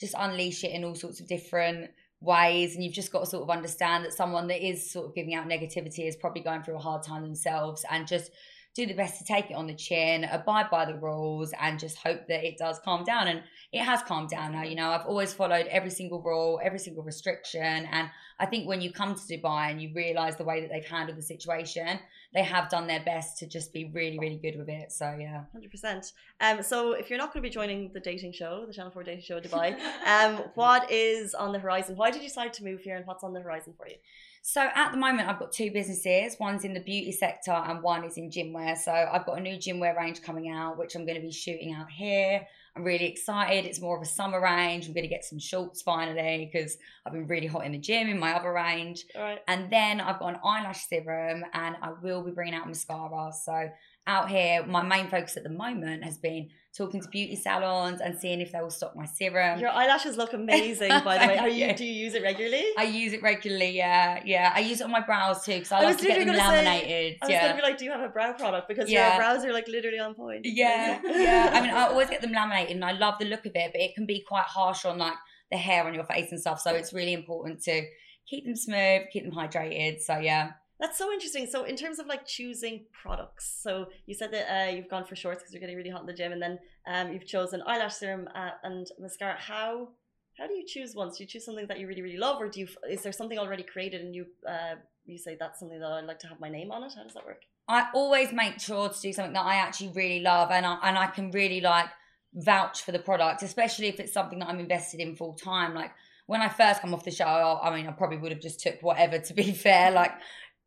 just 0.00 0.14
unleash 0.18 0.64
it 0.64 0.72
in 0.72 0.84
all 0.84 0.94
sorts 0.94 1.20
of 1.20 1.28
different 1.28 1.90
ways 2.22 2.74
and 2.74 2.84
you've 2.84 2.94
just 2.94 3.12
got 3.12 3.20
to 3.20 3.26
sort 3.26 3.42
of 3.42 3.50
understand 3.50 4.04
that 4.04 4.12
someone 4.12 4.46
that 4.46 4.64
is 4.64 4.90
sort 4.90 5.06
of 5.06 5.14
giving 5.14 5.34
out 5.34 5.48
negativity 5.48 6.06
is 6.06 6.16
probably 6.16 6.40
going 6.40 6.62
through 6.62 6.76
a 6.76 6.80
hard 6.80 7.02
time 7.02 7.22
themselves 7.22 7.84
and 7.90 8.06
just 8.06 8.30
do 8.74 8.86
the 8.86 8.94
best 8.94 9.18
to 9.18 9.24
take 9.24 9.50
it 9.50 9.54
on 9.54 9.66
the 9.66 9.74
chin, 9.74 10.24
abide 10.24 10.70
by 10.70 10.86
the 10.86 10.94
rules, 10.94 11.52
and 11.60 11.78
just 11.78 11.98
hope 11.98 12.26
that 12.28 12.42
it 12.42 12.56
does 12.56 12.78
calm 12.78 13.04
down. 13.04 13.28
And 13.28 13.42
it 13.70 13.80
has 13.80 14.02
calmed 14.02 14.30
down 14.30 14.52
now. 14.52 14.62
You 14.62 14.76
know, 14.76 14.90
I've 14.90 15.06
always 15.06 15.34
followed 15.34 15.66
every 15.66 15.90
single 15.90 16.22
rule, 16.22 16.58
every 16.62 16.78
single 16.78 17.02
restriction. 17.02 17.62
And 17.62 18.08
I 18.38 18.46
think 18.46 18.66
when 18.66 18.80
you 18.80 18.90
come 18.90 19.14
to 19.14 19.20
Dubai 19.20 19.70
and 19.70 19.80
you 19.80 19.90
realize 19.94 20.36
the 20.36 20.44
way 20.44 20.62
that 20.62 20.70
they've 20.70 20.86
handled 20.86 21.18
the 21.18 21.22
situation, 21.22 21.98
they 22.32 22.42
have 22.42 22.70
done 22.70 22.86
their 22.86 23.02
best 23.04 23.38
to 23.38 23.46
just 23.46 23.74
be 23.74 23.90
really, 23.92 24.18
really 24.18 24.38
good 24.38 24.56
with 24.56 24.70
it. 24.70 24.90
So, 24.90 25.16
yeah. 25.20 25.44
100%. 25.54 26.12
Um, 26.40 26.62
so, 26.62 26.92
if 26.92 27.10
you're 27.10 27.18
not 27.18 27.34
going 27.34 27.42
to 27.42 27.48
be 27.48 27.52
joining 27.52 27.92
the 27.92 28.00
dating 28.00 28.32
show, 28.32 28.64
the 28.66 28.72
Channel 28.72 28.90
4 28.90 29.02
dating 29.02 29.22
show 29.22 29.38
Dubai, 29.38 29.78
um, 30.06 30.44
what 30.54 30.90
is 30.90 31.34
on 31.34 31.52
the 31.52 31.58
horizon? 31.58 31.94
Why 31.96 32.10
did 32.10 32.22
you 32.22 32.28
decide 32.28 32.54
to 32.54 32.64
move 32.64 32.80
here 32.80 32.96
and 32.96 33.06
what's 33.06 33.22
on 33.22 33.34
the 33.34 33.40
horizon 33.40 33.74
for 33.76 33.86
you? 33.86 33.96
So 34.44 34.68
at 34.74 34.90
the 34.90 34.98
moment, 34.98 35.28
I've 35.28 35.38
got 35.38 35.52
two 35.52 35.70
businesses. 35.70 36.36
One's 36.40 36.64
in 36.64 36.74
the 36.74 36.80
beauty 36.80 37.12
sector 37.12 37.52
and 37.52 37.80
one 37.80 38.02
is 38.02 38.16
in 38.16 38.28
gym 38.28 38.52
wear. 38.52 38.74
So 38.74 38.90
I've 38.92 39.24
got 39.24 39.38
a 39.38 39.40
new 39.40 39.56
gym 39.56 39.78
wear 39.78 39.96
range 39.96 40.20
coming 40.20 40.50
out, 40.50 40.76
which 40.76 40.96
I'm 40.96 41.06
going 41.06 41.14
to 41.14 41.22
be 41.22 41.30
shooting 41.30 41.72
out 41.72 41.88
here. 41.88 42.44
I'm 42.74 42.82
really 42.82 43.06
excited. 43.06 43.66
It's 43.66 43.80
more 43.80 43.96
of 43.96 44.02
a 44.02 44.06
summer 44.06 44.40
range. 44.40 44.86
I'm 44.86 44.94
going 44.94 45.04
to 45.04 45.08
get 45.08 45.24
some 45.24 45.38
shorts 45.38 45.80
finally 45.82 46.50
because 46.52 46.76
I've 47.06 47.12
been 47.12 47.28
really 47.28 47.46
hot 47.46 47.64
in 47.64 47.70
the 47.70 47.78
gym 47.78 48.08
in 48.08 48.18
my 48.18 48.32
other 48.32 48.52
range. 48.52 49.04
All 49.14 49.22
right. 49.22 49.38
And 49.46 49.70
then 49.70 50.00
I've 50.00 50.18
got 50.18 50.34
an 50.34 50.40
eyelash 50.44 50.88
serum 50.88 51.44
and 51.52 51.76
I 51.80 51.92
will 52.02 52.24
be 52.24 52.32
bringing 52.32 52.54
out 52.54 52.66
mascara. 52.66 53.32
So 53.32 53.68
out 54.06 54.28
here, 54.28 54.64
my 54.66 54.82
main 54.82 55.08
focus 55.08 55.36
at 55.36 55.44
the 55.44 55.50
moment 55.50 56.04
has 56.04 56.18
been 56.18 56.48
talking 56.76 57.00
to 57.00 57.08
beauty 57.08 57.36
salons 57.36 58.00
and 58.00 58.18
seeing 58.18 58.40
if 58.40 58.50
they 58.50 58.60
will 58.60 58.70
stock 58.70 58.96
my 58.96 59.04
serum. 59.04 59.60
Your 59.60 59.70
eyelashes 59.70 60.16
look 60.16 60.32
amazing, 60.32 60.88
by 60.88 61.18
the 61.18 61.26
way. 61.32 61.38
Are 61.38 61.48
you, 61.48 61.72
do 61.74 61.84
you 61.84 62.04
use 62.04 62.14
it 62.14 62.22
regularly? 62.22 62.64
I 62.78 62.84
use 62.84 63.12
it 63.12 63.22
regularly, 63.22 63.76
yeah. 63.76 64.20
Yeah. 64.24 64.52
I 64.54 64.60
use 64.60 64.80
it 64.80 64.84
on 64.84 64.90
my 64.90 65.00
brows 65.00 65.44
too 65.44 65.52
because 65.52 65.72
I, 65.72 65.80
I 65.80 65.84
like 65.84 65.98
to 65.98 66.06
get 66.06 66.26
them 66.26 66.34
laminated. 66.34 67.12
Say, 67.12 67.18
I 67.22 67.26
was 67.26 67.30
yeah. 67.30 67.40
going 67.42 67.56
to 67.56 67.62
be 67.62 67.62
like, 67.62 67.78
do 67.78 67.84
you 67.84 67.92
have 67.92 68.00
a 68.00 68.08
brow 68.08 68.32
product? 68.32 68.68
Because 68.68 68.90
yeah. 68.90 69.10
your 69.10 69.18
brows 69.18 69.44
are 69.44 69.52
like 69.52 69.68
literally 69.68 69.98
on 69.98 70.14
point. 70.14 70.40
Yeah. 70.44 71.00
yeah. 71.04 71.50
I 71.52 71.60
mean, 71.60 71.70
I 71.70 71.86
always 71.88 72.08
get 72.08 72.22
them 72.22 72.32
laminated 72.32 72.74
and 72.74 72.84
I 72.84 72.92
love 72.92 73.14
the 73.20 73.26
look 73.26 73.46
of 73.46 73.52
it, 73.54 73.70
but 73.72 73.80
it 73.80 73.94
can 73.94 74.06
be 74.06 74.24
quite 74.26 74.44
harsh 74.44 74.84
on 74.84 74.98
like 74.98 75.16
the 75.50 75.58
hair 75.58 75.86
on 75.86 75.94
your 75.94 76.04
face 76.04 76.32
and 76.32 76.40
stuff. 76.40 76.60
So 76.60 76.74
it's 76.74 76.92
really 76.92 77.12
important 77.12 77.62
to 77.64 77.86
keep 78.26 78.46
them 78.46 78.56
smooth, 78.56 79.02
keep 79.12 79.24
them 79.24 79.32
hydrated. 79.32 80.00
So 80.00 80.18
yeah. 80.18 80.52
That's 80.82 80.98
so 80.98 81.12
interesting. 81.12 81.46
So, 81.46 81.62
in 81.62 81.76
terms 81.76 82.00
of 82.00 82.06
like 82.06 82.26
choosing 82.26 82.86
products, 82.92 83.60
so 83.62 83.86
you 84.06 84.14
said 84.16 84.32
that 84.32 84.52
uh, 84.52 84.70
you've 84.72 84.90
gone 84.90 85.04
for 85.04 85.14
shorts 85.14 85.40
because 85.40 85.54
you're 85.54 85.60
getting 85.60 85.76
really 85.76 85.90
hot 85.90 86.00
in 86.00 86.08
the 86.08 86.12
gym, 86.12 86.32
and 86.32 86.42
then 86.42 86.58
um, 86.88 87.12
you've 87.12 87.24
chosen 87.24 87.62
eyelash 87.68 87.94
serum 87.94 88.28
uh, 88.34 88.50
and 88.64 88.88
mascara. 88.98 89.36
How 89.38 89.90
how 90.36 90.48
do 90.48 90.54
you 90.54 90.64
choose 90.66 90.96
ones? 90.96 91.16
Do 91.16 91.22
you 91.22 91.28
choose 91.28 91.44
something 91.44 91.68
that 91.68 91.78
you 91.78 91.86
really 91.86 92.02
really 92.02 92.16
love, 92.16 92.42
or 92.42 92.48
do 92.48 92.58
you 92.58 92.66
is 92.90 93.04
there 93.04 93.12
something 93.12 93.38
already 93.38 93.62
created 93.62 94.00
and 94.00 94.12
you 94.12 94.26
uh, 94.48 94.74
you 95.04 95.18
say 95.18 95.36
that's 95.38 95.60
something 95.60 95.78
that 95.78 95.88
I'd 95.88 96.04
like 96.04 96.18
to 96.18 96.26
have 96.26 96.40
my 96.40 96.48
name 96.48 96.72
on 96.72 96.82
it? 96.82 96.94
How 96.96 97.04
does 97.04 97.14
that 97.14 97.26
work? 97.26 97.42
I 97.68 97.86
always 97.94 98.32
make 98.32 98.58
sure 98.58 98.88
to 98.88 99.00
do 99.00 99.12
something 99.12 99.34
that 99.34 99.46
I 99.46 99.54
actually 99.54 99.92
really 99.94 100.18
love, 100.18 100.50
and 100.50 100.66
I, 100.66 100.78
and 100.82 100.98
I 100.98 101.06
can 101.06 101.30
really 101.30 101.60
like 101.60 101.90
vouch 102.34 102.82
for 102.82 102.90
the 102.90 102.98
product, 102.98 103.44
especially 103.44 103.86
if 103.86 104.00
it's 104.00 104.12
something 104.12 104.40
that 104.40 104.48
I'm 104.48 104.58
invested 104.58 104.98
in 104.98 105.14
full 105.14 105.34
time. 105.34 105.74
Like 105.74 105.92
when 106.26 106.40
I 106.40 106.48
first 106.48 106.80
come 106.80 106.94
off 106.94 107.04
the 107.04 107.10
show, 107.10 107.60
I 107.62 107.74
mean, 107.74 107.86
I 107.86 107.92
probably 107.92 108.18
would 108.18 108.32
have 108.32 108.40
just 108.40 108.60
took 108.60 108.82
whatever. 108.82 109.18
To 109.18 109.34
be 109.34 109.52
fair, 109.66 109.90
like 109.90 110.12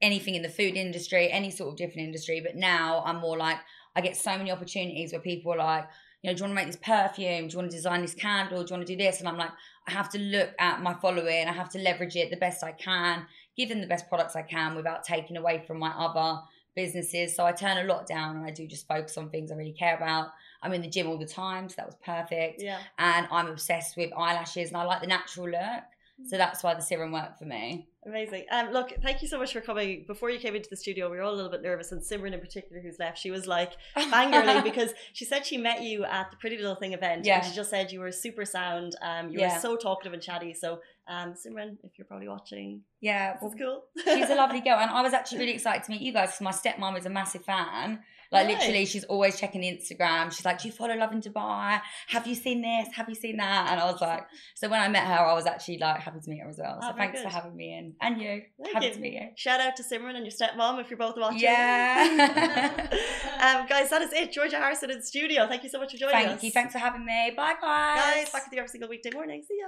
anything 0.05 0.35
in 0.35 0.43
the 0.43 0.49
food 0.49 0.75
industry, 0.75 1.31
any 1.31 1.49
sort 1.49 1.71
of 1.71 1.77
different 1.77 2.07
industry. 2.07 2.39
But 2.39 2.55
now 2.55 3.01
I'm 3.05 3.17
more 3.17 3.37
like, 3.37 3.57
I 3.95 4.01
get 4.01 4.15
so 4.15 4.37
many 4.37 4.51
opportunities 4.51 5.11
where 5.11 5.21
people 5.21 5.53
are 5.53 5.57
like, 5.57 5.87
you 6.21 6.29
know, 6.29 6.35
do 6.35 6.39
you 6.39 6.43
want 6.43 6.51
to 6.51 6.55
make 6.55 6.67
this 6.67 6.81
perfume? 6.81 7.47
Do 7.47 7.53
you 7.53 7.59
want 7.59 7.71
to 7.71 7.77
design 7.77 8.01
this 8.01 8.13
candle? 8.13 8.63
Do 8.63 8.69
you 8.69 8.77
want 8.77 8.87
to 8.87 8.95
do 8.95 9.03
this? 9.03 9.19
And 9.19 9.27
I'm 9.27 9.37
like, 9.37 9.51
I 9.87 9.91
have 9.91 10.09
to 10.09 10.19
look 10.19 10.49
at 10.59 10.81
my 10.81 10.93
following. 10.93 11.47
I 11.47 11.51
have 11.51 11.69
to 11.71 11.79
leverage 11.79 12.15
it 12.15 12.29
the 12.29 12.37
best 12.37 12.63
I 12.63 12.71
can, 12.71 13.25
give 13.55 13.69
them 13.69 13.81
the 13.81 13.87
best 13.87 14.09
products 14.09 14.35
I 14.35 14.41
can 14.41 14.75
without 14.75 15.03
taking 15.03 15.37
away 15.37 15.63
from 15.65 15.79
my 15.79 15.89
other 15.89 16.41
businesses. 16.75 17.35
So 17.35 17.45
I 17.45 17.51
turn 17.51 17.77
a 17.77 17.83
lot 17.83 18.07
down 18.07 18.37
and 18.37 18.45
I 18.45 18.51
do 18.51 18.67
just 18.67 18.87
focus 18.87 19.17
on 19.17 19.29
things 19.29 19.51
I 19.51 19.55
really 19.55 19.73
care 19.73 19.95
about. 19.95 20.29
I'm 20.61 20.73
in 20.73 20.81
the 20.81 20.89
gym 20.89 21.07
all 21.07 21.17
the 21.17 21.27
time, 21.27 21.69
so 21.69 21.75
that 21.77 21.85
was 21.85 21.95
perfect. 22.03 22.61
Yeah. 22.61 22.79
And 22.97 23.27
I'm 23.31 23.47
obsessed 23.47 23.95
with 23.95 24.11
eyelashes 24.13 24.69
and 24.69 24.77
I 24.77 24.83
like 24.83 25.01
the 25.01 25.07
natural 25.07 25.49
look. 25.49 25.83
So 26.23 26.38
that's 26.38 26.63
why 26.63 26.73
the 26.73 26.82
serum 26.82 27.12
worked 27.12 27.39
for 27.39 27.45
me. 27.45 27.88
Amazing. 28.06 28.45
Um, 28.51 28.71
look, 28.71 28.93
thank 29.01 29.21
you 29.21 29.28
so 29.28 29.38
much 29.38 29.51
for 29.51 29.62
coming. 29.62 30.06
Before 30.08 30.30
you 30.30 30.39
came 30.39 30.56
into 30.56 30.69
the 30.69 30.78
studio, 30.78 31.10
we 31.10 31.17
were 31.17 31.23
all 31.23 31.34
a 31.34 31.36
little 31.36 31.51
bit 31.51 31.62
nervous, 31.62 31.91
and 31.91 32.01
Simran 32.01 32.34
in 32.34 32.39
particular, 32.39 32.82
who's 32.82 32.97
left, 32.99 33.17
she 33.17 33.32
was 33.32 33.47
like 33.47 33.73
fangirling 33.97 34.63
because 34.63 34.93
she 35.13 35.25
said 35.25 35.45
she 35.45 35.58
met 35.58 35.82
you 35.82 36.06
at 36.06 36.32
the 36.32 36.38
Pretty 36.38 36.58
Little 36.58 36.75
Thing 36.75 36.93
event, 36.93 37.25
yeah. 37.25 37.38
and 37.38 37.45
she 37.45 37.54
just 37.54 37.69
said 37.69 37.91
you 37.91 37.99
were 37.99 38.12
super 38.12 38.45
sound. 38.45 38.95
Um, 39.01 39.30
you 39.30 39.39
yeah. 39.39 39.56
were 39.56 39.60
so 39.60 39.75
talkative 39.75 40.13
and 40.13 40.21
chatty. 40.21 40.54
So, 40.54 40.80
um, 41.08 41.34
Simran, 41.34 41.78
if 41.84 41.97
you're 41.97 42.06
probably 42.06 42.30
watching, 42.30 42.82
yeah, 43.01 43.38
that's 43.41 43.56
cool. 43.56 43.84
she's 44.04 44.30
a 44.30 44.36
lovely 44.36 44.62
girl, 44.62 44.78
and 44.80 44.91
I 44.91 45.01
was 45.01 45.13
actually 45.13 45.39
really 45.39 45.54
excited 45.54 45.84
to 45.84 45.91
meet 45.91 46.01
you 46.01 46.13
guys 46.13 46.38
because 46.38 46.41
my 46.41 46.51
stepmom 46.51 46.97
is 46.97 47.06
a 47.06 47.10
massive 47.10 47.43
fan. 47.43 47.99
Like 48.31 48.47
literally, 48.47 48.85
she's 48.85 49.03
always 49.05 49.39
checking 49.39 49.61
Instagram. 49.61 50.31
She's 50.31 50.45
like, 50.45 50.61
"Do 50.61 50.67
you 50.67 50.73
follow 50.73 50.95
Lovin 50.95 51.21
Dubai? 51.21 51.81
Have 52.07 52.27
you 52.27 52.35
seen 52.35 52.61
this? 52.61 52.88
Have 52.95 53.09
you 53.09 53.15
seen 53.15 53.38
that?" 53.38 53.71
And 53.71 53.79
I 53.79 53.85
was 53.91 54.01
like, 54.01 54.25
so 54.55 54.69
when 54.69 54.81
I 54.81 54.88
met 54.88 55.05
her, 55.05 55.13
I 55.13 55.33
was 55.33 55.45
actually 55.45 55.77
like 55.77 56.01
happy 56.01 56.19
to 56.19 56.29
meet 56.29 56.39
her 56.41 56.49
as 56.49 56.59
well. 56.61 56.79
So 56.81 56.89
oh, 56.89 56.93
thanks 56.97 57.19
good. 57.19 57.23
for 57.23 57.29
having 57.29 57.55
me 57.55 57.77
in, 57.77 57.93
and 58.01 58.21
you. 58.21 58.41
Thank 58.61 58.73
happy 58.73 58.88
you. 58.88 58.93
to 58.93 58.99
meet 58.99 59.13
you. 59.13 59.27
Shout 59.35 59.59
out 59.59 59.75
to 59.77 59.83
Simran 59.83 60.15
and 60.15 60.25
your 60.25 60.31
stepmom 60.31 60.81
if 60.81 60.89
you're 60.89 60.97
both 60.97 61.17
watching. 61.17 61.39
Yeah. 61.39 62.88
um, 63.41 63.67
guys, 63.67 63.89
that 63.89 64.01
is 64.01 64.13
it. 64.13 64.31
Georgia 64.31 64.57
Harrison 64.57 64.91
in 64.91 64.97
the 64.97 65.05
studio. 65.05 65.47
Thank 65.47 65.63
you 65.63 65.69
so 65.69 65.79
much 65.79 65.91
for 65.91 65.97
joining 65.97 66.15
Thank 66.15 66.27
us. 66.27 66.31
Thank 66.33 66.43
you. 66.43 66.51
Thanks 66.51 66.73
for 66.73 66.79
having 66.79 67.05
me. 67.05 67.33
Bye, 67.35 67.55
guys. 67.61 67.99
Guys, 67.99 68.29
back 68.31 68.45
with 68.45 68.53
you 68.53 68.59
every 68.59 68.69
single 68.69 68.89
weekday 68.89 69.11
morning. 69.11 69.43
See 69.47 69.57
ya. 69.59 69.67